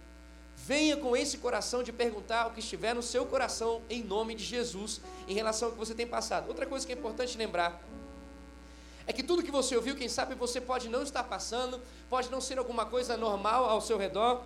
[0.66, 4.44] Venha com esse coração de perguntar o que estiver no seu coração, em nome de
[4.44, 6.48] Jesus, em relação ao que você tem passado.
[6.48, 7.82] Outra coisa que é importante lembrar
[9.08, 12.40] é que tudo que você ouviu, quem sabe você pode não estar passando, pode não
[12.40, 14.44] ser alguma coisa normal ao seu redor,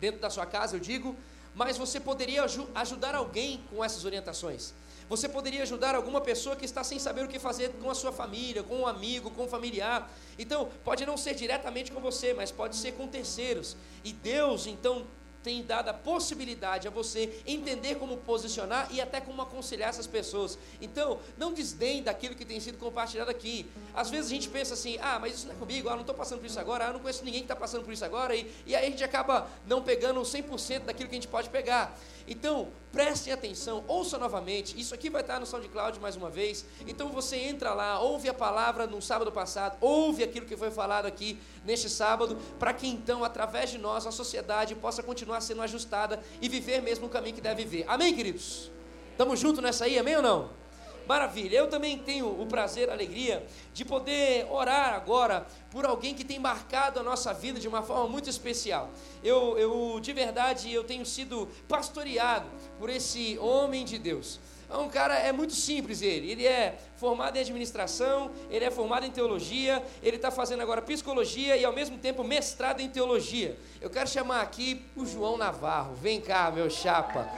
[0.00, 1.14] dentro da sua casa, eu digo,
[1.54, 2.44] mas você poderia
[2.74, 4.72] ajudar alguém com essas orientações.
[5.08, 8.12] Você poderia ajudar alguma pessoa que está sem saber o que fazer com a sua
[8.12, 10.10] família, com um amigo, com um familiar.
[10.38, 13.76] Então, pode não ser diretamente com você, mas pode ser com terceiros.
[14.04, 15.06] E Deus, então,
[15.46, 20.58] tem dado a possibilidade a você entender como posicionar e até como aconselhar essas pessoas.
[20.82, 23.64] Então, não desdém daquilo que tem sido compartilhado aqui.
[23.94, 26.16] Às vezes a gente pensa assim, ah, mas isso não é comigo, ah, não estou
[26.16, 28.52] passando por isso agora, ah, não conheço ninguém que está passando por isso agora, e,
[28.66, 31.96] e aí a gente acaba não pegando 100% daquilo que a gente pode pegar.
[32.28, 34.78] Então, prestem atenção, ouça novamente.
[34.80, 36.64] Isso aqui vai estar no SoundCloud mais uma vez.
[36.86, 41.06] Então você entra lá, ouve a palavra no sábado passado, ouve aquilo que foi falado
[41.06, 46.20] aqui neste sábado, para que então, através de nós, a sociedade possa continuar sendo ajustada
[46.40, 47.84] e viver mesmo o caminho que deve viver.
[47.86, 48.70] Amém, queridos?
[49.12, 50.65] Estamos juntos nessa aí, amém ou não?
[51.06, 51.56] Maravilha.
[51.56, 56.38] Eu também tenho o prazer, a alegria de poder orar agora por alguém que tem
[56.38, 58.90] marcado a nossa vida de uma forma muito especial.
[59.22, 62.46] Eu, eu de verdade, eu tenho sido pastoreado
[62.78, 64.40] por esse homem de Deus.
[64.68, 66.30] É um cara, é muito simples ele.
[66.30, 71.56] Ele é formado em administração, ele é formado em teologia, ele está fazendo agora psicologia
[71.56, 73.56] e ao mesmo tempo mestrado em teologia.
[73.80, 75.94] Eu quero chamar aqui o João Navarro.
[75.94, 77.28] Vem cá, meu chapa.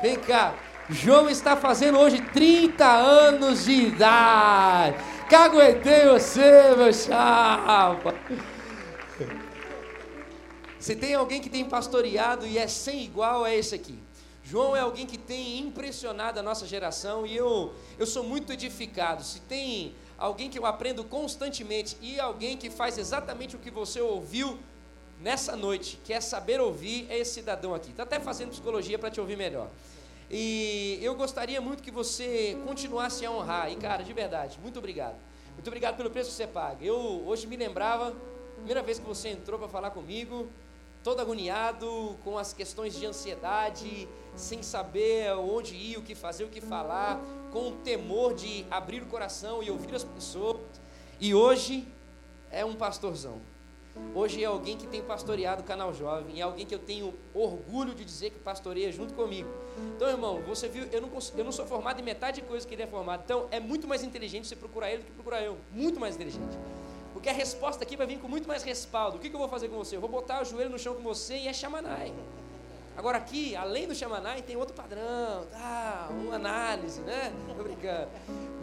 [0.00, 0.54] Vem cá.
[0.90, 4.96] João está fazendo hoje 30 anos de idade.
[5.28, 8.12] Caguetei você, meu chapa.
[10.80, 13.96] Se tem alguém que tem pastoreado e é sem igual, é esse aqui.
[14.42, 19.22] João é alguém que tem impressionado a nossa geração e eu, eu sou muito edificado.
[19.22, 24.00] Se tem alguém que eu aprendo constantemente e alguém que faz exatamente o que você
[24.00, 24.58] ouviu
[25.20, 27.90] nessa noite, quer saber ouvir, é esse cidadão aqui.
[27.90, 29.68] Está até fazendo psicologia para te ouvir melhor.
[30.30, 33.72] E eu gostaria muito que você continuasse a honrar.
[33.72, 35.16] E, cara, de verdade, muito obrigado.
[35.54, 36.84] Muito obrigado pelo preço que você paga.
[36.84, 36.96] Eu
[37.26, 38.14] hoje me lembrava,
[38.54, 40.48] primeira vez que você entrou para falar comigo,
[41.02, 46.48] todo agoniado, com as questões de ansiedade, sem saber onde ir, o que fazer, o
[46.48, 47.20] que falar,
[47.50, 50.60] com o temor de abrir o coração e ouvir as pessoas.
[51.18, 51.88] E hoje
[52.52, 53.40] é um pastorzão.
[54.14, 57.94] Hoje é alguém que tem pastoreado o canal jovem, é alguém que eu tenho orgulho
[57.94, 59.48] de dizer que pastoreia junto comigo.
[59.96, 62.74] Então, irmão, você viu, eu não, eu não sou formado em metade de coisa que
[62.74, 63.22] ele é formado.
[63.24, 65.56] Então, é muito mais inteligente você procurar ele do que procurar eu.
[65.72, 66.58] Muito mais inteligente.
[67.12, 69.16] Porque a resposta aqui vai vir com muito mais respaldo.
[69.16, 69.96] O que, que eu vou fazer com você?
[69.96, 72.12] Eu vou botar o joelho no chão com você e é chamanai.
[72.96, 77.32] Agora aqui, além do Shamanai, tem outro padrão, tá, uma análise, né?
[77.56, 78.08] Tô brincando.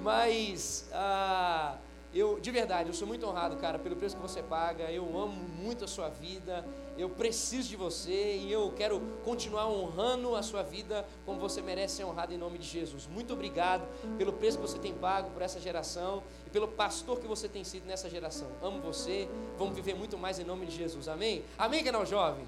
[0.04, 1.78] Mas, ah,
[2.14, 4.92] eu, de verdade, eu sou muito honrado, cara, pelo preço que você paga.
[4.92, 6.66] Eu amo muito a sua vida.
[6.98, 11.98] Eu preciso de você e eu quero continuar honrando a sua vida como você merece
[11.98, 13.08] ser honrado em nome de Jesus.
[13.08, 17.28] Muito obrigado pelo preço que você tem pago por essa geração e pelo pastor que
[17.28, 18.48] você tem sido nessa geração.
[18.64, 19.30] Amo você.
[19.58, 21.08] Vamos viver muito mais em nome de Jesus.
[21.08, 21.44] Amém?
[21.58, 22.46] Amém, canal jovem.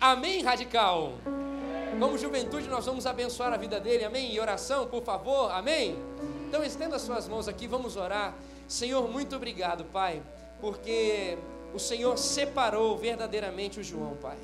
[0.00, 1.14] Amém, radical?
[1.98, 4.34] Como juventude, nós vamos abençoar a vida dele, amém?
[4.34, 5.96] Em oração, por favor, amém?
[6.48, 8.34] Então, estenda as suas mãos aqui, vamos orar.
[8.68, 10.22] Senhor, muito obrigado, Pai,
[10.60, 11.36] porque
[11.72, 14.38] o Senhor separou verdadeiramente o João, Pai.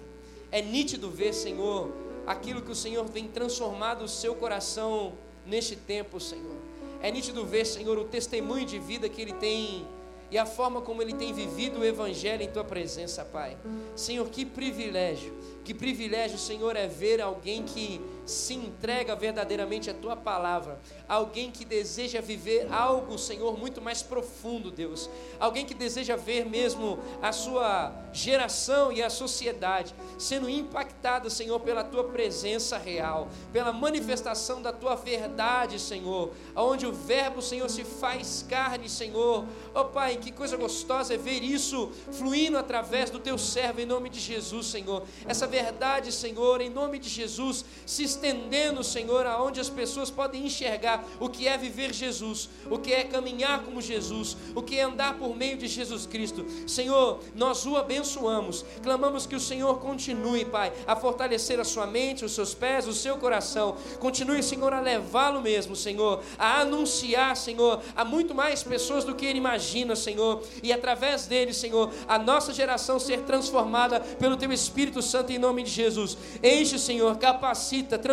[0.51, 1.90] É nítido ver, Senhor,
[2.26, 5.12] aquilo que o Senhor tem transformado o seu coração
[5.47, 6.56] neste tempo, Senhor.
[7.02, 9.86] É nítido ver, Senhor, o testemunho de vida que ele tem
[10.30, 13.56] e a forma como ele tem vivido o Evangelho em tua presença, Pai.
[13.97, 15.34] Senhor, que privilégio,
[15.64, 18.01] que privilégio, Senhor, é ver alguém que
[18.31, 24.70] se entrega verdadeiramente à tua palavra, alguém que deseja viver algo, Senhor, muito mais profundo,
[24.70, 31.59] Deus, alguém que deseja ver mesmo a sua geração e a sociedade sendo impactada, Senhor,
[31.61, 37.85] pela tua presença real, pela manifestação da tua verdade, Senhor, onde o Verbo, Senhor, se
[37.85, 39.44] faz carne, Senhor.
[39.74, 44.09] Oh Pai, que coisa gostosa é ver isso fluindo através do teu servo em nome
[44.09, 45.02] de Jesus, Senhor.
[45.27, 51.02] Essa verdade, Senhor, em nome de Jesus, se estendendo, Senhor, aonde as pessoas podem enxergar
[51.18, 55.14] o que é viver Jesus, o que é caminhar como Jesus, o que é andar
[55.14, 56.44] por meio de Jesus Cristo.
[56.66, 62.24] Senhor, nós o abençoamos, clamamos que o Senhor continue, Pai, a fortalecer a sua mente,
[62.24, 63.76] os seus pés, o seu coração.
[63.98, 69.24] Continue, Senhor, a levá-lo mesmo, Senhor, a anunciar, Senhor, a muito mais pessoas do que
[69.24, 75.01] ele imagina, Senhor, e através dele, Senhor, a nossa geração ser transformada pelo teu Espírito
[75.01, 76.18] Santo em nome de Jesus.
[76.42, 78.10] Enche, Senhor, capacita, transforma,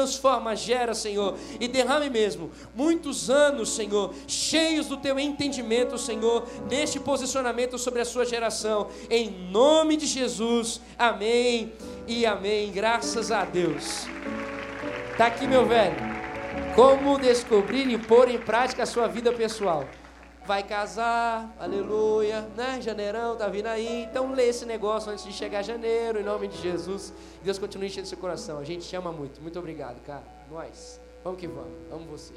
[0.55, 2.51] gera, Senhor, e derrame mesmo.
[2.75, 9.29] Muitos anos, Senhor, cheios do teu entendimento, Senhor, neste posicionamento sobre a sua geração, em
[9.29, 11.73] nome de Jesus, amém
[12.07, 14.05] e amém, graças a Deus.
[15.11, 15.95] Está aqui, meu velho,
[16.75, 19.85] como descobrir e pôr em prática a sua vida pessoal
[20.47, 22.81] vai casar, aleluia, né?
[22.81, 24.03] Janeirão tá vindo aí.
[24.03, 27.13] Então lê esse negócio antes de chegar janeiro, em nome de Jesus.
[27.43, 28.57] Deus continue enchendo seu coração.
[28.57, 29.41] A gente te ama muito.
[29.41, 30.23] Muito obrigado, cara.
[30.49, 31.01] Nós.
[31.21, 31.91] Vamos que vamos.
[31.91, 32.33] Amo você.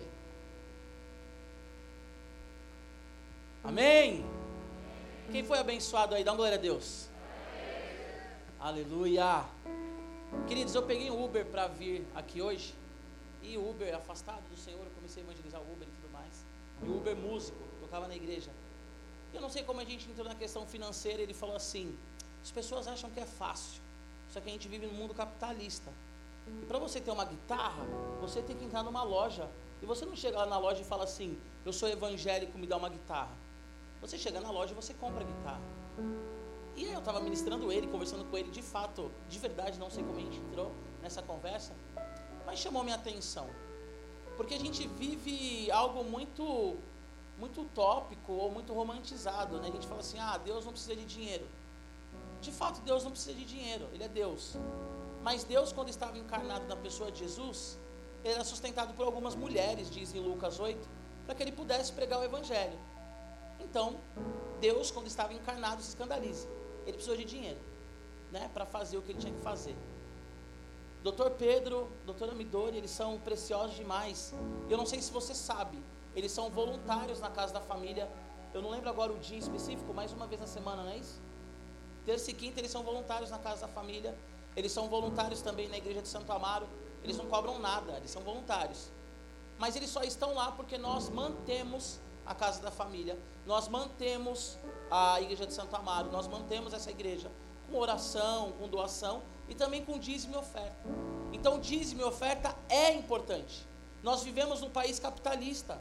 [3.63, 4.27] Amém.
[5.31, 6.25] Quem foi abençoado aí?
[6.25, 7.09] Dá uma glória a Deus.
[8.59, 9.45] Aleluia.
[10.49, 12.75] Queridos, eu peguei um Uber para vir aqui hoje.
[13.41, 16.45] E o Uber afastado do Senhor, eu comecei a evangelizar o Uber e tudo mais.
[16.83, 18.51] E o Uber músico tocava na igreja.
[19.33, 21.97] Eu não sei como a gente entrou na questão financeira, ele falou assim:
[22.43, 23.81] as pessoas acham que é fácil,
[24.33, 25.91] só que a gente vive num mundo capitalista.
[26.47, 27.85] E para você ter uma guitarra,
[28.21, 29.49] você tem que entrar numa loja.
[29.83, 32.77] E você não chega lá na loja e fala assim: eu sou evangélico, me dá
[32.77, 33.35] uma guitarra.
[34.01, 35.61] Você chega na loja e você compra a guitarra.
[36.77, 40.19] E eu estava ministrando ele, conversando com ele, de fato, de verdade, não sei como
[40.19, 41.75] a gente entrou nessa conversa,
[42.47, 43.49] mas chamou minha atenção.
[44.41, 46.75] Porque a gente vive algo muito
[47.39, 49.69] muito utópico ou muito romantizado, né?
[49.69, 51.47] A gente fala assim: "Ah, Deus não precisa de dinheiro".
[52.41, 54.57] De fato, Deus não precisa de dinheiro, ele é Deus.
[55.23, 57.79] Mas Deus quando estava encarnado na pessoa de Jesus,
[58.25, 60.89] ele era sustentado por algumas mulheres, diz em Lucas 8,
[61.27, 62.79] para que ele pudesse pregar o evangelho.
[63.61, 63.99] Então,
[64.59, 66.49] Deus quando estava encarnado se escandaliza.
[66.85, 67.61] Ele precisou de dinheiro,
[68.33, 69.77] né, para fazer o que ele tinha que fazer.
[71.03, 74.35] Doutor Pedro, doutora Midori, eles são preciosos demais.
[74.69, 75.83] Eu não sei se você sabe,
[76.15, 78.07] eles são voluntários na casa da família.
[78.53, 81.19] Eu não lembro agora o dia específico, mais uma vez na semana, não é isso?
[82.05, 84.15] Terça e quinta eles são voluntários na casa da família.
[84.55, 86.69] Eles são voluntários também na igreja de Santo Amaro.
[87.03, 88.91] Eles não cobram nada, eles são voluntários.
[89.59, 94.59] Mas eles só estão lá porque nós mantemos a casa da família, nós mantemos
[94.91, 97.31] a igreja de Santo Amaro, nós mantemos essa igreja
[97.67, 100.89] com oração, com doação e também com dízimo e oferta.
[101.33, 103.67] Então, dízimo e oferta é importante.
[104.03, 105.79] Nós vivemos num país capitalista.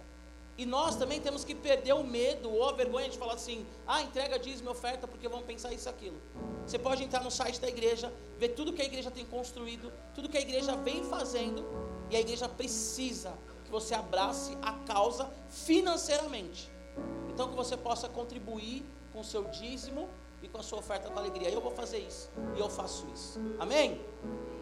[0.57, 4.01] E nós também temos que perder o medo ou a vergonha de falar assim: ah,
[4.01, 6.19] entrega dízimo e oferta porque vão pensar isso aquilo.
[6.65, 10.27] Você pode entrar no site da igreja, ver tudo que a igreja tem construído, tudo
[10.27, 11.63] que a igreja vem fazendo,
[12.09, 13.33] e a igreja precisa
[13.63, 16.69] que você abrace a causa financeiramente.
[17.29, 18.83] Então, que você possa contribuir
[19.13, 20.09] com o seu dízimo
[20.41, 21.49] e com a sua oferta com alegria.
[21.49, 23.39] Eu vou fazer isso e eu faço isso.
[23.59, 24.01] Amém?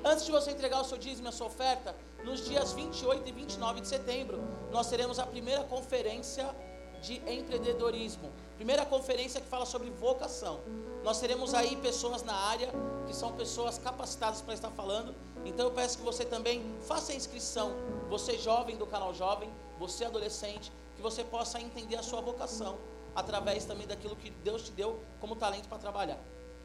[0.03, 3.31] Antes de você entregar o seu dízimo e a sua oferta, nos dias 28 e
[3.31, 4.39] 29 de setembro,
[4.71, 6.55] nós teremos a primeira conferência
[7.01, 8.31] de empreendedorismo.
[8.55, 10.61] Primeira conferência que fala sobre vocação.
[11.03, 12.71] Nós teremos aí pessoas na área
[13.05, 15.15] que são pessoas capacitadas para estar falando.
[15.45, 17.75] Então eu peço que você também faça a inscrição.
[18.09, 19.49] Você jovem do canal Jovem,
[19.79, 22.77] você adolescente, que você possa entender a sua vocação
[23.18, 26.19] através também daquilo que Deus te deu como talento para trabalhar.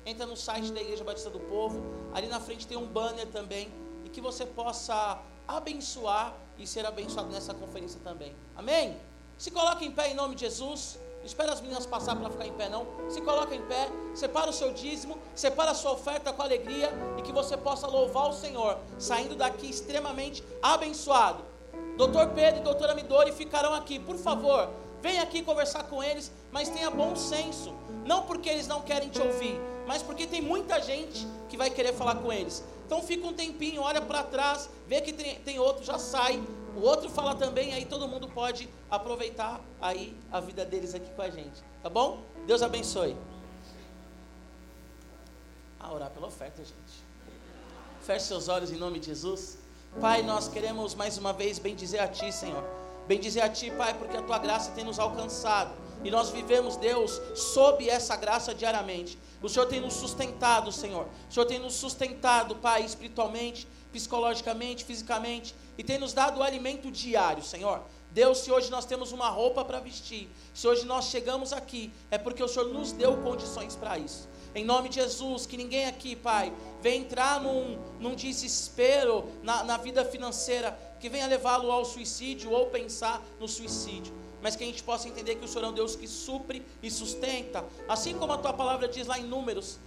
[0.04, 3.72] Entra no site da Igreja Batista do Povo, ali na frente tem um banner também,
[4.04, 5.18] e que você possa
[5.48, 8.36] abençoar e ser abençoado nessa conferência também.
[8.54, 8.98] Amém?
[9.38, 10.98] Se coloque em pé em nome de Jesus.
[11.24, 12.84] Espera as meninas passar para ficar em pé, não.
[13.08, 17.22] Se coloca em pé, separa o seu dízimo, separa a sua oferta com alegria e
[17.22, 21.44] que você possa louvar o Senhor, saindo daqui extremamente abençoado.
[21.96, 24.68] Doutor Pedro e doutora Midori ficarão aqui, por favor.
[25.00, 27.74] Venha aqui conversar com eles, mas tenha bom senso.
[28.04, 31.94] Não porque eles não querem te ouvir, mas porque tem muita gente que vai querer
[31.94, 32.62] falar com eles.
[32.86, 36.42] Então fica um tempinho, olha para trás, vê que tem, tem outro, já sai.
[36.76, 41.22] O outro fala também, aí todo mundo pode aproveitar aí a vida deles aqui com
[41.22, 41.62] a gente.
[41.82, 42.22] Tá bom?
[42.46, 43.16] Deus abençoe.
[45.80, 47.04] A orar pela oferta, gente.
[48.02, 49.58] Feche seus olhos em nome de Jesus.
[50.00, 52.64] Pai, nós queremos mais uma vez bendizer a Ti, Senhor
[53.06, 55.81] Bendizer a Ti, Pai, porque a Tua graça tem nos alcançado.
[56.04, 59.18] E nós vivemos, Deus, sob essa graça diariamente.
[59.42, 61.06] O Senhor tem nos sustentado, Senhor.
[61.28, 65.54] O Senhor tem nos sustentado, Pai, espiritualmente, psicologicamente, fisicamente.
[65.76, 67.82] E tem nos dado o alimento diário, Senhor.
[68.10, 72.18] Deus, se hoje nós temos uma roupa para vestir, se hoje nós chegamos aqui, é
[72.18, 74.28] porque o Senhor nos deu condições para isso.
[74.54, 76.52] Em nome de Jesus, que ninguém aqui, Pai,
[76.82, 82.66] venha entrar num, num desespero na, na vida financeira que venha levá-lo ao suicídio ou
[82.66, 84.12] pensar no suicídio.
[84.42, 86.90] Mas que a gente possa entender que o Senhor é um Deus que supre e
[86.90, 87.64] sustenta.
[87.88, 89.78] Assim como a tua palavra diz lá em Números,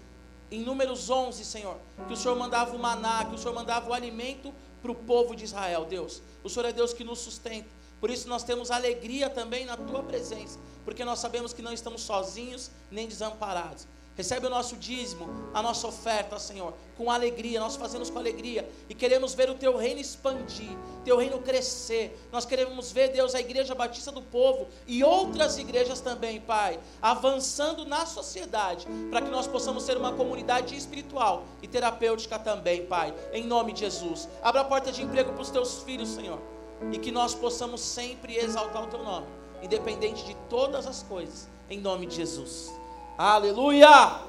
[0.50, 1.78] em Números 11, Senhor,
[2.08, 5.36] que o Senhor mandava o maná, que o Senhor mandava o alimento para o povo
[5.36, 6.22] de Israel, Deus.
[6.44, 7.68] O Senhor é Deus que nos sustenta.
[8.00, 12.02] Por isso nós temos alegria também na tua presença, porque nós sabemos que não estamos
[12.02, 13.88] sozinhos nem desamparados.
[14.16, 17.60] Recebe o nosso dízimo, a nossa oferta, Senhor, com alegria.
[17.60, 20.72] Nós fazemos com alegria e queremos ver o teu reino expandir,
[21.04, 22.18] teu reino crescer.
[22.32, 27.86] Nós queremos ver, Deus, a igreja batista do povo e outras igrejas também, Pai, avançando
[27.86, 33.44] na sociedade, para que nós possamos ser uma comunidade espiritual e terapêutica também, Pai, em
[33.44, 34.30] nome de Jesus.
[34.42, 36.40] Abra a porta de emprego para os teus filhos, Senhor,
[36.90, 39.28] e que nós possamos sempre exaltar o teu nome,
[39.62, 42.85] independente de todas as coisas, em nome de Jesus.
[43.18, 44.20] Aleluia!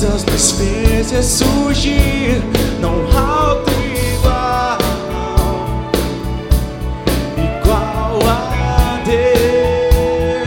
[0.00, 2.40] As despesas surgir,
[2.80, 3.74] não há outro
[4.14, 4.78] igual,
[7.36, 10.44] igual a Deus.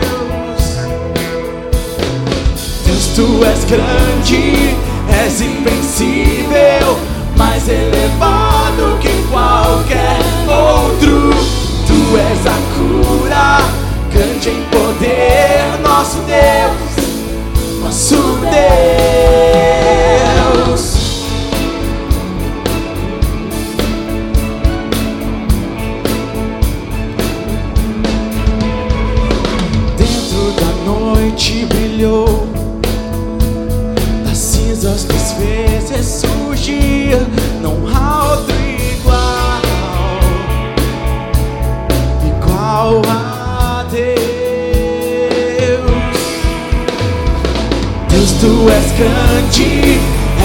[2.86, 4.74] Deus, tu és grande,
[5.22, 6.98] és invencível,
[7.36, 10.18] mais elevado que qualquer
[10.48, 11.30] outro.
[11.86, 13.58] Tu és a cura,
[14.10, 16.91] grande em poder, nosso Deus
[17.92, 20.31] nosso Deus.
[48.42, 50.00] tu és grande,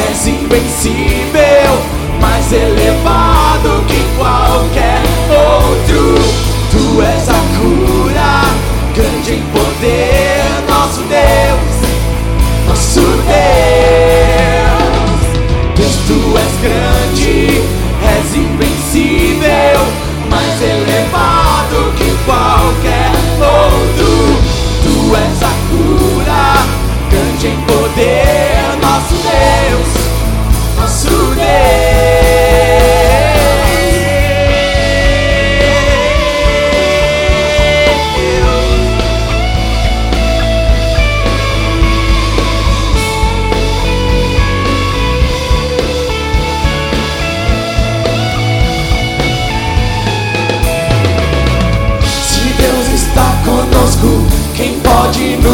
[0.07, 1.73] és invencível,
[2.21, 5.01] mais elevado que qualquer
[5.31, 6.13] outro.
[6.69, 8.43] Tu és a cura,
[8.93, 11.75] grande em poder, nosso Deus,
[12.67, 13.57] nosso Deus.
[15.75, 17.46] Deus, tu és grande.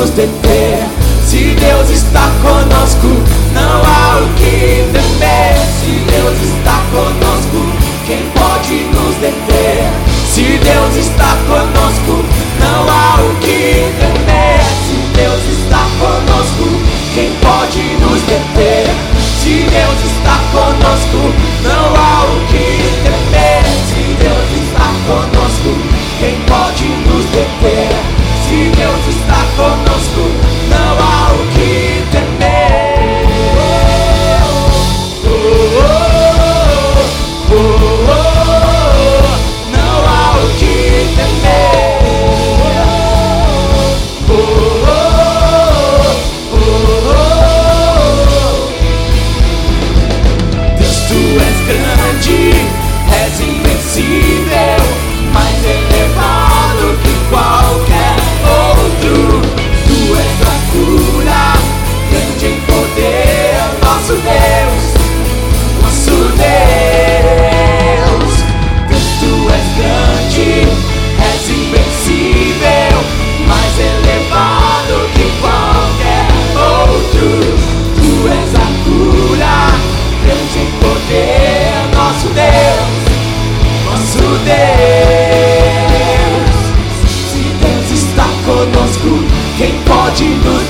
[0.03, 0.85] nos deter.
[1.25, 3.07] Se Deus está conosco,
[3.53, 5.55] não há o que temer.
[5.79, 7.71] Se Deus está conosco,
[8.05, 9.93] quem pode nos deter?
[10.27, 12.25] Se Deus está conosco,
[12.59, 14.59] não há o que temer.
[14.83, 16.67] Se Deus está conosco,
[17.13, 18.93] quem pode nos deter?
[19.41, 23.42] Se Deus está conosco, não há o que temer.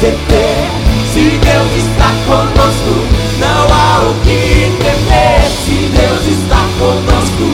[0.03, 0.67] temer.
[1.13, 2.93] Se Deus está conosco,
[3.39, 5.49] não há o que temer.
[5.63, 7.45] Se Deus está conosco,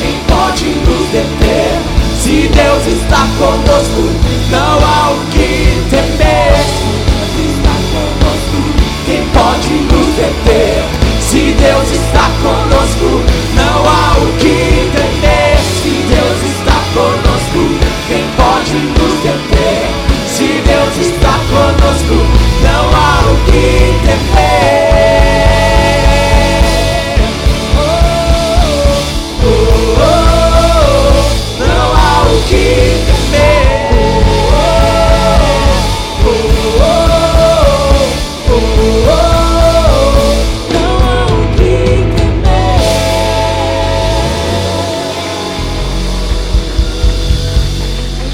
[0.00, 1.78] quem pode nos deter?
[2.22, 4.02] Se Deus está conosco,
[4.50, 5.27] não há o que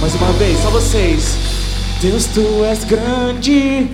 [0.04, 1.36] Mais uma vez, só vocês.
[2.00, 3.88] Deus, tu és grande.